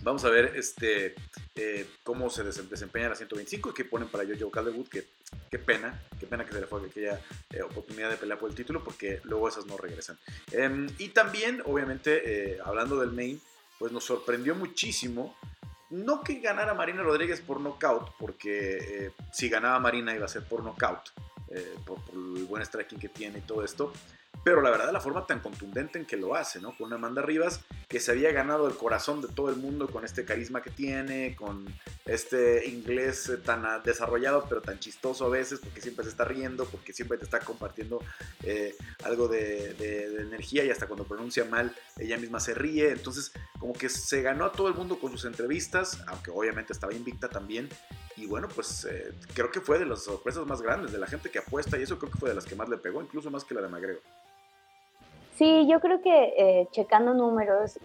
Vamos 0.01 0.25
a 0.25 0.29
ver 0.29 0.53
este, 0.55 1.15
eh, 1.55 1.87
cómo 2.03 2.29
se 2.29 2.43
desempeña 2.43 3.09
la 3.09 3.15
125 3.15 3.69
y 3.69 3.73
qué 3.73 3.85
ponen 3.85 4.09
para 4.09 4.25
Jojo 4.25 4.51
Calderwood, 4.51 4.87
que 4.87 5.07
qué 5.49 5.59
pena, 5.59 6.01
qué 6.19 6.25
pena 6.25 6.45
que 6.45 6.51
se 6.51 6.61
le 6.61 6.67
fue 6.67 6.85
aquella 6.85 7.21
eh, 7.51 7.61
oportunidad 7.61 8.09
de 8.09 8.17
pelear 8.17 8.39
por 8.39 8.49
el 8.49 8.55
título, 8.55 8.83
porque 8.83 9.21
luego 9.23 9.47
esas 9.47 9.65
no 9.65 9.77
regresan. 9.77 10.17
Em, 10.51 10.87
y 10.97 11.09
también, 11.09 11.61
obviamente, 11.65 12.53
eh, 12.53 12.59
hablando 12.63 12.99
del 12.99 13.11
main, 13.11 13.39
pues 13.77 13.91
nos 13.91 14.03
sorprendió 14.03 14.55
muchísimo 14.55 15.37
no 15.91 16.23
que 16.23 16.39
ganara 16.39 16.73
Marina 16.73 17.03
Rodríguez 17.03 17.41
por 17.41 17.61
knockout, 17.61 18.15
porque 18.17 18.77
eh, 19.05 19.11
si 19.31 19.47
ganaba 19.47 19.79
Marina 19.79 20.15
iba 20.15 20.25
a 20.25 20.27
ser 20.27 20.43
por 20.43 20.63
knockout, 20.63 21.11
por, 21.85 21.99
el 22.13 22.45
buen 22.45 22.65
striking 22.65 22.97
que 22.97 23.09
tiene 23.09 23.37
y 23.37 23.41
todo 23.41 23.63
esto, 23.63 23.93
pero 24.43 24.61
la 24.61 24.69
verdad 24.69 24.91
la 24.91 24.99
forma 24.99 25.25
tan 25.25 25.39
contundente 25.39 25.99
en 25.99 26.05
que 26.05 26.17
lo 26.17 26.35
hace, 26.35 26.59
¿no? 26.59 26.75
Con 26.75 26.87
una 26.87 26.95
Amanda 26.97 27.21
Rivas 27.21 27.61
que 27.87 27.99
se 27.99 28.11
había 28.11 28.31
ganado 28.31 28.67
el 28.67 28.75
corazón 28.75 29.21
de 29.21 29.27
todo 29.27 29.49
el 29.49 29.55
mundo 29.55 29.87
con 29.87 30.03
este 30.03 30.25
carisma 30.25 30.61
que 30.61 30.69
tiene, 30.69 31.35
con 31.35 31.65
este 32.05 32.67
inglés 32.67 33.29
eh, 33.29 33.37
tan 33.37 33.65
ah, 33.65 33.79
desarrollado 33.79 34.45
pero 34.49 34.61
tan 34.61 34.79
chistoso 34.79 35.25
a 35.25 35.29
veces 35.29 35.59
porque 35.59 35.81
siempre 35.81 36.03
se 36.03 36.11
está 36.11 36.25
riendo, 36.25 36.65
porque 36.65 36.93
siempre 36.93 37.17
te 37.17 37.25
está 37.25 37.39
compartiendo 37.39 37.99
eh, 38.43 38.75
algo 39.03 39.27
de, 39.27 39.75
energía 40.23 40.63
y 40.65 40.69
hasta 40.69 40.87
cuando 40.87 41.05
pronuncia 41.05 41.45
mal 41.45 41.75
ella 41.97 42.17
misma 42.17 42.39
se 42.39 42.53
ríe, 42.53 42.91
entonces 42.91 43.31
como 43.59 43.73
que 43.73 43.89
se 43.89 44.21
ganó 44.21 44.45
a 44.45 44.51
todo 44.51 44.67
el 44.67 44.73
mundo 44.73 44.99
con 44.99 45.11
sus 45.11 45.25
entrevistas, 45.25 46.01
aunque 46.07 46.31
obviamente 46.31 46.73
estaba 46.73 46.93
invicta 46.93 47.29
también 47.29 47.69
y 48.15 48.25
bueno, 48.25 48.47
pues 48.47 48.85
eh, 48.85 49.13
creo 49.33 49.51
que 49.51 49.61
fue 49.61 49.79
de 49.79 49.85
las 49.85 50.03
sorpresas 50.03 50.45
más 50.45 50.61
grandes 50.61 50.91
de 50.91 50.97
la 50.97 51.07
gente 51.07 51.29
que 51.29 51.39
apuesta 51.39 51.77
y 51.77 51.83
eso 51.83 51.97
creo 51.97 52.11
que 52.11 52.19
fue 52.19 52.29
de 52.29 52.35
las 52.35 52.45
que 52.45 52.55
más 52.55 52.69
le 52.69 52.77
pegó, 52.77 53.01
incluso 53.01 53.31
más 53.31 53.43
que 53.43 53.55
la 53.55 53.61
de 53.61 53.69
Magrego. 53.69 54.01
Sí, 55.35 55.67
yo 55.67 55.79
creo 55.79 56.01
que 56.01 56.33
eh, 56.37 56.67
checando 56.71 57.13
números 57.13 57.79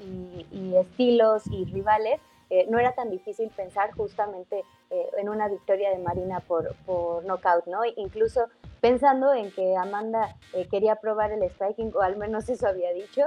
y, 0.53 0.75
estilos 0.77 1.45
y 1.51 1.65
rivales, 1.65 2.21
eh, 2.51 2.67
no 2.69 2.79
era 2.79 2.95
tan 2.95 3.11
difícil 3.11 3.51
pensar 3.57 3.93
justamente 3.93 4.65
eh, 4.91 5.11
en 5.17 5.29
una 5.29 5.49
victoria 5.49 5.91
de 5.91 5.99
Marina 5.99 6.41
por, 6.41 6.75
por 6.85 7.25
knockout, 7.25 7.67
¿no? 7.67 7.81
Incluso 7.97 8.49
pensando 8.81 9.33
en 9.35 9.51
que 9.53 9.77
Amanda 9.77 10.37
quería 10.71 10.97
probar 10.97 11.33
el 11.33 11.43
striking, 11.51 11.93
o 11.95 12.01
al 12.01 12.17
menos 12.17 12.49
eso 12.49 12.67
había 12.67 12.93
dicho, 12.93 13.23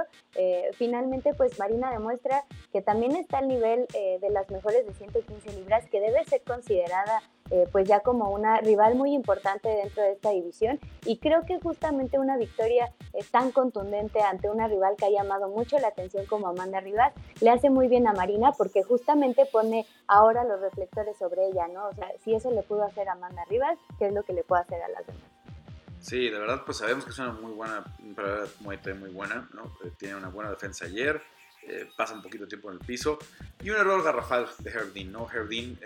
finalmente 0.74 1.34
pues 1.34 1.58
Marina 1.58 1.90
demuestra 1.90 2.44
que 2.72 2.82
también 2.82 3.16
está 3.16 3.38
al 3.38 3.48
nivel 3.48 3.86
de 3.92 4.30
las 4.30 4.50
mejores 4.50 4.86
de 4.86 4.94
115 4.94 5.52
libras, 5.52 5.86
que 5.88 6.00
debe 6.00 6.24
ser 6.24 6.42
considerada 6.42 7.22
eh, 7.52 7.68
pues 7.70 7.86
ya 7.86 8.00
como 8.00 8.30
una 8.30 8.58
rival 8.60 8.94
muy 8.94 9.12
importante 9.12 9.68
dentro 9.68 10.02
de 10.02 10.12
esta 10.12 10.30
división 10.30 10.80
y 11.04 11.18
creo 11.18 11.44
que 11.44 11.60
justamente 11.60 12.18
una 12.18 12.38
victoria 12.38 12.94
eh, 13.12 13.22
tan 13.30 13.52
contundente 13.52 14.22
ante 14.22 14.48
una 14.48 14.68
rival 14.68 14.94
que 14.96 15.04
ha 15.04 15.10
llamado 15.10 15.50
mucho 15.50 15.78
la 15.78 15.88
atención 15.88 16.24
como 16.24 16.46
Amanda 16.46 16.80
Rivas 16.80 17.12
le 17.42 17.50
hace 17.50 17.68
muy 17.68 17.88
bien 17.88 18.06
a 18.06 18.14
Marina 18.14 18.52
porque 18.52 18.82
justamente 18.82 19.44
pone 19.44 19.84
ahora 20.06 20.44
los 20.44 20.60
reflectores 20.60 21.18
sobre 21.18 21.48
ella, 21.48 21.68
¿no? 21.68 21.88
O 21.88 21.92
sea, 21.92 22.08
si 22.24 22.32
eso 22.32 22.50
le 22.50 22.62
pudo 22.62 22.84
hacer 22.84 23.10
a 23.10 23.12
Amanda 23.12 23.44
Rivas, 23.44 23.76
¿qué 23.98 24.06
es 24.06 24.14
lo 24.14 24.22
que 24.22 24.32
le 24.32 24.44
puede 24.44 24.62
hacer 24.62 24.82
a 24.82 24.88
las 24.88 25.06
demás? 25.06 25.31
Sí, 26.02 26.28
de 26.28 26.38
verdad, 26.38 26.64
pues 26.66 26.78
sabemos 26.78 27.04
que 27.04 27.10
es 27.10 27.18
una 27.18 27.32
muy 27.32 27.52
buena, 27.52 27.84
muy, 28.60 28.78
muy 28.98 29.10
buena, 29.10 29.48
¿no? 29.54 29.78
Eh, 29.84 29.92
tiene 29.96 30.16
una 30.16 30.28
buena 30.28 30.50
defensa 30.50 30.84
ayer, 30.84 31.22
pasa 31.96 32.12
un 32.12 32.22
poquito 32.22 32.44
de 32.44 32.48
tiempo 32.48 32.70
en 32.70 32.78
el 32.78 32.84
piso 32.84 33.18
y 33.62 33.70
un 33.70 33.76
error 33.76 34.02
garrafal 34.02 34.48
de 34.58 34.70
Herdin, 34.70 35.12
¿no? 35.12 35.30
Herdin 35.30 35.78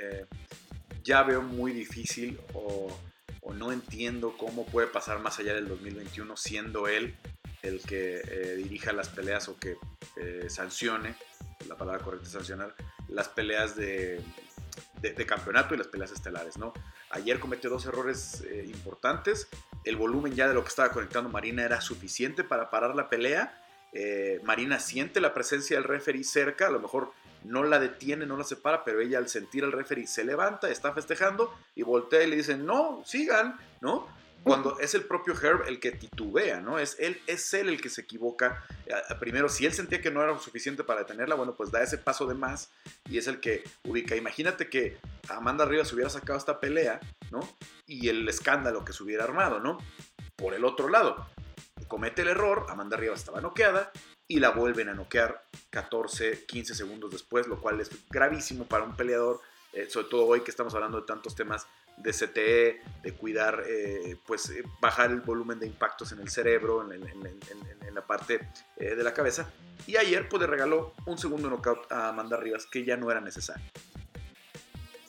ya 1.06 1.22
veo 1.22 1.40
muy 1.40 1.72
difícil 1.72 2.38
o, 2.52 2.90
no 3.54 3.72
entiendo 3.72 4.36
cómo 4.36 4.66
puede 4.66 4.88
pasar 4.88 5.20
más 5.20 5.38
allá 5.38 5.54
del 5.54 5.68
2021 5.68 6.36
siendo 6.36 6.88
él 6.88 7.14
el 7.62 7.80
que 7.80 8.20
eh, 8.20 8.56
dirija 8.56 8.92
las 8.92 9.08
peleas 9.08 9.48
o 9.48 9.56
que 9.56 9.76
eh, 10.16 10.46
sancione, 10.50 11.14
la 11.68 11.76
palabra 11.76 12.02
correcta 12.02 12.26
es 12.26 12.32
sancionar, 12.32 12.74
las 13.08 13.28
peleas 13.28 13.76
de, 13.76 14.20
campeonato 15.26 15.74
y 15.74 15.78
las 15.78 15.86
peleas 15.86 16.10
estelares, 16.10 16.58
¿no? 16.58 16.72
Ayer 17.10 17.38
cometió 17.38 17.70
dos 17.70 17.86
errores 17.86 18.42
eh, 18.42 18.64
importantes, 18.66 19.48
el 19.86 19.96
volumen 19.96 20.34
ya 20.34 20.48
de 20.48 20.54
lo 20.54 20.62
que 20.62 20.68
estaba 20.68 20.90
conectando 20.90 21.30
Marina 21.30 21.64
era 21.64 21.80
suficiente 21.80 22.44
para 22.44 22.68
parar 22.68 22.94
la 22.94 23.08
pelea, 23.08 23.62
Marina 24.42 24.78
siente 24.78 25.20
la 25.20 25.32
presencia 25.32 25.76
del 25.76 25.84
referee 25.84 26.22
cerca, 26.22 26.66
a 26.66 26.70
lo 26.70 26.80
mejor 26.80 27.12
no 27.44 27.62
la 27.62 27.78
detiene, 27.78 28.26
no 28.26 28.36
la 28.36 28.44
separa, 28.44 28.84
pero 28.84 29.00
ella 29.00 29.18
al 29.18 29.28
sentir 29.28 29.64
al 29.64 29.72
referee 29.72 30.06
se 30.06 30.24
levanta, 30.24 30.68
está 30.68 30.92
festejando 30.92 31.54
y 31.74 31.82
voltea 31.82 32.24
y 32.24 32.30
le 32.30 32.36
dice, 32.36 32.56
no, 32.56 33.02
sigan, 33.04 33.56
¿no? 33.80 34.06
Cuando 34.46 34.78
es 34.78 34.94
el 34.94 35.02
propio 35.02 35.34
Herb 35.34 35.66
el 35.66 35.80
que 35.80 35.90
titubea, 35.90 36.60
¿no? 36.60 36.78
Es 36.78 36.96
él, 37.00 37.20
es 37.26 37.52
él 37.52 37.68
el 37.68 37.80
que 37.80 37.88
se 37.88 38.02
equivoca. 38.02 38.64
Primero, 39.18 39.48
si 39.48 39.66
él 39.66 39.72
sentía 39.72 40.00
que 40.00 40.12
no 40.12 40.22
era 40.22 40.38
suficiente 40.38 40.84
para 40.84 41.00
detenerla, 41.00 41.34
bueno, 41.34 41.56
pues 41.56 41.72
da 41.72 41.82
ese 41.82 41.98
paso 41.98 42.26
de 42.26 42.34
más 42.34 42.70
y 43.10 43.18
es 43.18 43.26
el 43.26 43.40
que 43.40 43.64
ubica. 43.82 44.14
Imagínate 44.14 44.70
que 44.70 44.98
Amanda 45.28 45.64
Rivas 45.64 45.92
hubiera 45.92 46.10
sacado 46.10 46.38
esta 46.38 46.60
pelea, 46.60 47.00
¿no? 47.32 47.40
Y 47.88 48.08
el 48.08 48.28
escándalo 48.28 48.84
que 48.84 48.92
se 48.92 49.02
hubiera 49.02 49.24
armado, 49.24 49.58
¿no? 49.58 49.78
Por 50.36 50.54
el 50.54 50.64
otro 50.64 50.88
lado, 50.88 51.26
comete 51.88 52.22
el 52.22 52.28
error, 52.28 52.66
Amanda 52.68 52.96
Rivas 52.96 53.18
estaba 53.18 53.40
noqueada 53.40 53.90
y 54.28 54.38
la 54.38 54.50
vuelven 54.50 54.88
a 54.90 54.94
noquear 54.94 55.42
14, 55.70 56.46
15 56.46 56.72
segundos 56.76 57.10
después, 57.10 57.48
lo 57.48 57.60
cual 57.60 57.80
es 57.80 57.90
gravísimo 58.10 58.66
para 58.66 58.84
un 58.84 58.94
peleador, 58.94 59.40
eh, 59.72 59.90
sobre 59.90 60.06
todo 60.06 60.24
hoy 60.26 60.42
que 60.42 60.52
estamos 60.52 60.72
hablando 60.76 61.00
de 61.00 61.06
tantos 61.08 61.34
temas 61.34 61.66
de 61.96 62.12
CTE, 62.12 62.80
de 63.02 63.12
cuidar, 63.12 63.62
eh, 63.66 64.16
pues 64.26 64.50
eh, 64.50 64.62
bajar 64.80 65.10
el 65.10 65.20
volumen 65.20 65.58
de 65.58 65.66
impactos 65.66 66.12
en 66.12 66.20
el 66.20 66.28
cerebro, 66.28 66.90
en, 66.92 67.00
la 67.94 68.06
parte 68.06 68.46
de 68.76 69.02
la 69.02 69.14
cabeza. 69.14 69.50
Y 69.86 69.96
ayer 69.96 70.28
pues 70.28 70.42
le 70.42 70.46
regaló 70.46 70.92
un 71.06 71.16
segundo 71.16 71.48
knockout 71.48 71.90
a 71.90 72.10
Amanda 72.10 72.36
Rivas 72.36 72.66
que 72.66 72.84
ya 72.84 72.96
no 72.98 73.10
era 73.10 73.22
necesario. 73.22 73.64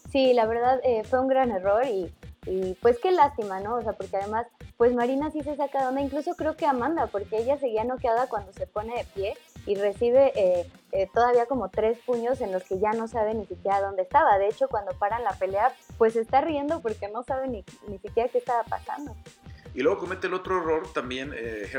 Sí, 0.09 0.33
la 0.33 0.45
verdad 0.45 0.79
fue 1.09 1.19
un 1.19 1.27
gran 1.27 1.51
error 1.51 1.83
y, 1.85 2.09
y 2.47 2.75
pues 2.81 2.97
qué 2.99 3.11
lástima, 3.11 3.59
¿no? 3.59 3.75
O 3.75 3.81
sea, 3.81 3.93
porque 3.93 4.17
además 4.17 4.47
pues 4.77 4.93
Marina 4.93 5.31
sí 5.31 5.41
se 5.41 5.55
saca 5.55 5.81
de 5.81 5.87
onda, 5.87 6.01
incluso 6.01 6.35
creo 6.35 6.55
que 6.55 6.65
Amanda, 6.65 7.07
porque 7.07 7.37
ella 7.37 7.57
seguía 7.57 7.83
noqueada 7.83 8.27
cuando 8.27 8.53
se 8.53 8.67
pone 8.67 8.95
de 8.95 9.03
pie 9.05 9.37
y 9.65 9.75
recibe 9.75 10.31
eh, 10.35 10.69
eh, 10.91 11.09
todavía 11.13 11.45
como 11.45 11.69
tres 11.69 11.97
puños 12.05 12.41
en 12.41 12.51
los 12.51 12.63
que 12.63 12.79
ya 12.79 12.91
no 12.93 13.07
sabe 13.07 13.33
ni 13.33 13.45
siquiera 13.45 13.81
dónde 13.81 14.03
estaba. 14.03 14.37
De 14.37 14.47
hecho, 14.47 14.67
cuando 14.67 14.91
paran 14.97 15.23
la 15.23 15.31
pelea, 15.31 15.73
pues 15.97 16.15
está 16.15 16.41
riendo 16.41 16.81
porque 16.81 17.09
no 17.09 17.23
sabe 17.23 17.47
ni, 17.47 17.65
ni 17.87 17.97
siquiera 17.99 18.29
qué 18.29 18.37
estaba 18.37 18.63
pasando. 18.63 19.15
Y 19.73 19.81
luego 19.81 19.99
comete 19.99 20.25
el 20.27 20.33
otro 20.33 20.57
error 20.57 20.91
también 20.91 21.33
eh, 21.35 21.69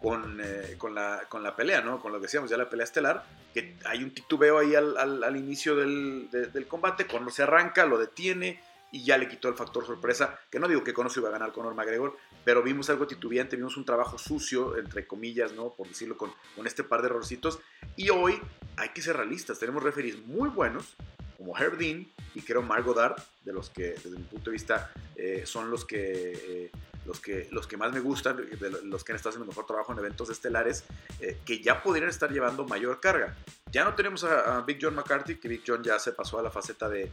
con, 0.00 0.40
eh, 0.40 0.76
con, 0.78 0.94
la, 0.94 1.22
con 1.28 1.42
la 1.42 1.56
pelea, 1.56 1.80
¿no? 1.80 2.00
Con 2.00 2.12
lo 2.12 2.18
que 2.18 2.26
decíamos, 2.26 2.48
ya 2.48 2.56
la 2.56 2.70
pelea 2.70 2.84
estelar, 2.84 3.24
que 3.52 3.76
hay 3.86 4.04
un 4.04 4.14
titubeo 4.14 4.58
ahí 4.58 4.76
al, 4.76 4.96
al, 4.96 5.36
inicio 5.36 5.74
del, 5.74 6.30
del 6.30 6.68
combate, 6.68 7.06
cuando 7.06 7.30
se 7.30 7.42
arranca, 7.42 7.86
lo 7.86 7.98
detiene, 7.98 8.60
y 8.90 9.04
ya 9.04 9.18
le 9.18 9.28
quitó 9.28 9.48
el 9.48 9.54
factor 9.54 9.86
sorpresa, 9.86 10.38
que 10.50 10.58
no 10.58 10.68
digo 10.68 10.82
que 10.82 10.92
Conor 10.92 11.12
se 11.12 11.20
iba 11.20 11.28
a 11.28 11.32
ganar 11.32 11.52
Conor 11.52 11.74
McGregor, 11.74 12.16
pero 12.44 12.62
vimos 12.62 12.88
algo 12.90 13.06
titubeante, 13.06 13.56
vimos 13.56 13.76
un 13.76 13.84
trabajo 13.84 14.18
sucio, 14.18 14.76
entre 14.78 15.06
comillas, 15.06 15.52
¿no? 15.52 15.70
Por 15.70 15.88
decirlo 15.88 16.16
con, 16.16 16.32
con 16.56 16.66
este 16.66 16.84
par 16.84 17.02
de 17.02 17.08
errorcitos, 17.08 17.58
y 17.96 18.10
hoy 18.10 18.40
hay 18.76 18.90
que 18.90 19.02
ser 19.02 19.16
realistas, 19.16 19.58
tenemos 19.58 19.82
referees 19.82 20.18
muy 20.24 20.48
buenos, 20.48 20.96
como 21.38 21.56
Herb 21.56 21.78
Dean 21.78 22.06
y 22.34 22.42
creo 22.42 22.62
Margot 22.62 22.96
Dart, 22.96 23.18
de 23.44 23.52
los 23.52 23.70
que 23.70 23.90
desde 23.92 24.10
mi 24.10 24.24
punto 24.24 24.50
de 24.50 24.54
vista 24.54 24.90
eh, 25.14 25.44
son 25.46 25.70
los 25.70 25.84
que, 25.84 26.32
eh, 26.34 26.70
los, 27.06 27.20
que, 27.20 27.48
los 27.52 27.66
que 27.68 27.76
más 27.76 27.92
me 27.92 28.00
gustan, 28.00 28.36
de 28.36 28.70
los 28.82 29.04
que 29.04 29.12
han 29.12 29.16
estado 29.16 29.30
haciendo 29.30 29.46
mejor 29.46 29.64
trabajo 29.64 29.92
en 29.92 30.00
eventos 30.00 30.28
estelares, 30.30 30.84
eh, 31.20 31.38
que 31.46 31.60
ya 31.60 31.80
podrían 31.80 32.10
estar 32.10 32.30
llevando 32.32 32.66
mayor 32.66 33.00
carga. 33.00 33.36
Ya 33.70 33.84
no 33.84 33.94
tenemos 33.94 34.24
a, 34.24 34.60
Big 34.62 34.78
John 34.82 34.96
McCarthy, 34.96 35.36
que 35.36 35.46
Big 35.46 35.62
John 35.64 35.82
ya 35.84 35.98
se 36.00 36.12
pasó 36.12 36.40
a 36.40 36.42
la 36.42 36.50
faceta 36.50 36.88
de 36.88 37.12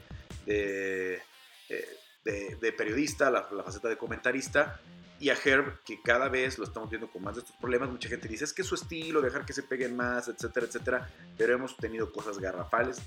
eh, 1.70 2.58
de, 2.60 2.74
periodista, 2.74 3.30
la, 3.30 3.44
faceta 3.44 3.88
de 3.88 3.98
comentarista, 3.98 4.80
y 5.20 5.30
a 5.30 5.38
Herb, 5.42 5.82
que 5.84 6.02
cada 6.02 6.28
vez 6.28 6.58
lo 6.58 6.66
estamos 6.66 6.90
viendo 6.90 7.10
con 7.10 7.24
más 7.24 7.36
de 7.36 7.42
estos 7.42 7.56
problemas. 7.58 7.90
Mucha 7.90 8.10
gente 8.10 8.28
dice, 8.28 8.44
es 8.44 8.54
que 8.54 8.64
su 8.64 8.76
estilo, 8.76 9.22
dejar 9.22 9.46
que 9.46 9.54
se 9.54 9.64
peguen 9.64 9.96
más, 9.96 10.28
etcétera, 10.28 10.66
etcétera. 10.66 11.10
Pero 11.38 11.54
hemos 11.54 11.78
tenido 11.78 12.12
cosas 12.12 12.38
garrafales, 12.40 13.02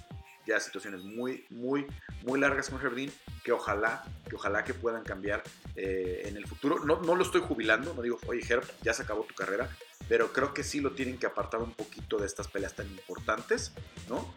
ya 0.47 0.59
situaciones 0.59 1.03
muy, 1.03 1.45
muy, 1.51 1.87
muy 2.23 2.41
largas 2.41 2.71
con 2.71 2.81
Dean 2.97 3.13
que 3.45 3.53
ojalá, 3.53 4.03
que 4.29 4.37
ojalá 4.37 4.65
que 4.65 4.73
puedan 4.73 5.05
cambiar 5.05 5.43
eh, 5.77 6.23
en 6.25 6.37
el 6.37 6.47
futuro. 6.47 6.85
No, 6.85 7.01
no 7.03 7.15
lo 7.15 7.23
estoy 7.23 7.43
jubilando, 7.43 7.93
no 7.93 8.03
digo, 8.03 8.19
oye 8.27 8.41
Herb, 8.49 8.65
ya 8.83 8.95
se 8.95 9.03
acabó 9.03 9.25
tu 9.25 9.35
carrera, 9.35 9.69
pero 10.09 10.33
creo 10.33 10.55
que 10.55 10.65
sí 10.65 10.81
lo 10.81 10.93
tienen 10.93 11.19
que 11.19 11.27
apartar 11.27 11.61
un 11.61 11.75
poquito 11.75 12.17
de 12.17 12.27
estas 12.27 12.49
peleas 12.49 12.75
tan 12.75 12.89
importantes, 12.89 13.73
¿no? 14.09 14.33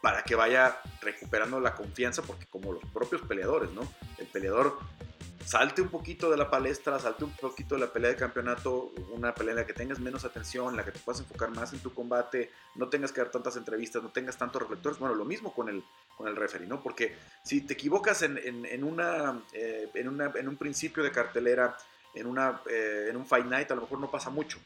Para 0.00 0.22
que 0.22 0.34
vaya 0.34 0.80
recuperando 1.00 1.58
la 1.60 1.74
confianza, 1.74 2.22
porque 2.22 2.46
como 2.46 2.72
los 2.72 2.84
propios 2.92 3.22
peleadores, 3.22 3.72
¿no? 3.72 3.82
El 4.18 4.26
peleador 4.26 4.78
salte 5.48 5.80
un 5.80 5.88
poquito 5.88 6.30
de 6.30 6.36
la 6.36 6.50
palestra, 6.50 6.98
salte 6.98 7.24
un 7.24 7.30
poquito 7.30 7.74
de 7.74 7.80
la 7.80 7.90
pelea 7.90 8.10
de 8.10 8.16
campeonato, 8.16 8.92
una 9.12 9.34
pelea 9.34 9.52
en 9.52 9.56
la 9.56 9.66
que 9.66 9.72
tengas 9.72 9.98
menos 9.98 10.26
atención, 10.26 10.68
en 10.68 10.76
la 10.76 10.84
que 10.84 10.92
te 10.92 10.98
puedas 10.98 11.20
enfocar 11.20 11.50
más 11.50 11.72
en 11.72 11.78
tu 11.78 11.94
combate, 11.94 12.50
no 12.74 12.88
tengas 12.90 13.12
que 13.12 13.22
dar 13.22 13.30
tantas 13.30 13.56
entrevistas, 13.56 14.02
no 14.02 14.10
tengas 14.10 14.36
tantos 14.36 14.60
reflectores. 14.60 14.98
Bueno, 14.98 15.14
lo 15.14 15.24
mismo 15.24 15.54
con 15.54 15.70
el, 15.70 15.82
con 16.18 16.28
el 16.28 16.36
referee, 16.36 16.66
¿no? 16.66 16.82
Porque 16.82 17.16
si 17.42 17.62
te 17.62 17.72
equivocas 17.72 18.20
en, 18.20 18.84
una, 18.84 19.40
eh, 19.54 19.88
en, 19.94 20.08
una, 20.08 20.32
en 20.34 20.48
un 20.48 20.56
principio 20.58 21.02
de 21.02 21.10
cartelera, 21.10 21.78
en, 22.14 22.26
una, 22.26 22.60
eh, 22.70 23.06
en 23.08 23.16
un 23.16 23.24
Fight 23.24 23.46
Night, 23.46 23.70
a 23.70 23.74
lo 23.74 23.80
mejor 23.82 24.00
no 24.00 24.10
pasa 24.10 24.28
mucho. 24.28 24.58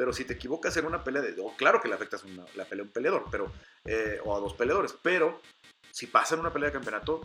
Pero 0.00 0.14
si 0.14 0.24
te 0.24 0.32
equivocas 0.32 0.74
en 0.78 0.86
una 0.86 1.04
pelea, 1.04 1.20
de, 1.20 1.36
claro 1.58 1.82
que 1.82 1.86
le 1.86 1.94
afectas 1.94 2.24
la 2.54 2.64
pelea 2.64 2.84
a 2.84 2.86
un 2.86 2.90
peleador, 2.90 3.26
pero, 3.30 3.52
eh, 3.84 4.18
o 4.24 4.34
a 4.34 4.40
dos 4.40 4.54
peleadores, 4.54 4.94
pero 5.02 5.42
si 5.90 6.06
pasa 6.06 6.36
en 6.36 6.40
una 6.40 6.50
pelea 6.50 6.70
de 6.70 6.72
campeonato, 6.72 7.20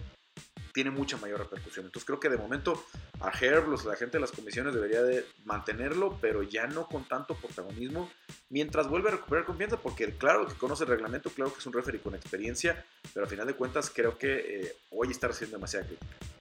tiene 0.73 0.91
mucha 0.91 1.15
mayor 1.15 1.39
repercusión. 1.39 1.86
Entonces 1.86 2.05
creo 2.05 2.19
que 2.19 2.28
de 2.28 2.36
momento 2.36 2.86
a 3.21 3.32
Herb, 3.32 3.69
los, 3.69 3.86
la 3.86 3.95
gente 3.95 4.17
de 4.17 4.19
las 4.19 4.34
comisiones 4.34 4.73
debería 4.73 5.03
de 5.03 5.26
mantenerlo, 5.45 6.17
pero 6.19 6.43
ya 6.43 6.67
no 6.67 6.86
con 6.89 7.05
tanto 7.05 7.34
protagonismo, 7.36 8.11
mientras 8.49 8.89
vuelve 8.89 9.07
a 9.07 9.13
recuperar 9.13 9.45
confianza, 9.45 9.78
porque 9.78 10.13
claro 10.17 10.45
que 10.45 10.55
conoce 10.55 10.84
el 10.84 10.89
reglamento, 10.89 11.30
claro 11.30 11.53
que 11.53 11.59
es 11.59 11.65
un 11.65 11.71
referee 11.71 12.01
con 12.01 12.13
experiencia, 12.13 12.86
pero 13.13 13.23
al 13.23 13.30
final 13.30 13.47
de 13.47 13.53
cuentas 13.53 13.89
creo 13.89 14.17
que 14.17 14.34
eh, 14.36 14.76
hoy 14.89 15.11
está 15.11 15.30
recibiendo 15.30 15.59
demasiada 15.59 15.88
crítica. 15.88 16.34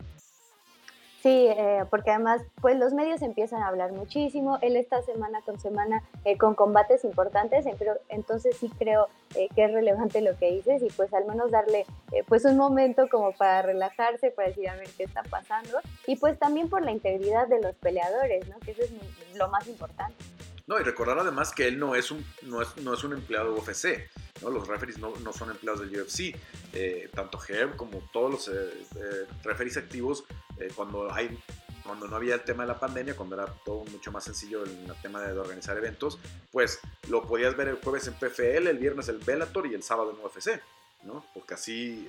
Sí, 1.24 1.46
eh, 1.48 1.86
porque 1.88 2.10
además, 2.10 2.42
pues 2.60 2.76
los 2.76 2.92
medios 2.92 3.22
empiezan 3.22 3.62
a 3.62 3.68
hablar 3.68 3.92
muchísimo. 3.92 4.58
Él 4.60 4.76
está 4.76 5.00
semana 5.00 5.40
con 5.40 5.58
semana 5.58 6.02
eh, 6.26 6.36
con 6.36 6.54
combates 6.54 7.02
importantes, 7.02 7.64
pero 7.78 7.94
entonces 8.10 8.58
sí 8.58 8.70
creo 8.78 9.08
eh, 9.34 9.48
que 9.54 9.64
es 9.64 9.72
relevante 9.72 10.20
lo 10.20 10.36
que 10.36 10.50
dices 10.52 10.82
y 10.82 10.88
pues 10.88 11.14
al 11.14 11.24
menos 11.24 11.50
darle 11.50 11.86
pues 12.28 12.44
un 12.44 12.58
momento 12.58 13.08
como 13.08 13.32
para 13.32 13.62
relajarse, 13.62 14.32
para 14.32 14.48
decir 14.48 14.68
a 14.68 14.74
ver 14.74 14.86
qué 14.98 15.04
está 15.04 15.22
pasando 15.22 15.78
y 16.06 16.16
pues 16.16 16.38
también 16.38 16.68
por 16.68 16.82
la 16.82 16.92
integridad 16.92 17.48
de 17.48 17.62
los 17.62 17.74
peleadores, 17.76 18.46
¿no? 18.50 18.58
Que 18.60 18.72
eso 18.72 18.82
es 18.82 18.92
lo 19.34 19.48
más 19.48 19.66
importante. 19.66 20.22
No, 20.66 20.80
y 20.80 20.82
recordar 20.82 21.18
además 21.18 21.52
que 21.52 21.68
él 21.68 21.78
no 21.78 21.94
es 21.94 22.10
un, 22.10 22.24
no 22.42 22.62
es, 22.62 22.74
no 22.78 22.94
es 22.94 23.04
un 23.04 23.12
empleado 23.12 23.52
de 23.52 23.60
UFC, 23.60 24.08
¿no? 24.42 24.48
los 24.48 24.66
referees 24.66 24.98
no, 24.98 25.12
no 25.16 25.32
son 25.32 25.50
empleados 25.50 25.80
del 25.80 26.00
UFC. 26.00 26.34
Eh, 26.72 27.10
tanto 27.14 27.38
Herb 27.46 27.76
como 27.76 27.98
todos 28.12 28.30
los 28.30 28.48
eh, 28.48 28.72
eh, 28.96 29.26
referees 29.42 29.76
activos, 29.76 30.24
cuando, 30.74 31.12
hay, 31.12 31.36
cuando 31.82 32.06
no 32.06 32.16
había 32.16 32.34
el 32.36 32.42
tema 32.42 32.62
de 32.62 32.68
la 32.68 32.78
pandemia, 32.80 33.16
cuando 33.16 33.34
era 33.34 33.46
todo 33.64 33.84
mucho 33.84 34.10
más 34.12 34.24
sencillo 34.24 34.62
el, 34.62 34.90
tema 35.02 35.20
de, 35.20 35.38
organizar 35.38 35.76
eventos, 35.76 36.18
pues 36.50 36.78
lo 37.08 37.22
podías 37.26 37.56
ver 37.56 37.68
el 37.68 37.76
jueves 37.76 38.06
en 38.06 38.14
PFL, 38.14 38.68
el 38.68 38.78
viernes 38.78 39.08
el 39.08 39.18
Bellator 39.18 39.66
y 39.66 39.74
el 39.74 39.82
sábado 39.82 40.12
en 40.12 40.24
UFC. 40.24 40.62
¿no? 41.02 41.26
Porque 41.34 41.52
así, 41.52 42.08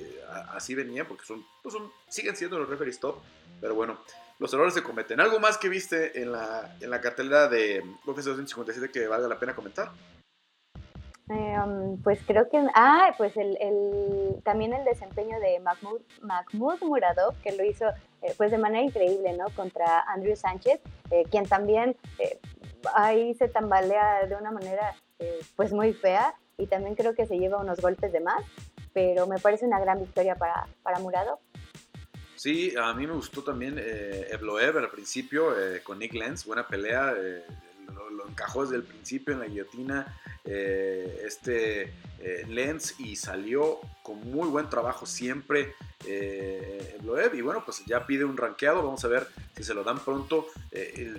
así 0.53 0.73
venía, 0.73 1.05
porque 1.05 1.25
son, 1.25 1.45
pues 1.61 1.73
son, 1.73 1.91
siguen 2.07 2.37
siendo 2.37 2.57
los 2.57 2.69
referees 2.69 2.97
top, 2.97 3.17
pero 3.59 3.75
bueno, 3.75 3.99
los 4.39 4.53
errores 4.53 4.73
se 4.73 4.83
cometen. 4.83 5.19
¿Algo 5.19 5.39
más 5.39 5.57
que 5.57 5.69
viste 5.69 6.21
en 6.21 6.31
la, 6.31 6.75
en 6.79 6.89
la 6.89 7.01
cartelera 7.01 7.47
de 7.47 7.81
UFC 8.05 8.25
257 8.25 8.91
que 8.91 9.07
valga 9.07 9.27
la 9.27 9.39
pena 9.39 9.55
comentar? 9.55 9.91
Em, 11.27 11.97
pues 12.03 12.19
creo 12.27 12.47
que, 12.49 12.63
ah, 12.75 13.15
pues 13.17 13.35
el, 13.35 13.57
también 14.43 14.73
el 14.73 14.85
desempeño 14.85 15.39
de 15.39 15.59
Mahmoud, 15.59 16.01
Mahmoud 16.21 16.83
Muradov, 16.83 17.33
que 17.41 17.51
lo 17.53 17.63
hizo 17.63 17.85
eh, 18.21 18.33
pues 18.37 18.51
de 18.51 18.59
manera 18.59 18.85
increíble, 18.85 19.33
¿no? 19.33 19.45
Contra 19.55 20.01
Andrew 20.01 20.35
Sánchez, 20.35 20.79
eh, 21.09 21.23
quien 21.31 21.47
también 21.47 21.97
eh, 22.19 22.39
ahí 22.93 23.33
se 23.35 23.47
tambalea 23.47 24.27
de 24.27 24.35
una 24.35 24.51
manera 24.51 24.95
pues 25.55 25.71
muy 25.71 25.93
fea 25.93 26.35
y 26.57 26.67
también 26.67 26.93
creo 26.93 27.15
que 27.15 27.25
se 27.25 27.37
lleva 27.37 27.57
unos 27.57 27.79
golpes 27.79 28.11
de 28.11 28.19
más, 28.19 28.43
pero 28.93 29.27
me 29.27 29.39
parece 29.39 29.65
una 29.65 29.79
gran 29.79 29.99
victoria 29.99 30.35
para, 30.35 30.67
para 30.83 30.99
Muradov. 30.99 31.39
Sí, 32.35 32.73
a 32.75 32.93
mí 32.93 33.07
me 33.07 33.13
gustó 33.13 33.43
también 33.43 33.77
eh, 33.79 34.27
Evloev 34.31 34.77
al 34.77 34.89
principio 34.89 35.57
eh, 35.59 35.81
con 35.81 35.99
Nick 35.99 36.13
Lenz, 36.13 36.45
buena 36.45 36.67
pelea, 36.67 37.13
eh, 37.17 37.45
lo, 38.11 38.27
encajó 38.27 38.63
desde 38.63 38.75
el 38.75 38.83
principio 38.83 39.33
en 39.33 39.39
la 39.39 39.45
guillotina 39.45 40.19
eh, 40.43 41.21
este 41.25 41.93
Lenz 42.47 42.99
y 42.99 43.15
salió 43.15 43.79
con 44.01 44.19
muy 44.31 44.49
buen 44.49 44.67
trabajo 44.67 45.05
siempre 45.05 45.75
Evloev 46.03 47.35
y 47.35 47.41
bueno, 47.41 47.63
pues 47.63 47.83
ya 47.85 48.07
pide 48.07 48.25
un 48.25 48.35
rankeado, 48.35 48.83
vamos 48.83 49.05
a 49.05 49.07
ver 49.07 49.27
si 49.55 49.63
se 49.63 49.75
lo 49.75 49.83
dan 49.83 49.99
pronto. 49.99 50.47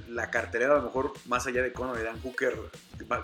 la 0.08 0.30
cartelera 0.30 0.72
a 0.72 0.78
lo 0.78 0.82
mejor 0.82 1.12
más 1.26 1.46
allá 1.46 1.62
de 1.62 1.72
Conor 1.72 2.00
y 2.00 2.02
Dan 2.02 2.20
Hooker, 2.20 2.56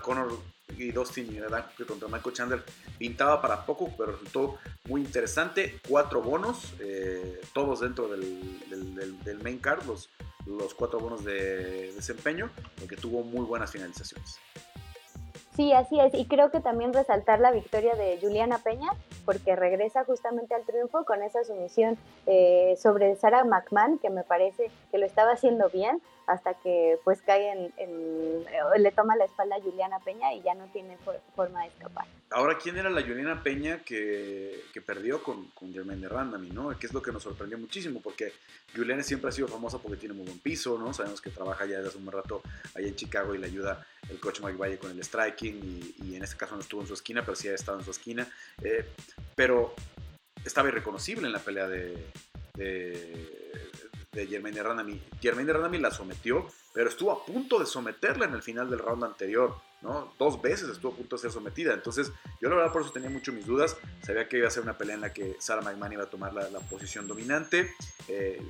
Conor 0.01 0.39
y 0.77 0.91
Dustin 0.91 1.35
y 1.35 1.83
contra 1.83 2.07
Michael 2.07 2.35
Chandler 2.35 2.63
pintaba 2.97 3.41
para 3.41 3.65
poco, 3.65 3.93
pero 3.97 4.13
resultó 4.13 4.57
muy 4.85 5.01
interesante. 5.01 5.79
Cuatro 5.87 6.21
bonos, 6.21 6.73
eh, 6.79 7.41
todos 7.53 7.81
dentro 7.81 8.07
del, 8.07 9.39
main 9.43 9.59
card, 9.59 9.85
los, 9.85 10.09
los 10.45 10.73
cuatro 10.73 10.99
bonos 10.99 11.23
de 11.23 11.93
desempeño, 11.93 12.49
porque 12.79 12.95
tuvo 12.95 13.23
muy 13.23 13.45
buenas 13.45 13.71
finalizaciones. 13.71 14.39
Sí, 15.55 15.71
así 15.71 15.99
es. 15.99 16.13
Y 16.15 16.25
creo 16.25 16.49
que 16.49 16.61
también 16.61 16.93
resaltar 16.93 17.39
la 17.39 17.51
victoria 17.51 17.93
de 17.95 18.17
Juliana 18.19 18.57
Peña, 18.57 18.89
porque 19.23 19.55
regresa 19.55 20.03
justamente 20.03 20.55
al 20.55 20.65
triunfo 20.65 21.05
con 21.05 21.21
esa 21.21 21.43
sumisión 21.43 21.97
eh, 22.25 22.75
sobre 22.81 23.15
Sarah 23.15 23.43
McMahon, 23.43 23.99
que 23.99 24.09
me 24.09 24.23
parece 24.23 24.71
que 24.91 24.97
lo 24.97 25.05
estaba 25.05 25.33
haciendo 25.33 25.69
bien, 25.69 26.01
hasta 26.25 26.53
que 26.55 26.97
pues 27.03 27.21
cae 27.21 27.51
en, 27.51 27.73
eh, 27.77 28.45
le 28.77 28.91
toma 28.91 29.15
la 29.15 29.25
espalda 29.25 29.57
a 29.57 29.61
Juliana 29.61 29.99
Peña 29.99 30.33
y 30.33 30.41
ya 30.41 30.55
no 30.55 30.65
tiene 30.67 30.97
forma 31.35 31.61
de 31.61 31.67
escapar. 31.67 32.05
Ahora, 32.31 32.57
¿quién 32.57 32.77
era 32.77 32.89
la 32.89 33.01
Juliana 33.01 33.43
Peña 33.43 33.83
que, 33.83 34.63
perdió 34.85 35.21
con, 35.21 35.49
con 35.49 35.71
Jermaine 35.71 36.09
Randami, 36.09 36.49
no? 36.49 36.77
Que 36.79 36.87
es 36.87 36.93
lo 36.93 37.01
que 37.01 37.11
nos 37.11 37.23
sorprendió 37.23 37.57
muchísimo, 37.57 38.01
porque 38.01 38.33
Juliana 38.75 39.03
siempre 39.03 39.29
ha 39.29 39.31
sido 39.31 39.47
famosa 39.47 39.77
porque 39.77 39.97
tiene 39.97 40.15
muy 40.15 40.25
buen 40.25 40.39
piso, 40.39 40.77
¿no? 40.77 40.93
Sabemos 40.93 41.21
que 41.21 41.29
trabaja 41.29 41.65
ya 41.65 41.77
desde 41.77 41.89
hace 41.89 41.97
un 41.97 42.11
rato 42.11 42.41
allá 42.73 42.87
en 42.87 42.95
Chicago 42.95 43.35
y 43.35 43.37
le 43.37 43.47
ayuda 43.47 43.85
el 44.09 44.19
coach 44.19 44.41
Mike 44.41 44.57
Valle 44.57 44.77
con 44.77 44.91
el 44.91 44.99
y, 45.47 46.15
en 46.15 46.23
este 46.23 46.37
caso 46.37 46.55
no 46.55 46.61
estuvo 46.61 46.81
en 46.81 46.87
su 46.87 46.93
esquina, 46.93 47.23
pero 47.23 47.35
sí 47.35 47.47
ha 47.47 47.55
estado 47.55 47.79
en 47.79 47.85
su 47.85 47.91
esquina. 47.91 48.27
Eh, 48.61 48.85
pero 49.35 49.73
estaba 50.45 50.69
irreconocible 50.69 51.27
en 51.27 51.33
la 51.33 51.39
pelea 51.39 51.67
de, 51.67 52.11
de, 52.55 53.71
de 54.11 54.27
Germaine 54.27 54.61
Randami. 54.61 55.01
Germaine 55.21 55.53
Randami 55.53 55.79
la 55.79 55.91
sometió, 55.91 56.47
pero 56.73 56.89
estuvo 56.89 57.11
a 57.11 57.25
punto 57.25 57.59
de 57.59 57.65
someterla 57.65 58.25
en 58.25 58.33
el 58.33 58.41
final 58.41 58.69
del 58.69 58.79
round 58.79 59.03
anterior. 59.03 59.55
¿no? 59.81 60.13
Dos 60.17 60.41
veces 60.41 60.69
estuvo 60.69 60.93
a 60.93 60.95
punto 60.95 61.17
de 61.17 61.21
ser 61.21 61.31
sometida. 61.31 61.73
Entonces, 61.73 62.11
yo 62.41 62.49
la 62.49 62.55
verdad 62.55 62.71
por 62.71 62.81
eso 62.81 62.91
tenía 62.91 63.09
mucho 63.09 63.33
mis 63.33 63.45
dudas. 63.45 63.77
Sabía 64.01 64.27
que 64.27 64.37
iba 64.37 64.47
a 64.47 64.51
ser 64.51 64.63
una 64.63 64.77
pelea 64.77 64.95
en 64.95 65.01
la 65.01 65.13
que 65.13 65.35
Sarah 65.39 65.61
McMahon 65.61 65.93
iba 65.93 66.03
a 66.03 66.09
tomar 66.09 66.33
la, 66.33 66.59
posición 66.61 67.07
dominante. 67.07 67.73
Eh, 68.07 68.41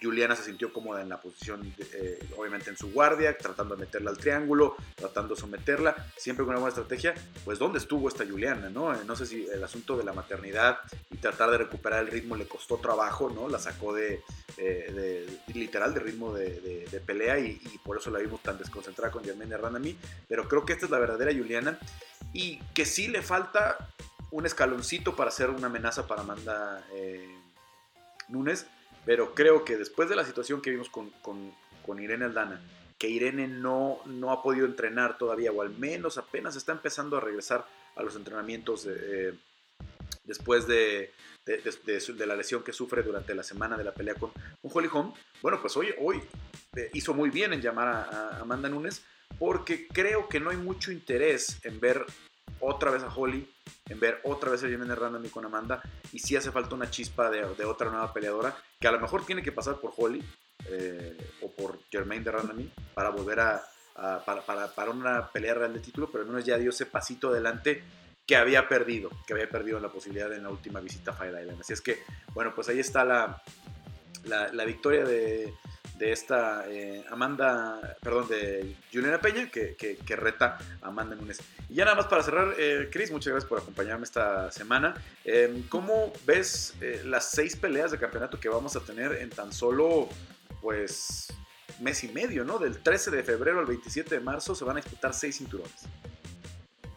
Juliana 0.00 0.36
se 0.36 0.44
sintió 0.44 0.72
cómoda 0.72 1.02
en 1.02 1.08
la 1.08 1.20
posición, 1.20 1.74
eh, 1.78 2.18
obviamente 2.36 2.70
en 2.70 2.76
su 2.76 2.92
guardia, 2.92 3.36
tratando 3.36 3.74
de 3.74 3.84
meterla 3.84 4.10
al 4.10 4.18
triángulo, 4.18 4.76
tratando 4.94 5.34
de 5.34 5.40
someterla, 5.40 6.06
siempre 6.16 6.44
con 6.44 6.54
una 6.54 6.60
buena 6.60 6.74
estrategia. 6.74 7.14
Pues, 7.44 7.58
¿dónde 7.58 7.78
estuvo 7.78 8.08
esta 8.08 8.24
Juliana? 8.24 8.68
No, 8.70 8.94
eh, 8.94 8.98
no 9.06 9.16
sé 9.16 9.26
si 9.26 9.46
el 9.46 9.62
asunto 9.62 9.96
de 9.96 10.04
la 10.04 10.12
maternidad 10.12 10.78
y 11.10 11.16
tratar 11.16 11.50
de 11.50 11.58
recuperar 11.58 12.04
el 12.04 12.10
ritmo 12.10 12.36
le 12.36 12.46
costó 12.46 12.76
trabajo, 12.76 13.30
¿no? 13.30 13.48
La 13.48 13.58
sacó 13.58 13.92
de, 13.92 14.22
eh, 14.56 15.40
literal, 15.54 15.94
de 15.94 16.00
ritmo 16.00 16.32
de, 16.34 17.02
pelea 17.04 17.38
y, 17.38 17.58
por 17.84 17.96
eso 17.96 18.10
la 18.10 18.18
vimos 18.18 18.42
tan 18.42 18.58
desconcentrada 18.58 19.10
con 19.10 19.24
Germaine 19.24 19.56
Randami. 19.56 19.96
Pero 20.28 20.48
creo 20.48 20.64
que 20.64 20.74
esta 20.74 20.86
es 20.86 20.90
la 20.90 20.98
verdadera 20.98 21.32
Juliana 21.32 21.78
y 22.32 22.58
que 22.74 22.84
sí 22.84 23.08
le 23.08 23.22
falta 23.22 23.76
un 24.30 24.44
escaloncito 24.44 25.16
para 25.16 25.30
ser 25.30 25.50
una 25.50 25.68
amenaza 25.68 26.06
para 26.06 26.20
Amanda 26.20 26.84
Nunes 28.28 28.66
pero 29.08 29.34
creo 29.34 29.64
que 29.64 29.78
después 29.78 30.10
de 30.10 30.16
la 30.16 30.26
situación 30.26 30.60
que 30.60 30.68
vimos 30.68 30.90
con, 30.90 31.08
con, 31.22 31.98
Irene 31.98 32.26
Aldana, 32.26 32.60
que 32.98 33.08
Irene 33.08 33.48
no, 33.48 34.00
no 34.04 34.30
ha 34.32 34.42
podido 34.42 34.66
entrenar 34.66 35.16
todavía, 35.16 35.50
o 35.50 35.62
al 35.62 35.70
menos 35.70 36.18
apenas 36.18 36.56
está 36.56 36.72
empezando 36.72 37.16
a 37.16 37.20
regresar 37.20 37.64
a 37.96 38.02
los 38.02 38.16
entrenamientos 38.16 38.86
eh, 38.86 39.32
después 40.24 40.66
de, 40.66 41.10
de, 41.46 42.26
la 42.26 42.36
lesión 42.36 42.62
que 42.62 42.74
sufre 42.74 43.02
durante 43.02 43.34
la 43.34 43.42
semana 43.42 43.78
de 43.78 43.84
la 43.84 43.94
pelea 43.94 44.14
con, 44.14 44.30
un 44.60 44.70
Holly 44.74 44.90
Holm. 44.92 45.14
Bueno, 45.40 45.58
pues 45.62 45.74
hoy, 45.78 45.94
hoy 45.98 46.20
eh, 46.76 46.90
hizo 46.92 47.14
muy 47.14 47.30
bien 47.30 47.54
en 47.54 47.62
llamar 47.62 47.88
a, 47.88 48.40
Amanda 48.40 48.68
Nunes, 48.68 49.02
porque 49.38 49.88
creo 49.88 50.28
que 50.28 50.38
no 50.38 50.50
hay 50.50 50.58
mucho 50.58 50.92
interés 50.92 51.64
en 51.64 51.80
ver 51.80 52.04
otra 52.60 52.90
vez 52.90 53.02
a 53.02 53.14
Holly 53.14 53.48
en 53.88 54.00
ver 54.00 54.20
otra 54.24 54.50
vez 54.50 54.62
a 54.64 54.68
Jiménez 54.68 54.98
Randami 54.98 55.28
con 55.28 55.44
Amanda 55.44 55.82
y 56.12 56.18
si 56.18 56.36
hace 56.36 56.50
falta 56.50 56.74
una 56.74 56.90
chispa 56.90 57.30
de, 57.30 57.44
otra 57.64 57.90
nueva 57.90 58.12
peleadora 58.12 58.56
que 58.78 58.88
a 58.88 58.92
lo 58.92 59.00
mejor 59.00 59.24
tiene 59.24 59.42
que 59.42 59.52
pasar 59.52 59.76
por 59.76 59.92
Holly 59.96 60.24
eh, 60.66 61.16
o 61.42 61.50
por 61.50 61.80
Jermaine 61.90 62.24
de 62.24 62.30
Randami 62.30 62.72
para 62.94 63.10
volver 63.10 63.40
a, 63.40 63.62
para, 64.24 64.68
para, 64.74 64.90
una 64.90 65.28
pelea 65.28 65.54
real 65.54 65.74
de 65.74 65.80
título, 65.80 66.08
pero 66.10 66.22
al 66.22 66.30
menos 66.30 66.44
ya 66.44 66.58
dio 66.58 66.70
ese 66.70 66.86
pasito 66.86 67.30
adelante 67.30 67.82
que 68.26 68.36
había 68.36 68.68
perdido, 68.68 69.10
que 69.26 69.32
había 69.32 69.48
perdido 69.48 69.80
la 69.80 69.88
posibilidad 69.88 70.32
en 70.32 70.42
la 70.42 70.50
última 70.50 70.80
visita 70.80 71.12
a 71.12 71.14
Fire 71.14 71.34
Island. 71.40 71.60
Así 71.60 71.72
es 71.72 71.80
que, 71.80 72.02
bueno, 72.34 72.54
pues 72.54 72.68
ahí 72.68 72.78
está 72.78 73.04
la, 73.04 73.42
la, 74.24 74.64
victoria 74.64 75.04
de, 75.04 75.54
de 75.98 76.12
esta 76.12 76.64
eh, 76.68 77.04
Amanda, 77.10 77.96
perdón, 78.00 78.28
de 78.28 78.76
Juliana 78.92 79.20
Peña, 79.20 79.50
que, 79.50 79.74
que, 79.76 80.16
reta 80.16 80.58
Amanda 80.80 81.16
Nunes. 81.16 81.40
Y 81.68 81.74
ya 81.74 81.84
nada 81.84 81.96
más 81.96 82.06
para 82.06 82.22
cerrar, 82.22 82.54
eh, 82.56 82.88
Chris, 82.90 83.10
muchas 83.10 83.32
gracias 83.32 83.48
por 83.48 83.58
acompañarme 83.58 84.04
esta 84.04 84.50
semana. 84.52 84.94
Em, 85.24 85.62
¿Cómo 85.68 86.12
ves 86.24 86.74
eh, 86.80 87.02
las 87.04 87.30
seis 87.30 87.56
peleas 87.56 87.90
de 87.90 87.98
campeonato 87.98 88.38
que 88.38 88.48
vamos 88.48 88.76
a 88.76 88.80
tener 88.80 89.12
en 89.12 89.30
tan 89.30 89.52
solo, 89.52 90.08
pues, 90.62 91.28
mes 91.80 92.04
y 92.04 92.08
medio, 92.08 92.44
¿no? 92.44 92.58
Del 92.58 92.80
13 92.80 93.10
de 93.10 93.22
febrero 93.24 93.58
al 93.58 93.66
27 93.66 94.14
de 94.14 94.20
marzo 94.20 94.54
se 94.54 94.64
van 94.64 94.78
a 94.78 94.80
disputar 94.80 95.12
seis 95.12 95.38
cinturones. 95.38 95.84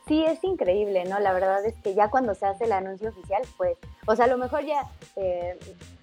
Sí, 0.07 0.23
es 0.25 0.43
increíble, 0.43 1.05
¿no? 1.05 1.19
La 1.19 1.33
verdad 1.33 1.65
es 1.65 1.75
que 1.83 1.95
ya 1.95 2.09
cuando 2.09 2.35
se 2.35 2.45
hace 2.45 2.65
el 2.65 2.71
anuncio 2.71 3.09
oficial, 3.09 3.41
pues, 3.57 3.77
o 4.05 4.15
sea, 4.15 4.25
a 4.25 4.27
lo 4.27 4.37
mejor 4.37 4.63
ya, 4.65 4.83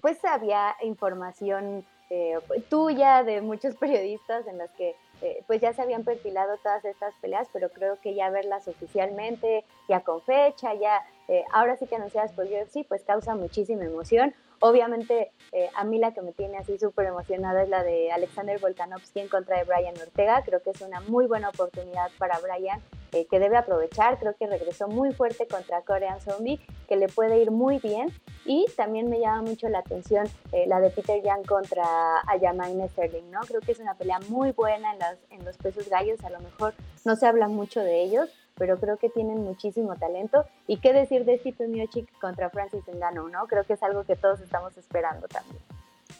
pues 0.01 0.23
había 0.25 0.75
información 0.81 1.85
eh, 2.09 2.37
tuya, 2.69 3.23
de 3.23 3.41
muchos 3.41 3.75
periodistas 3.79 4.47
en 4.47 4.57
las 4.57 4.71
que 4.71 4.95
eh, 5.21 5.43
pues 5.47 5.61
ya 5.61 5.73
se 5.73 5.81
habían 5.81 6.03
perfilado 6.03 6.57
todas 6.63 6.83
estas 6.85 7.13
peleas, 7.15 7.47
pero 7.51 7.69
creo 7.69 7.99
que 7.99 8.15
ya 8.15 8.29
verlas 8.29 8.67
oficialmente, 8.67 9.65
ya 9.87 10.01
con 10.01 10.21
fecha, 10.21 10.73
ya 10.75 11.01
eh, 11.27 11.43
ahora 11.51 11.75
sí 11.75 11.87
que 11.87 11.95
anunciadas 11.95 12.31
por 12.31 12.45
UFC, 12.45 12.87
pues 12.87 13.03
causa 13.03 13.35
muchísima 13.35 13.83
emoción. 13.83 14.33
Obviamente, 14.61 15.31
a 15.75 15.83
mí 15.83 15.99
la 15.99 16.13
que 16.13 16.21
me 16.21 16.33
tiene 16.33 16.57
así 16.57 16.77
súper 16.77 17.07
emocionada 17.07 17.63
es 17.63 17.69
la 17.69 17.83
de 17.83 18.11
Alexander 18.11 18.59
Volkanovski 18.59 19.19
en 19.19 19.27
contra 19.27 19.57
de 19.57 19.63
Brian 19.63 19.95
Ortega. 19.99 20.43
Creo 20.43 20.61
que 20.61 20.71
es 20.71 20.81
una 20.81 20.99
muy 21.01 21.27
buena 21.27 21.49
oportunidad 21.49 22.09
para 22.17 22.39
Brian 22.39 22.81
eh, 23.11 23.25
que 23.25 23.39
debe 23.39 23.57
aprovechar. 23.57 24.19
Creo 24.19 24.35
que 24.35 24.45
regresó 24.45 24.87
muy 24.87 25.11
fuerte 25.13 25.47
contra 25.47 25.81
Korean 25.81 26.21
Zombie, 26.21 26.59
que 26.87 26.95
le 26.95 27.07
puede 27.07 27.39
ir 27.39 27.49
muy 27.49 27.79
bien. 27.79 28.09
Y 28.45 28.65
también 28.77 29.09
me 29.09 29.19
llama 29.19 29.41
mucho 29.41 29.67
la 29.67 29.79
atención 29.79 30.27
eh, 30.51 30.65
la 30.67 30.79
de 30.79 30.91
Peter 30.91 31.21
Young 31.23 31.45
contra 31.45 32.21
Ayamaine 32.27 32.87
Sterling, 32.89 33.31
¿no? 33.31 33.39
Creo 33.41 33.61
que 33.61 33.71
es 33.71 33.79
una 33.79 33.95
pelea 33.95 34.19
muy 34.29 34.51
buena 34.51 34.93
en, 34.93 35.39
en 35.39 35.45
los 35.45 35.57
pesos 35.57 35.89
gallos. 35.89 36.23
A 36.23 36.29
lo 36.29 36.39
mejor 36.39 36.73
no 37.05 37.15
se 37.15 37.25
habla 37.25 37.47
mucho 37.47 37.81
de 37.81 38.01
ellos, 38.01 38.29
pero 38.59 38.77
creo 38.79 38.97
que 38.97 39.09
tienen 39.09 39.37
muchísimo 39.37 39.95
talento. 39.95 40.45
Y 40.67 40.77
qué 40.77 40.93
decir 40.93 41.25
de 41.25 41.39
Stipe 41.39 41.67
Miocic 41.67 42.11
contra 42.19 42.49
Francis 42.51 42.83
Ngannou, 42.87 43.29
¿no? 43.29 43.47
Creo 43.47 43.63
que 43.63 43.73
es 43.73 43.81
algo 43.81 44.03
que 44.03 44.15
todos 44.15 44.41
estamos 44.41 44.77
esperando 44.77 45.27
también. 45.27 45.57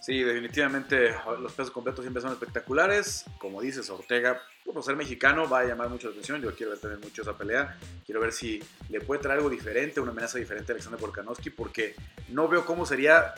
Sí, 0.02 0.24
definitivamente 0.24 1.14
los 1.40 1.52
pesos 1.54 1.72
completos 1.72 2.04
siempre 2.04 2.22
son 2.22 2.32
espectaculares. 2.32 3.26
Como 3.38 3.62
dices, 3.62 3.90
Ortega, 3.90 4.42
por 4.64 4.82
ser 4.82 4.96
mexicano, 4.96 5.50
va 5.50 5.60
a 5.60 5.66
llamar 5.66 5.90
mucho 5.90 6.08
la 6.08 6.14
atención. 6.14 6.42
Yo 6.42 6.56
quiero 6.56 6.72
ver 6.72 6.80
tener 6.80 7.00
mucho 7.00 7.22
esa 7.22 7.38
pelea. 7.38 7.78
Quiero 8.06 8.22
ver 8.22 8.32
si 8.32 8.64
le 8.90 9.02
puede 9.02 9.22
traer 9.22 9.40
algo 9.40 9.50
diferente, 9.50 10.00
una 10.00 10.12
amenaza 10.12 10.38
diferente 10.38 10.72
a 10.72 10.74
Alexander 10.74 11.00
Volkanovski, 11.00 11.50
porque 11.50 11.96
no 12.30 12.48
veo 12.48 12.66
cómo 12.66 12.86
sería, 12.86 13.34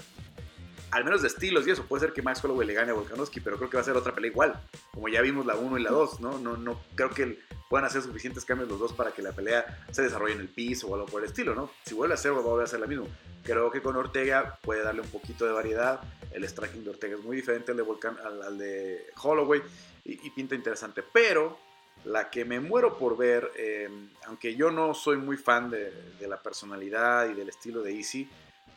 al 0.92 1.04
menos 1.04 1.22
de 1.22 1.28
estilos 1.28 1.68
y 1.68 1.72
eso. 1.72 1.86
Puede 1.86 2.02
ser 2.02 2.14
que 2.14 2.22
Max 2.22 2.44
Holloway 2.44 2.68
le 2.68 2.74
gane 2.74 2.92
a 2.92 2.94
Volkanovski, 2.94 3.40
pero 3.40 3.58
creo 3.58 3.70
que 3.70 3.78
va 3.78 3.82
a 3.82 3.86
ser 3.86 3.98
otra 3.98 4.14
pelea 4.14 4.32
igual, 4.32 4.62
como 4.94 5.08
ya 5.08 5.22
vimos 5.22 5.46
la 5.46 5.56
1 5.56 5.78
y 5.78 5.84
la 5.84 5.92
2, 5.92 6.20
¿no? 6.20 6.38
No, 6.38 6.58
no 6.58 6.80
creo 6.96 7.10
que 7.10 7.40
puedan 7.70 7.86
hacer 7.86 8.02
suficientes 8.02 8.44
cambios 8.44 8.68
los 8.68 8.80
dos 8.80 8.92
para 8.92 9.12
que 9.12 9.22
la 9.22 9.32
pelea 9.32 9.86
se 9.92 10.02
desarrolle 10.02 10.34
en 10.34 10.42
el 10.42 10.50
piso 10.50 10.88
o 10.88 10.96
algo 10.96 11.08
por 11.08 11.24
el 11.24 11.30
estilo, 11.30 11.56
¿no? 11.56 11.72
Si 11.86 11.94
vuelve 11.94 12.14
a 12.14 12.16
hacer, 12.16 12.34
va 12.34 12.40
a 12.40 12.42
volver 12.42 12.64
a 12.64 12.66
hacer 12.66 12.82
la 12.82 12.86
misma. 12.86 13.06
Creo 13.44 13.72
que 13.72 13.82
con 13.82 13.96
Ortega 13.96 14.60
puede 14.62 14.84
darle 14.84 15.00
un 15.00 15.08
poquito 15.08 15.46
de 15.46 15.54
variedad. 15.54 16.02
El 16.32 16.44
striking 16.44 16.84
de 16.84 16.90
Ortega 16.90 17.16
es 17.16 17.24
muy 17.24 17.38
diferente 17.38 17.72
al 17.72 17.78
de, 17.78 17.84
Volcan, 17.84 18.18
al, 18.20 18.58
de 18.58 19.08
Holloway 19.24 19.62
y, 20.04 20.30
pinta 20.32 20.54
interesante. 20.54 21.02
Pero 21.02 21.58
la 22.04 22.30
que 22.30 22.46
me 22.46 22.60
muero 22.60 22.98
por 22.98 23.16
ver, 23.16 23.52
em, 23.56 24.10
aunque 24.26 24.56
yo 24.56 24.70
no 24.70 24.94
soy 24.94 25.18
muy 25.18 25.38
fan 25.38 25.70
de, 25.70 25.94
la 26.28 26.42
personalidad 26.42 27.30
y 27.30 27.34
del 27.34 27.50
estilo 27.50 27.82
de 27.82 27.96
Easy, 27.96 28.30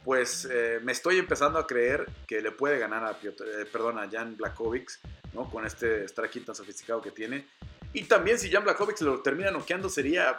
pues 0.05 0.47
eh, 0.51 0.81
me 0.83 0.93
estoy 0.93 1.19
empezando 1.19 1.59
a 1.59 1.67
creer 1.67 2.07
que 2.27 2.43
le 2.43 2.53
puede 2.53 2.79
ganar 2.79 3.05
a, 3.05 3.19
eh, 3.23 3.67
perdón, 3.73 3.99
a 3.99 4.09
Jan 4.11 4.37
Blakovic, 4.37 5.01
¿no? 5.33 5.51
Con 5.51 5.67
este 5.67 6.07
striking 6.07 6.45
tan 6.45 6.55
sofisticado 6.55 7.01
que 7.01 7.11
tiene. 7.11 7.47
Y 7.95 8.05
también 8.05 8.39
si 8.39 8.51
Jan 8.51 8.65
Blachowicz 8.65 9.01
lo 9.03 9.23
termina 9.23 9.51
noqueando 9.51 9.89
sería 9.89 10.37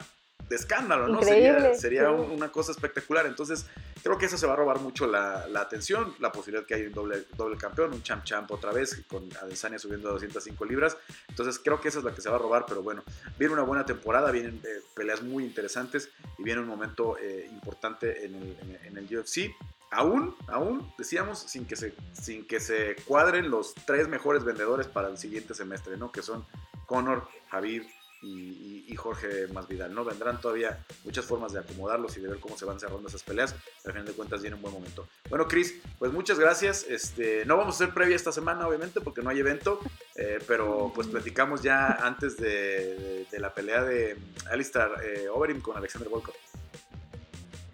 de 0.50 0.56
escándalo, 0.56 1.08
¿no? 1.08 1.22
sería, 1.22 1.74
sería 1.74 2.12
una 2.12 2.52
cosa 2.52 2.72
espectacular. 2.72 3.26
Entonces, 3.26 3.66
creo 4.04 4.18
que 4.18 4.28
eso 4.28 4.38
se 4.38 4.46
va 4.46 4.54
a 4.54 4.56
robar 4.56 4.80
mucho 4.80 5.08
la, 5.08 5.46
atención, 5.56 6.14
la 6.20 6.32
posibilidad 6.32 6.66
que 6.66 6.76
hay 6.76 6.84
un 6.84 6.93
doble, 6.93 7.26
doble 7.36 7.58
campeón, 7.58 7.93
un 7.93 8.04
champ 8.04 8.24
champ 8.24 8.50
otra 8.52 8.72
vez, 8.72 9.04
con 9.08 9.28
Adesanya 9.41 9.80
subiendo 9.80 10.10
a 10.10 10.14
205 10.14 10.66
libras. 10.66 10.98
Entonces, 11.30 11.60
creo 11.64 11.82
que 11.82 11.88
esa 11.88 12.00
es 12.00 12.06
la 12.06 12.14
que 12.14 12.22
se 12.22 12.30
va 12.30 12.36
a 12.36 12.39
robar, 12.39 12.66
pero 12.68 12.84
bueno, 12.84 13.04
viene 13.39 13.54
una 13.54 13.64
buena 13.64 13.86
temporada, 13.86 14.32
vienen 14.32 14.62
eh, 14.64 14.82
peleas 14.93 15.22
muy 15.22 15.43
interesantes 15.43 16.10
y 16.38 16.43
viene 16.43 16.62
un 16.62 16.68
momento 16.68 17.18
eh, 17.18 17.48
importante 17.52 18.26
en 18.26 18.36
el, 18.36 18.80
en 18.84 18.98
el 18.98 19.18
UFC 19.18 19.52
aún, 19.91 20.36
aún, 20.48 20.91
decíamos, 20.98 21.39
sin 21.39 21.66
que, 21.66 21.76
se, 21.76 21.93
sin 22.14 22.46
que 22.46 22.60
se 22.60 22.96
cuadren 23.06 23.50
los 23.50 23.74
tres 23.86 24.08
mejores 24.08 24.43
vendedores 24.43 24.88
para 24.88 25.08
el 25.08 25.18
siguiente 25.18 25.54
semestre, 25.54 25.96
¿no? 25.98 26.12
Que 26.12 26.22
son 26.22 26.46
Conor, 26.86 27.28
Javier 27.50 27.86
y, 28.26 28.95
Jorge 28.95 29.47
Masvidal, 29.47 29.93
¿no? 29.93 30.05
Vendrán 30.05 30.39
todavía 30.39 30.80
muchas 31.03 31.26
formas 31.26 31.51
de 31.51 31.59
acomodarlos 31.59 32.15
y 32.17 32.21
de 32.21 32.30
ver 32.30 32.39
cómo 32.39 32.57
se 32.57 32.65
van 32.65 32.80
cerrando 32.80 33.07
esas 33.07 33.21
peleas. 33.21 33.53
Al 33.84 33.91
final 33.91 34.05
de 34.05 34.13
cuentas 34.13 34.41
viene 34.41 34.55
un 34.55 34.61
buen 34.61 34.73
momento. 34.73 35.05
Bueno, 35.30 35.47
Chris, 35.47 35.76
pues 35.99 36.11
muchas 36.11 36.39
gracias. 36.39 36.86
Este, 36.89 37.45
no 37.45 37.57
vamos 37.57 37.76
a 37.76 37.84
hacer 37.84 37.93
previa 37.93 38.15
esta 38.15 38.32
semana, 38.32 38.67
obviamente, 38.67 39.01
porque 39.01 39.21
no 39.21 39.30
hay 39.30 39.39
evento, 39.39 39.80
eh, 40.15 40.39
pero 40.47 40.91
pues 40.95 41.07
platicamos 41.07 41.61
ya 41.61 41.88
antes 41.88 42.38
de, 42.38 43.28
la 43.38 43.53
pelea 43.53 43.84
de 43.84 44.17
Alistair 44.49 44.89
eh, 45.03 45.28
Overeem 45.28 45.61
con 45.61 45.78
Alexander 45.78 46.09
Volkov. 46.09 46.34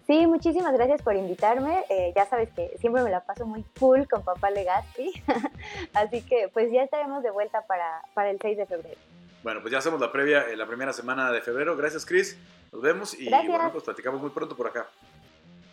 Sí, 0.06 0.26
muchísimas 0.26 0.74
gracias 0.74 1.00
por 1.00 1.14
invitarme. 1.16 1.84
Eh, 1.88 2.12
ya 2.14 2.26
sabes 2.26 2.50
que 2.50 2.76
siempre 2.78 3.02
me 3.02 3.10
la 3.10 3.20
paso 3.20 3.46
muy 3.46 3.64
cool 3.78 4.08
con 4.08 4.22
papá 4.22 4.50
Legazpi. 4.50 5.12
Así 5.94 6.20
que 6.22 6.50
pues 6.52 6.70
ya 6.72 6.82
estaremos 6.82 7.22
de 7.22 7.30
vuelta 7.30 7.62
para, 7.62 8.02
para 8.12 8.30
el 8.30 8.38
6 8.40 8.58
de 8.58 8.66
febrero. 8.66 9.00
Bueno, 9.42 9.60
pues 9.60 9.72
ya 9.72 9.78
hacemos 9.78 10.00
la 10.00 10.12
previa 10.12 10.48
en 10.50 10.58
la 10.58 10.66
primera 10.66 10.92
semana 10.92 11.30
de 11.32 11.40
febrero. 11.40 11.76
Gracias, 11.76 12.06
Chris. 12.06 12.36
Nos 12.72 12.80
vemos 12.80 13.18
y 13.18 13.28
bueno, 13.28 13.70
pues 13.72 13.84
platicamos 13.84 14.20
muy 14.20 14.30
pronto 14.30 14.56
por 14.56 14.66
acá. 14.66 14.88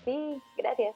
Sí, 0.06 0.42
gracias. 0.58 0.96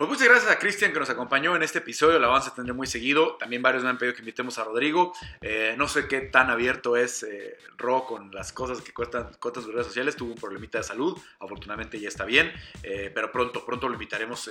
Pues 0.00 0.08
muchas 0.08 0.28
gracias 0.28 0.50
a 0.50 0.58
Cristian 0.58 0.94
que 0.94 0.98
nos 0.98 1.10
acompañó 1.10 1.54
en 1.54 1.62
este 1.62 1.76
episodio, 1.76 2.18
la 2.18 2.28
vamos 2.28 2.48
a 2.48 2.54
tener 2.54 2.72
muy 2.72 2.86
seguido. 2.86 3.36
También 3.36 3.60
varios 3.60 3.84
me 3.84 3.90
han 3.90 3.98
pedido 3.98 4.14
que 4.14 4.22
invitemos 4.22 4.58
a 4.58 4.64
Rodrigo. 4.64 5.12
Eh, 5.42 5.74
no 5.76 5.88
sé 5.88 6.08
qué 6.08 6.22
tan 6.22 6.48
abierto 6.48 6.96
es 6.96 7.22
eh, 7.22 7.58
Ro 7.76 8.06
con 8.06 8.30
las 8.30 8.50
cosas 8.50 8.80
que 8.80 8.94
cuentan 8.94 9.28
sus 9.56 9.66
redes 9.66 9.88
sociales. 9.88 10.16
Tuvo 10.16 10.32
un 10.32 10.38
problemita 10.38 10.78
de 10.78 10.84
salud, 10.84 11.20
afortunadamente 11.38 12.00
ya 12.00 12.08
está 12.08 12.24
bien. 12.24 12.50
Eh, 12.82 13.10
pero 13.14 13.30
pronto, 13.30 13.62
pronto 13.66 13.88
lo 13.88 13.92
invitaremos 13.92 14.50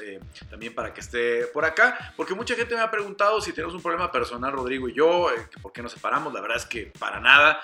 también 0.52 0.76
para 0.76 0.94
que 0.94 1.02
esté 1.02 1.48
por 1.48 1.66
acá. 1.66 2.14
Porque 2.16 2.36
mucha 2.36 2.54
gente 2.54 2.76
me 2.76 2.82
ha 2.82 2.92
preguntado 2.92 3.42
si 3.42 3.52
tenemos 3.52 3.74
un 3.74 3.82
problema 3.82 4.12
personal, 4.12 4.52
Rodrigo 4.52 4.88
y 4.88 4.94
yo, 4.94 5.32
por 5.64 5.74
qué 5.74 5.82
nos 5.82 5.94
separamos. 5.94 6.32
La 6.32 6.42
verdad 6.42 6.58
es 6.58 6.66
que 6.68 6.94
para 7.00 7.20
nada. 7.20 7.60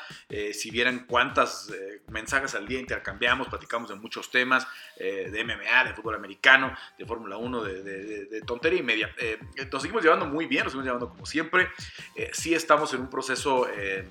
si 0.53 0.71
vieran 0.71 1.05
cuántas 1.05 1.71
mensajes 2.07 2.55
al 2.55 2.67
día 2.67 2.79
intercambiamos, 2.79 3.47
platicamos 3.47 3.89
de 3.89 3.95
muchos 3.95 4.31
temas, 4.31 4.65
de 4.97 5.43
MMA, 5.43 5.83
de 5.83 5.93
fútbol 5.93 6.15
americano, 6.15 6.75
de 6.97 7.05
Fórmula 7.05 7.37
1, 7.37 7.63
de 7.63 7.74
de, 7.83 8.41
tontería 8.41 8.79
y 8.79 8.83
media. 8.83 9.15
Eh, 9.17 9.37
nos 9.71 9.81
seguimos 9.81 10.03
llevando 10.03 10.25
muy 10.25 10.45
bien, 10.45 10.63
nos 10.63 10.73
seguimos 10.73 10.85
llevando 10.85 11.09
como 11.09 11.25
siempre. 11.25 11.69
Eh, 12.15 12.31
sí 12.33 12.53
estamos 12.53 12.93
en 12.93 13.01
un 13.01 13.09
proceso, 13.09 13.67
eh, 13.69 14.07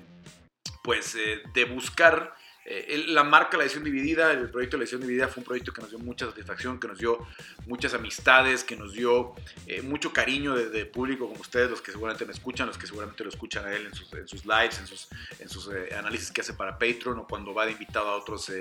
pues, 0.83 1.15
de 1.53 1.65
buscar 1.65 2.33
eh, 2.67 3.05
la 3.09 3.23
marca 3.23 3.57
La 3.57 3.63
Edición 3.63 3.83
Dividida, 3.83 4.31
el 4.31 4.49
proyecto 4.49 4.75
de 4.75 4.79
La 4.79 4.83
Edición 4.85 5.01
Dividida 5.01 5.27
fue 5.27 5.41
un 5.41 5.45
proyecto 5.45 5.71
que 5.71 5.81
nos 5.81 5.91
dio 5.91 5.99
mucha 5.99 6.25
satisfacción, 6.25 6.79
que 6.79 6.87
nos 6.87 6.97
dio 6.97 7.27
muchas 7.67 7.93
amistades, 7.93 8.63
que 8.63 8.75
nos 8.75 8.93
dio 8.93 9.35
eh, 9.67 9.83
mucho 9.83 10.11
cariño 10.11 10.55
de, 10.55 10.85
público 10.87 11.27
como 11.27 11.41
ustedes, 11.41 11.69
los 11.69 11.81
que 11.81 11.91
seguramente 11.91 12.25
me 12.25 12.31
escuchan, 12.31 12.65
los 12.65 12.79
que 12.79 12.87
seguramente 12.87 13.23
lo 13.23 13.29
escuchan 13.29 13.65
a 13.65 13.75
él 13.75 13.85
en 13.85 13.93
sus, 13.93 14.11
en 14.13 14.27
sus 14.27 14.45
lives, 14.45 14.79
en 14.79 14.87
sus, 14.87 15.07
en 15.39 15.47
sus 15.47 15.67
eh, 15.67 15.93
análisis 15.95 16.31
que 16.31 16.41
hace 16.41 16.53
para 16.53 16.79
Patreon 16.79 17.19
o 17.19 17.27
cuando 17.27 17.53
va 17.53 17.67
de 17.67 17.73
invitado 17.73 18.09
a 18.09 18.15
otros 18.15 18.51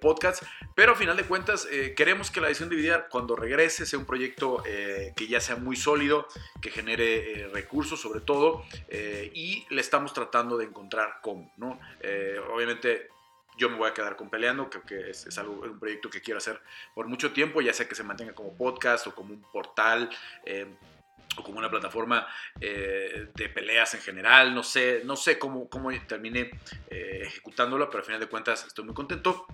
podcasts. 0.00 0.46
Pero 0.74 0.92
a 0.92 0.94
final 0.94 1.16
de 1.16 1.24
cuentas, 1.24 1.66
queremos 1.96 2.30
que 2.30 2.40
La 2.40 2.48
Edición 2.48 2.68
Dividida 2.68 3.08
cuando 3.08 3.34
regrese 3.34 3.86
sea 3.86 3.98
un 3.98 4.04
proyecto 4.04 4.62
que 4.62 5.26
ya 5.28 5.40
sea 5.40 5.56
muy 5.56 5.76
sólido, 5.76 6.26
que 6.60 6.70
genere 6.70 7.48
recursos 7.52 8.00
sobre 8.00 8.20
todo, 8.20 8.64
y 8.90 9.66
le 9.70 9.80
estamos 9.80 10.12
tratando 10.12 10.56
de 10.56 10.66
encontrar 10.66 11.18
cómo, 11.22 11.52
¿no? 11.56 11.78
obviamente 12.52 12.89
yo 13.60 13.68
me 13.68 13.76
voy 13.76 13.90
a 13.90 13.94
quedar 13.94 14.16
con 14.16 14.30
peleando, 14.30 14.70
creo 14.70 14.82
que 14.84 15.10
es, 15.10 15.38
algo, 15.38 15.60
un 15.60 15.78
proyecto 15.78 16.08
que 16.08 16.22
quiero 16.22 16.38
hacer 16.38 16.58
por 16.94 17.06
mucho 17.06 17.32
tiempo, 17.32 17.60
ya 17.60 17.74
sea 17.74 17.86
que 17.86 17.94
se 17.94 18.02
mantenga 18.02 18.32
como 18.32 18.56
podcast 18.56 19.06
o 19.06 19.14
como 19.14 19.34
un 19.34 19.42
portal. 19.42 20.08
Eh, 20.44 20.66
o 21.36 21.44
como 21.44 21.60
una 21.60 21.70
plataforma 21.70 22.26
eh, 22.60 23.28
de 23.32 23.48
peleas 23.50 23.94
en 23.94 24.00
general, 24.00 24.52
no 24.52 24.64
sé, 24.64 25.02
no 25.04 25.14
sé 25.14 25.38
cómo, 25.38 25.68
cómo 25.68 25.92
termine 26.00 26.50
eh, 26.88 27.20
ejecutándolo, 27.22 27.88
pero 27.88 28.00
al 28.00 28.04
final 28.04 28.20
de 28.20 28.26
cuentas 28.26 28.66
estoy 28.66 28.84
muy 28.84 28.94
contento 28.94 29.46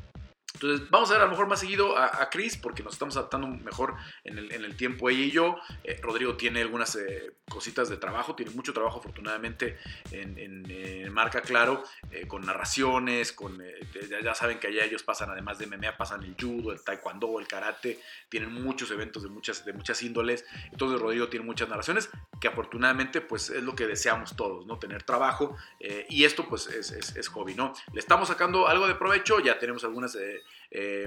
Entonces, 0.57 0.89
vamos 0.89 1.11
a 1.11 1.15
ver 1.15 1.23
a 1.23 1.25
lo 1.27 1.33
mejor 1.33 1.49
más 1.49 1.61
seguido 1.61 1.99
a, 1.99 2.31
Chris 2.31 2.57
porque 2.57 2.83
nos 2.83 2.95
estamos 2.95 3.15
adaptando 3.19 3.47
mejor 3.47 3.95
en 4.25 4.39
el, 4.39 4.75
tiempo 4.75 5.11
ella 5.11 5.21
y 5.21 5.31
yo. 5.31 5.57
Eh, 5.85 6.01
Rodrigo 6.03 6.35
tiene 6.37 6.63
algunas 6.63 6.97
eh, 6.97 7.35
cositas 7.47 7.91
de 7.91 7.99
trabajo, 7.99 8.35
tiene 8.35 8.53
mucho 8.53 8.73
trabajo 8.73 8.99
afortunadamente 8.99 9.79
en, 10.11 11.13
marca 11.13 11.43
Claro, 11.43 11.83
eh, 12.11 12.27
con 12.27 12.45
narraciones, 12.45 13.33
con 13.33 13.63
ya, 14.23 14.35
saben 14.35 14.59
que 14.59 14.69
allá 14.69 14.85
ellos 14.85 15.03
pasan, 15.03 15.31
además 15.31 15.59
de 15.59 15.67
MMA, 15.67 15.97
pasan 15.97 16.23
el 16.23 16.35
judo, 16.41 16.73
el 16.73 16.83
taekwondo, 16.83 17.39
el 17.39 17.47
karate, 17.47 18.01
tienen 18.31 18.53
muchos 18.53 18.91
eventos 18.91 19.23
de 19.23 19.29
muchas, 19.29 19.65
de 19.65 19.75
muchas 19.75 20.03
índoles. 20.03 20.47
Entonces, 20.73 20.99
Rodrigo 20.99 21.29
tiene 21.29 21.45
muchas 21.45 21.69
narraciones 21.69 22.09
que 22.41 22.49
afortunadamente 22.49 23.21
pues 23.21 23.51
es 23.51 23.63
lo 23.63 23.75
que 23.75 23.87
deseamos 23.87 24.37
todos, 24.37 24.67
¿no? 24.67 24.79
Tener 24.79 25.03
trabajo 25.03 25.57
y 26.09 26.25
esto 26.25 26.49
pues 26.49 26.67
es, 26.69 26.91
es, 26.91 27.29
hobby, 27.29 27.55
¿no? 27.55 27.75
Le 27.93 28.01
estamos 28.01 28.29
sacando 28.29 28.69
algo 28.69 28.89
de 28.89 28.95
provecho, 28.95 29.41
ya 29.41 29.59
tenemos 29.59 29.85
algunas 29.85 30.17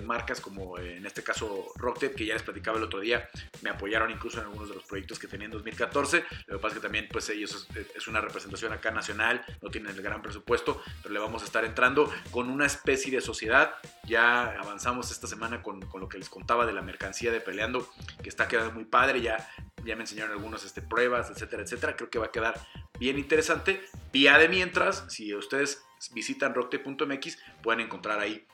marcas 0.03 0.41
como 0.41 0.77
eh, 0.77 0.97
en 0.97 1.05
este 1.05 1.23
caso 1.23 1.71
Rocktape, 1.75 2.15
que 2.15 2.25
ya 2.25 2.33
les 2.33 2.43
platicaba 2.43 2.77
el 2.77 2.83
otro 2.83 2.99
día, 2.99 3.29
me 3.61 3.69
apoyaron 3.69 4.11
incluso 4.11 4.39
en 4.39 4.45
algunos 4.45 4.69
de 4.69 4.75
los 4.75 4.83
proyectos 4.83 5.19
que 5.19 5.27
tenía 5.27 5.45
en 5.45 5.51
2014. 5.51 6.23
Lo 6.47 6.57
que 6.57 6.61
pasa 6.61 6.67
es 6.67 6.73
que 6.75 6.87
también 6.87 7.07
pues 7.11 7.29
ellos 7.29 7.67
es, 7.95 8.07
una 8.07 8.21
representación 8.21 8.73
acá 8.73 8.91
nacional, 8.91 9.43
no 9.61 9.69
tienen 9.69 9.95
el 9.95 10.01
gran 10.01 10.21
presupuesto, 10.21 10.81
pero 11.03 11.13
le 11.13 11.19
vamos 11.19 11.43
a 11.43 11.45
estar 11.45 11.63
entrando 11.65 12.11
con 12.31 12.49
una 12.49 12.65
especie 12.65 13.11
de 13.11 13.21
sociedad. 13.21 13.75
Ya 14.05 14.45
avanzamos 14.59 15.11
esta 15.11 15.27
semana 15.27 15.61
con, 15.61 15.81
con 15.81 16.01
lo 16.01 16.09
que 16.09 16.17
les 16.17 16.29
contaba 16.29 16.65
de 16.65 16.73
la 16.73 16.81
mercancía 16.81 17.31
de 17.31 17.41
Peleando, 17.41 17.89
que 18.23 18.29
está 18.29 18.47
quedando 18.47 18.71
muy 18.71 18.85
padre, 18.85 19.21
ya, 19.21 19.49
ya 19.85 19.95
me 19.95 20.01
enseñaron 20.01 20.31
algunas 20.31 20.63
este, 20.63 20.81
pruebas, 20.81 21.29
etcétera, 21.29 21.63
etcétera. 21.63 21.95
Creo 21.95 22.09
que 22.09 22.19
va 22.19 22.27
a 22.27 22.31
quedar 22.31 22.59
bien 22.99 23.17
interesante. 23.17 23.81
Vía 24.11 24.37
de 24.37 24.49
mientras, 24.49 25.05
si 25.09 25.33
ustedes 25.35 25.83
visitan 26.13 26.55
rocktape.mx, 26.55 27.37
pueden 27.61 27.81
encontrar 27.81 28.19
ahí 28.19 28.47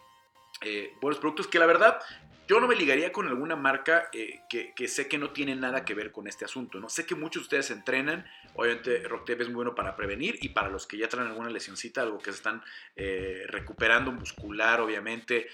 eh, 0.62 0.94
buenos 1.02 1.20
productos 1.20 1.48
que 1.48 1.60
la 1.60 1.66
verdad 1.66 2.00
yo 2.48 2.60
no 2.60 2.68
me 2.68 2.76
ligaría 2.76 3.12
con 3.12 3.28
alguna 3.28 3.56
marca 3.56 4.08
eh, 4.14 4.42
que, 4.48 4.88
sé 4.88 5.08
que 5.08 5.18
no 5.18 5.32
tiene 5.32 5.56
nada 5.56 5.84
que 5.84 5.96
ver 5.96 6.12
con 6.12 6.28
este 6.28 6.46
asunto. 6.46 6.80
¿no? 6.80 6.90
Sé 6.90 7.06
que 7.06 7.16
muchos 7.16 7.42
de 7.42 7.46
ustedes 7.46 7.72
entrenan. 7.72 8.24
Obviamente, 8.54 9.00
RockTape 9.00 9.42
es 9.42 9.48
muy 9.48 9.56
bueno 9.56 9.74
para 9.74 9.96
prevenir 9.96 10.38
y 10.42 10.50
para 10.50 10.70
los 10.70 10.86
que 10.86 10.98
ya 10.98 11.10
traen 11.10 11.30
alguna 11.30 11.50
lesioncita, 11.50 12.04
algo 12.04 12.20
que 12.20 12.32
se 12.32 12.38
están 12.38 12.62
eh, 12.96 13.46
recuperando 13.48 14.12
muscular, 14.12 14.80
obviamente, 14.80 15.48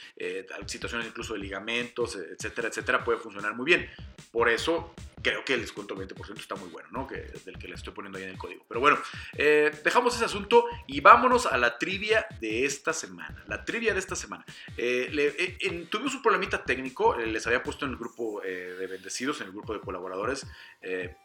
situaciones 0.65 1.07
incluso 1.07 1.33
de 1.33 1.39
ligamentos, 1.39 2.15
etcétera, 2.17 2.67
etcétera, 2.67 3.03
puede 3.05 3.19
funcionar 3.19 3.55
muy 3.55 3.65
bien. 3.65 3.89
Por 4.29 4.49
eso 4.49 4.93
creo 5.21 5.45
que 5.45 5.53
el 5.53 5.61
descuento 5.61 5.95
20% 5.95 6.37
está 6.37 6.55
muy 6.55 6.69
bueno, 6.69 6.89
¿no? 6.91 7.07
Que, 7.07 7.31
del 7.45 7.57
que 7.57 7.67
le 7.67 7.75
estoy 7.75 7.93
poniendo 7.93 8.17
ahí 8.17 8.25
en 8.25 8.31
el 8.31 8.37
código. 8.37 8.65
Pero 8.67 8.79
bueno, 8.79 8.97
eh, 9.37 9.71
dejamos 9.83 10.15
ese 10.15 10.25
asunto 10.25 10.65
y 10.87 11.01
vámonos 11.01 11.45
a 11.45 11.57
la 11.57 11.77
trivia 11.77 12.25
de 12.39 12.65
esta 12.65 12.93
semana. 12.93 13.43
La 13.47 13.63
trivia 13.65 13.93
de 13.93 13.99
esta 13.99 14.15
semana. 14.15 14.45
Eh, 14.77 15.57
eh, 15.61 15.87
tuvimos 15.89 16.15
un 16.15 16.21
problemita 16.21 16.63
técnico, 16.63 17.17
les 17.17 17.45
había 17.47 17.63
puesto 17.63 17.85
en 17.85 17.91
el 17.91 17.97
grupo 17.97 18.41
de 18.41 18.87
bendecidos, 18.87 19.41
en 19.41 19.47
el 19.47 19.53
grupo 19.53 19.73
de 19.73 19.79
colaboradores, 19.79 20.45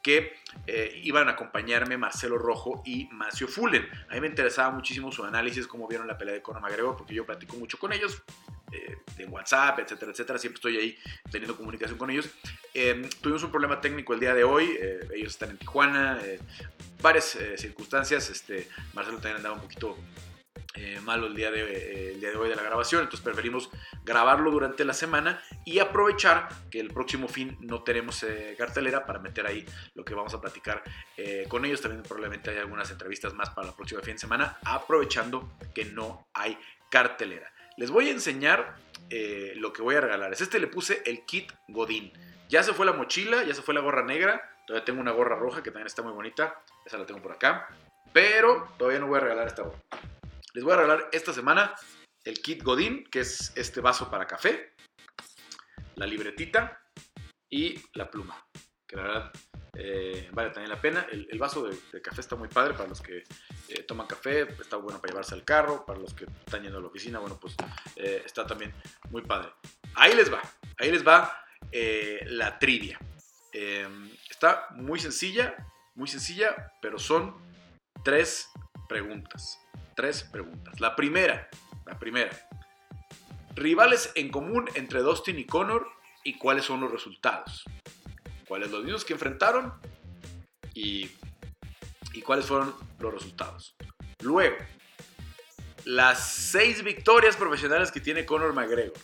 que 0.02 0.36
iban 1.02 1.28
a 1.28 1.32
acompañarme 1.32 1.96
Marcelo 1.96 2.38
Rojo 2.38 2.82
y 2.84 3.08
Macio 3.12 3.48
Fullen. 3.48 3.88
A 4.10 4.14
mí 4.14 4.20
me 4.20 4.26
interesaba 4.26 4.70
muchísimo 4.70 5.12
su 5.12 5.24
análisis, 5.24 5.66
cómo 5.66 5.88
vieron 5.88 6.06
la 6.06 6.18
pelea 6.18 6.34
de 6.34 6.42
Conor 6.42 6.62
McGregor, 6.62 6.96
porque 6.96 7.14
yo 7.14 7.24
platico 7.24 7.56
mucho 7.56 7.78
con 7.78 7.92
ellos. 7.92 8.22
Eh, 8.72 8.96
en 9.18 9.32
WhatsApp, 9.32 9.78
etcétera, 9.78 10.10
etcétera. 10.10 10.38
Siempre 10.38 10.56
estoy 10.56 10.76
ahí 10.76 10.98
teniendo 11.30 11.56
comunicación 11.56 11.98
con 11.98 12.10
ellos. 12.10 12.28
Em, 12.74 13.08
tuvimos 13.20 13.42
un 13.44 13.50
problema 13.50 13.80
técnico 13.80 14.12
el 14.12 14.20
día 14.20 14.34
de 14.34 14.44
hoy. 14.44 14.76
Eh, 14.78 15.08
ellos 15.14 15.32
están 15.32 15.50
en 15.50 15.58
Tijuana. 15.58 16.18
Eh, 16.22 16.40
varias 17.00 17.38
circunstancias. 17.56 18.28
Este, 18.28 18.68
Marcelo 18.92 19.18
también 19.18 19.36
andaba 19.36 19.54
un 19.54 19.62
poquito 19.62 19.96
malo 21.04 21.26
el 21.26 21.34
día, 21.34 21.50
de, 21.50 22.12
el 22.12 22.20
día 22.20 22.30
de 22.30 22.36
hoy 22.36 22.50
de 22.50 22.56
la 22.56 22.62
grabación. 22.62 23.02
Entonces 23.02 23.24
preferimos 23.24 23.70
grabarlo 24.04 24.50
durante 24.50 24.84
la 24.84 24.92
semana 24.92 25.42
y 25.64 25.78
aprovechar 25.78 26.48
que 26.70 26.80
el 26.80 26.88
próximo 26.88 27.28
fin 27.28 27.56
no 27.60 27.82
tenemos 27.82 28.26
cartelera 28.58 29.06
para 29.06 29.18
meter 29.18 29.46
ahí 29.46 29.64
lo 29.94 30.04
que 30.04 30.14
vamos 30.14 30.34
a 30.34 30.40
platicar 30.40 30.82
con 31.48 31.64
ellos. 31.64 31.80
También 31.80 32.02
probablemente 32.02 32.50
hay 32.50 32.58
algunas 32.58 32.90
entrevistas 32.90 33.32
más 33.32 33.48
para 33.50 33.68
la 33.68 33.74
próxima 33.74 34.02
fin 34.02 34.14
de 34.14 34.18
semana, 34.18 34.58
aprovechando 34.64 35.56
que 35.74 35.86
no 35.86 36.28
hay 36.34 36.58
cartelera. 36.90 37.50
Les 37.76 37.90
voy 37.90 38.08
a 38.08 38.12
enseñar 38.12 38.76
eh, 39.10 39.52
lo 39.56 39.72
que 39.72 39.82
voy 39.82 39.96
a 39.96 40.00
regalar. 40.00 40.32
Es 40.32 40.40
este 40.40 40.58
le 40.58 40.66
puse 40.66 41.02
el 41.04 41.26
kit 41.26 41.52
Godín. 41.68 42.12
Ya 42.48 42.62
se 42.62 42.72
fue 42.72 42.86
la 42.86 42.92
mochila, 42.92 43.44
ya 43.44 43.54
se 43.54 43.62
fue 43.62 43.74
la 43.74 43.80
gorra 43.80 44.02
negra. 44.02 44.40
Todavía 44.66 44.84
tengo 44.84 45.00
una 45.00 45.12
gorra 45.12 45.36
roja 45.36 45.62
que 45.62 45.70
también 45.70 45.86
está 45.86 46.02
muy 46.02 46.12
bonita. 46.12 46.62
Esa 46.84 46.96
la 46.96 47.06
tengo 47.06 47.20
por 47.20 47.32
acá. 47.32 47.68
Pero 48.12 48.72
todavía 48.78 49.00
no 49.00 49.08
voy 49.08 49.18
a 49.18 49.20
regalar 49.20 49.46
esta 49.46 49.62
gorra. 49.62 49.78
Les 50.54 50.64
voy 50.64 50.72
a 50.72 50.76
regalar 50.76 51.08
esta 51.12 51.34
semana 51.34 51.74
el 52.24 52.40
kit 52.40 52.62
Godín, 52.62 53.04
que 53.04 53.20
es 53.20 53.52
este 53.56 53.80
vaso 53.80 54.10
para 54.10 54.26
café, 54.26 54.72
la 55.96 56.06
libretita 56.06 56.80
y 57.50 57.80
la 57.92 58.10
pluma. 58.10 58.42
Que 58.86 58.96
la 58.96 59.02
verdad 59.02 59.32
eh, 59.78 60.28
vale 60.32 60.50
también 60.50 60.70
la 60.70 60.80
pena. 60.80 61.06
El, 61.10 61.38
vaso 61.38 61.68
de, 61.68 62.00
café 62.00 62.20
está 62.20 62.34
muy 62.34 62.48
padre 62.48 62.74
para 62.74 62.88
los 62.88 63.00
que 63.00 63.24
eh, 63.68 63.82
toman 63.82 64.06
café, 64.06 64.42
está 64.60 64.76
bueno 64.76 65.00
para 65.00 65.12
llevarse 65.12 65.34
al 65.34 65.44
carro, 65.44 65.84
para 65.84 65.98
los 65.98 66.14
que 66.14 66.24
están 66.24 66.62
yendo 66.62 66.78
a 66.78 66.80
la 66.80 66.86
oficina, 66.86 67.18
bueno, 67.18 67.38
pues 67.38 67.54
eh, 67.96 68.22
está 68.24 68.46
también 68.46 68.72
muy 69.10 69.22
padre. 69.22 69.50
Ahí 69.94 70.14
les 70.14 70.32
va, 70.32 70.40
ahí 70.78 70.90
les 70.90 71.04
va 71.04 71.42
la 72.28 72.58
trivia. 72.58 72.98
Em, 73.52 74.10
está 74.30 74.68
muy 74.70 74.98
sencilla, 74.98 75.54
muy 75.94 76.08
sencilla, 76.08 76.72
pero 76.80 76.98
son 76.98 77.36
tres 78.02 78.48
preguntas. 78.88 79.58
Tres 79.94 80.22
preguntas. 80.24 80.80
La 80.80 80.96
primera, 80.96 81.48
la 81.84 81.98
primera. 81.98 82.30
Rivales 83.54 84.12
en 84.14 84.30
común 84.30 84.70
entre 84.74 85.00
Dustin 85.00 85.38
y 85.38 85.44
Connor 85.44 85.86
y 86.24 86.38
cuáles 86.38 86.64
son 86.64 86.80
los 86.80 86.90
resultados 86.90 87.64
cuáles 88.46 88.70
los 88.70 88.84
mismos 88.84 89.04
que 89.04 89.12
enfrentaron 89.12 89.74
y, 90.74 91.10
y 92.12 92.22
cuáles 92.22 92.46
fueron 92.46 92.74
los 92.98 93.12
resultados. 93.12 93.76
Luego, 94.20 94.56
las 95.84 96.28
seis 96.28 96.82
victorias 96.82 97.36
profesionales 97.36 97.92
que 97.92 98.00
tiene 98.00 98.26
Conor 98.26 98.52
McGregor. 98.52 98.98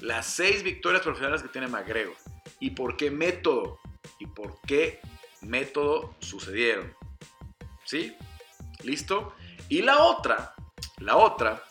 Las 0.00 0.26
seis 0.26 0.62
victorias 0.62 1.02
profesionales 1.02 1.42
que 1.42 1.48
tiene 1.48 1.66
McGregor. 1.68 2.16
¿Y 2.58 2.70
por 2.70 2.96
qué 2.96 3.10
método? 3.10 3.78
¿Y 4.18 4.26
por 4.26 4.60
qué 4.66 5.00
método 5.40 6.14
sucedieron? 6.20 6.94
¿Sí? 7.84 8.14
¿Listo? 8.82 9.34
Y 9.68 9.82
la 9.82 9.98
otra, 10.02 10.54
la 10.98 11.16
otra, 11.16 11.62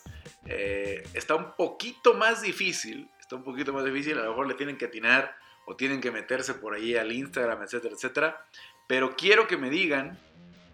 eh, 0.46 1.08
está 1.14 1.36
un 1.36 1.56
poquito 1.56 2.14
más 2.14 2.42
difícil. 2.42 3.10
Está 3.20 3.36
un 3.36 3.44
poquito 3.44 3.72
más 3.74 3.86
difícil. 3.86 4.18
A 4.18 4.24
lo 4.24 4.30
mejor 4.32 4.48
le 4.48 4.56
tienen 4.56 4.78
que 4.78 4.86
atinar 4.86 5.36
o 5.70 5.76
tienen 5.76 6.02
que 6.02 6.10
meterse 6.10 6.56
por 6.56 6.74
ahí 6.74 6.96
al 6.96 7.12
Instagram, 7.12 7.62
etcétera, 7.62 7.94
etcétera. 7.94 8.46
Pero 8.88 9.16
quiero 9.16 9.46
que 9.46 9.56
me 9.56 9.70
digan 9.70 10.18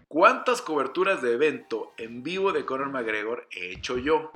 cuántas 0.08 0.62
coberturas 0.62 1.20
de 1.20 1.34
evento 1.34 1.92
en 1.98 2.22
vivo 2.22 2.50
de 2.50 2.64
Conor 2.64 2.88
McGregor 2.88 3.46
he 3.50 3.72
hecho 3.72 3.98
yo. 3.98 4.32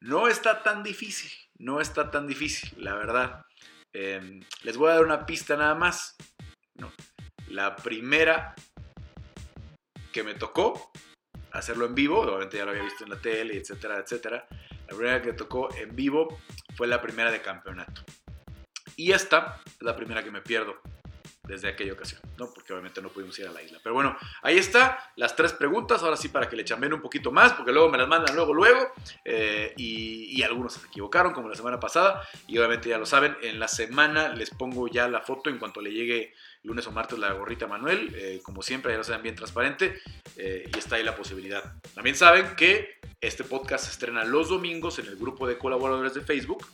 No 0.00 0.28
está 0.28 0.62
tan 0.62 0.82
difícil, 0.82 1.32
no 1.58 1.80
está 1.80 2.10
tan 2.10 2.26
difícil, 2.26 2.70
la 2.76 2.96
verdad. 2.96 3.46
Em, 3.94 4.42
les 4.62 4.76
voy 4.76 4.90
a 4.90 4.96
dar 4.96 5.04
una 5.04 5.24
pista 5.24 5.56
nada 5.56 5.74
más. 5.74 6.16
La 7.46 7.74
primera 7.74 8.54
que 10.12 10.22
me 10.22 10.34
tocó 10.34 10.92
hacerlo 11.52 11.86
en 11.86 11.94
vivo, 11.94 12.20
obviamente 12.20 12.58
ya 12.58 12.66
lo 12.66 12.72
había 12.72 12.82
visto 12.82 13.04
en 13.04 13.10
la 13.10 13.20
tele, 13.22 13.56
etcétera, 13.56 14.00
etcétera. 14.00 14.46
La 14.86 14.94
primera 14.94 15.22
que 15.22 15.32
tocó 15.32 15.74
en 15.74 15.96
vivo 15.96 16.42
fue 16.76 16.86
la 16.86 17.00
primera 17.00 17.30
de 17.30 17.40
campeonato. 17.40 18.04
Y 18.98 19.12
esta 19.12 19.60
es 19.64 19.80
la 19.80 19.94
primera 19.94 20.24
que 20.24 20.30
me 20.32 20.40
pierdo 20.40 20.74
desde 21.44 21.68
aquella 21.68 21.92
ocasión, 21.92 22.20
¿no? 22.36 22.52
Porque 22.52 22.72
obviamente 22.72 23.00
no 23.00 23.10
pudimos 23.10 23.38
ir 23.38 23.46
a 23.46 23.52
la 23.52 23.62
isla. 23.62 23.78
Pero 23.80 23.94
bueno, 23.94 24.16
ahí 24.42 24.58
está, 24.58 25.12
las 25.14 25.36
tres 25.36 25.52
preguntas, 25.52 26.02
ahora 26.02 26.16
sí 26.16 26.28
para 26.28 26.48
que 26.48 26.56
le 26.56 26.64
chambeen 26.64 26.92
un 26.92 27.00
poquito 27.00 27.30
más, 27.30 27.52
porque 27.52 27.72
luego 27.72 27.88
me 27.88 27.96
las 27.96 28.08
mandan 28.08 28.34
luego, 28.34 28.52
luego, 28.52 28.92
eh, 29.24 29.72
y, 29.76 30.42
algunos 30.42 30.74
se 30.74 30.86
equivocaron, 30.86 31.32
como 31.32 31.48
la 31.48 31.54
semana 31.54 31.78
pasada, 31.78 32.22
y 32.46 32.58
obviamente 32.58 32.88
ya 32.88 32.98
lo 32.98 33.06
saben, 33.06 33.36
en 33.42 33.60
la 33.60 33.68
semana 33.68 34.28
les 34.28 34.50
pongo 34.50 34.88
ya 34.88 35.08
la 35.08 35.20
foto 35.20 35.48
en 35.48 35.58
cuanto 35.58 35.80
le 35.80 35.92
llegue 35.92 36.34
lunes 36.64 36.86
o 36.86 36.92
martes 36.92 37.18
la 37.18 37.32
gorrita 37.32 37.66
Manuel, 37.66 38.12
eh, 38.14 38.40
como 38.42 38.62
siempre, 38.62 38.92
ya 38.92 38.98
lo 38.98 39.04
saben, 39.04 39.22
bien 39.22 39.36
transparente, 39.36 40.00
eh, 40.36 40.68
y 40.74 40.78
está 40.78 40.96
ahí 40.96 41.04
la 41.04 41.14
posibilidad. 41.14 41.62
También 41.94 42.16
saben 42.16 42.56
que 42.56 42.98
este 43.20 43.44
podcast 43.44 43.84
se 43.84 43.90
estrena 43.92 44.24
los 44.24 44.48
domingos 44.48 44.98
en 44.98 45.06
el 45.06 45.16
grupo 45.16 45.46
de 45.46 45.56
colaboradores 45.56 46.14
de 46.14 46.20
Facebook, 46.20 46.66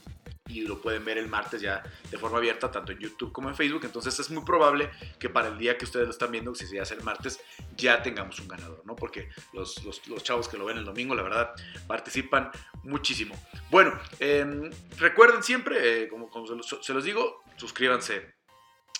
y 0.47 0.61
lo 0.61 0.79
pueden 0.79 1.03
ver 1.03 1.17
el 1.17 1.27
martes 1.27 1.61
ya 1.61 1.81
de 2.11 2.17
forma 2.17 2.37
abierta, 2.37 2.69
tanto 2.69 2.91
en 2.91 2.99
YouTube 2.99 3.31
como 3.31 3.49
en 3.49 3.55
Facebook. 3.55 3.85
Entonces 3.85 4.17
es 4.19 4.29
muy 4.29 4.43
probable 4.43 4.89
que 5.19 5.29
para 5.29 5.47
el 5.47 5.57
día 5.57 5.77
que 5.77 5.85
ustedes 5.85 6.05
lo 6.05 6.11
están 6.11 6.31
viendo, 6.31 6.53
si 6.53 6.67
se 6.67 6.79
hace 6.79 6.93
el 6.93 7.03
martes, 7.03 7.39
ya 7.75 8.03
tengamos 8.03 8.39
un 8.39 8.47
ganador, 8.47 8.81
¿no? 8.85 8.95
Porque 8.95 9.29
los, 9.53 9.83
los, 9.83 10.01
chavos 10.23 10.47
que 10.47 10.57
lo 10.57 10.65
ven 10.65 10.77
el 10.77 10.85
domingo, 10.85 11.15
la 11.15 11.23
verdad, 11.23 11.53
participan 11.87 12.51
muchísimo. 12.83 13.35
Bueno, 13.71 13.99
em, 14.19 14.69
recuerden 14.97 15.41
siempre, 15.41 16.03
eh, 16.03 16.07
como, 16.07 16.29
los, 16.33 16.77
se, 16.81 16.93
los, 16.93 17.03
digo, 17.03 17.43
suscríbanse 17.57 18.35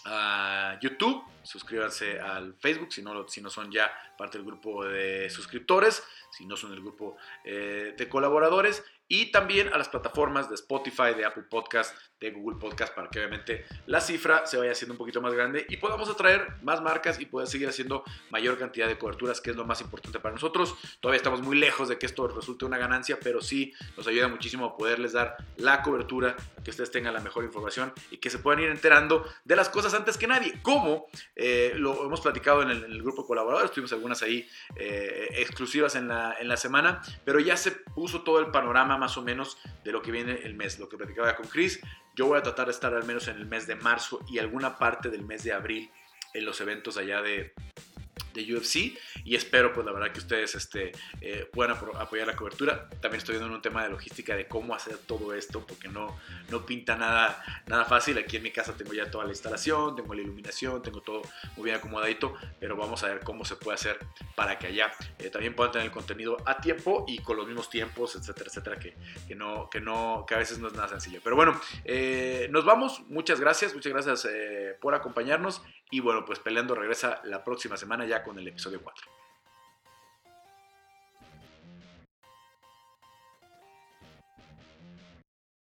a 0.06 0.80
YouTube, 0.82 1.24
suscríbanse 1.46 2.20
al 2.20 2.56
Facebook 2.56 2.92
si 2.92 3.02
no, 3.02 3.28
si 3.28 3.42
no 3.42 3.50
son 3.50 3.72
ya 3.72 3.92
parte 4.18 4.38
del 4.38 4.46
grupo 4.46 4.86
de 4.86 5.30
suscriptores, 5.30 6.04
si 6.32 6.46
no 6.46 6.58
son 6.58 6.74
el 6.74 6.82
grupo 6.82 7.18
eh, 7.44 7.94
de 7.98 8.10
colaboradores 8.10 8.84
y 9.08 9.32
también 9.32 9.72
a 9.72 9.78
las 9.78 9.90
plataformas 9.90 10.50
de 10.50 10.56
Spotify, 10.56 11.14
de 11.16 11.26
Apple 11.26 11.44
Podcast, 11.44 11.96
de 12.20 12.32
Google 12.32 12.58
Podcast, 12.60 12.94
para 12.96 13.10
que 13.10 13.20
obviamente 13.20 13.66
la 13.86 14.02
cifra 14.02 14.48
se 14.48 14.58
vaya 14.58 14.72
haciendo 14.72 14.94
un 14.94 14.98
poquito 14.98 15.22
más 15.22 15.34
grande 15.34 15.66
y 15.70 15.78
podamos 15.78 16.10
atraer 16.10 16.56
más 16.64 16.82
marcas 16.82 17.20
y 17.20 17.26
poder 17.26 17.48
seguir 17.48 17.68
haciendo 17.68 18.04
mayor 18.32 18.58
cantidad 18.58 18.88
de 18.88 18.98
coberturas, 18.98 19.42
que 19.42 19.52
es 19.52 19.56
lo 19.56 19.66
más 19.66 19.82
importante 19.82 20.20
para 20.20 20.34
nosotros. 20.34 20.76
Todavía 21.02 21.18
estamos 21.18 21.42
muy 21.42 21.56
lejos 21.56 21.88
de 21.88 22.00
que 22.00 22.08
esto 22.08 22.28
resulte 22.28 22.66
una 22.66 22.80
ganancia, 22.80 23.20
pero 23.22 23.42
sí 23.42 23.74
nos 23.96 24.08
ayuda 24.08 24.28
muchísimo 24.28 24.66
a 24.66 24.78
poderles 24.78 25.14
dar 25.14 25.38
la 25.58 25.84
cobertura, 25.84 26.36
que 26.64 26.72
ustedes 26.72 26.90
tengan 26.90 27.14
la 27.14 27.22
mejor 27.22 27.44
información 27.44 27.94
y 28.10 28.18
que 28.18 28.32
se 28.32 28.40
puedan 28.40 28.64
ir 28.64 28.70
enterando 28.70 29.24
de 29.44 29.56
las 29.56 29.70
cosas 29.70 29.94
antes 29.94 30.18
que 30.18 30.26
nadie. 30.26 30.60
Como 30.64 31.08
eh, 31.36 31.74
lo 31.76 32.06
hemos 32.06 32.22
platicado 32.22 32.62
en 32.62 32.70
el, 32.70 33.02
grupo 33.02 33.24
de 33.24 33.28
colaboradores, 33.28 33.72
tuvimos 33.72 33.92
algunas 33.92 34.22
ahí 34.24 34.48
eh, 34.76 35.28
exclusivas 35.38 35.96
en 35.96 36.08
la, 36.08 36.36
en 36.40 36.48
la 36.48 36.58
semana, 36.58 37.02
pero 37.26 37.40
ya 37.40 37.58
se 37.58 37.72
puso 37.72 38.24
todo 38.24 38.40
el 38.40 38.52
panorama 38.52 38.98
más 38.98 39.18
o 39.18 39.22
menos 39.22 39.58
de 39.84 39.92
lo 39.92 40.02
que 40.02 40.12
viene 40.12 40.40
el 40.44 40.56
mes, 40.56 40.80
lo 40.80 40.88
que 40.88 40.98
platicaba 40.98 41.36
con 41.36 41.48
Chris. 41.48 41.82
Yo 42.16 42.28
voy 42.28 42.38
a 42.38 42.44
tratar 42.44 42.68
de 42.68 42.72
estar 42.72 42.94
al 42.94 43.04
menos 43.04 43.28
en 43.28 43.38
el 43.38 43.46
mes 43.46 43.68
de 43.68 43.76
marzo 43.76 44.22
y 44.30 44.40
alguna 44.40 44.78
parte 44.78 45.10
del 45.10 45.24
mes 45.24 45.44
de 45.44 45.52
abril 45.52 45.92
en 46.34 46.46
los 46.46 46.62
eventos 46.62 46.98
allá 46.98 47.22
de, 47.22 47.54
de 48.36 48.56
UFC 48.56 48.98
y 49.24 49.36
espero 49.36 49.74
pues 49.74 49.86
la 49.86 49.92
verdad 49.92 50.12
que 50.12 50.20
ustedes 50.20 50.54
este, 50.56 50.92
eh, 51.22 51.50
puedan 51.52 51.76
apoyar 51.76 52.28
la 52.28 52.36
cobertura. 52.36 52.90
También 53.02 53.16
estoy 53.16 53.38
viendo 53.38 53.54
un 53.56 53.62
tema 53.62 53.84
de 53.84 53.90
logística 53.90 54.36
de 54.36 54.48
cómo 54.48 54.76
hacer 54.76 54.98
todo 54.98 55.34
esto 55.34 55.66
porque 55.66 55.88
no, 55.88 56.20
no 56.50 56.66
pinta 56.66 56.96
nada, 56.96 57.44
nada 57.68 57.86
fácil. 57.86 58.18
Aquí 58.18 58.38
en 58.38 58.44
mi 58.44 58.52
casa 58.52 58.76
tengo 58.76 58.94
ya 58.94 59.10
toda 59.10 59.26
la 59.26 59.32
instalación, 59.32 59.96
tengo 59.96 60.14
la 60.14 60.22
iluminación, 60.22 60.82
tengo 60.82 61.02
todo 61.02 61.22
muy 61.56 61.66
bien 61.66 61.78
acomodadito, 61.78 62.36
pero 62.60 62.76
vamos 62.76 63.04
a 63.04 63.08
ver 63.08 63.22
cómo 63.22 63.46
se 63.46 63.56
puede 63.56 63.76
hacer 63.76 64.00
para 64.36 64.60
que 64.60 64.68
allá 64.68 64.92
eh, 65.20 65.30
también 65.30 65.56
puedan 65.56 65.72
tener 65.72 65.88
el 65.88 65.94
contenido 65.94 66.38
a 66.46 66.58
tiempo 66.58 67.06
y 67.08 67.20
con 67.20 67.38
los 67.38 67.48
mismos 67.48 67.70
tiempos, 67.70 68.16
etcétera, 68.16 68.50
etcétera, 68.50 68.76
que, 68.78 68.96
que, 69.28 69.36
no, 69.36 69.70
que, 69.70 69.80
no, 69.80 70.26
que 70.28 70.36
a 70.36 70.38
veces 70.38 70.60
no 70.60 70.68
es 70.68 70.74
nada 70.74 70.90
sencillo. 70.90 71.22
Pero 71.24 71.36
bueno, 71.36 71.60
eh, 71.86 72.48
nos 72.52 72.66
vamos. 72.66 73.02
Muchas 73.08 73.40
gracias, 73.40 73.74
muchas 73.74 73.94
gracias 73.94 74.28
por 74.82 74.94
acompañarnos 74.94 75.62
y 75.92 76.00
bueno, 76.00 76.26
pues 76.26 76.40
Peleando 76.40 76.76
regresa 76.76 77.22
la 77.24 77.44
próxima 77.44 77.78
semana 77.78 78.06
ya 78.06 78.24
con 78.26 78.38
el 78.40 78.48
episodio 78.48 78.82
4. 78.82 79.25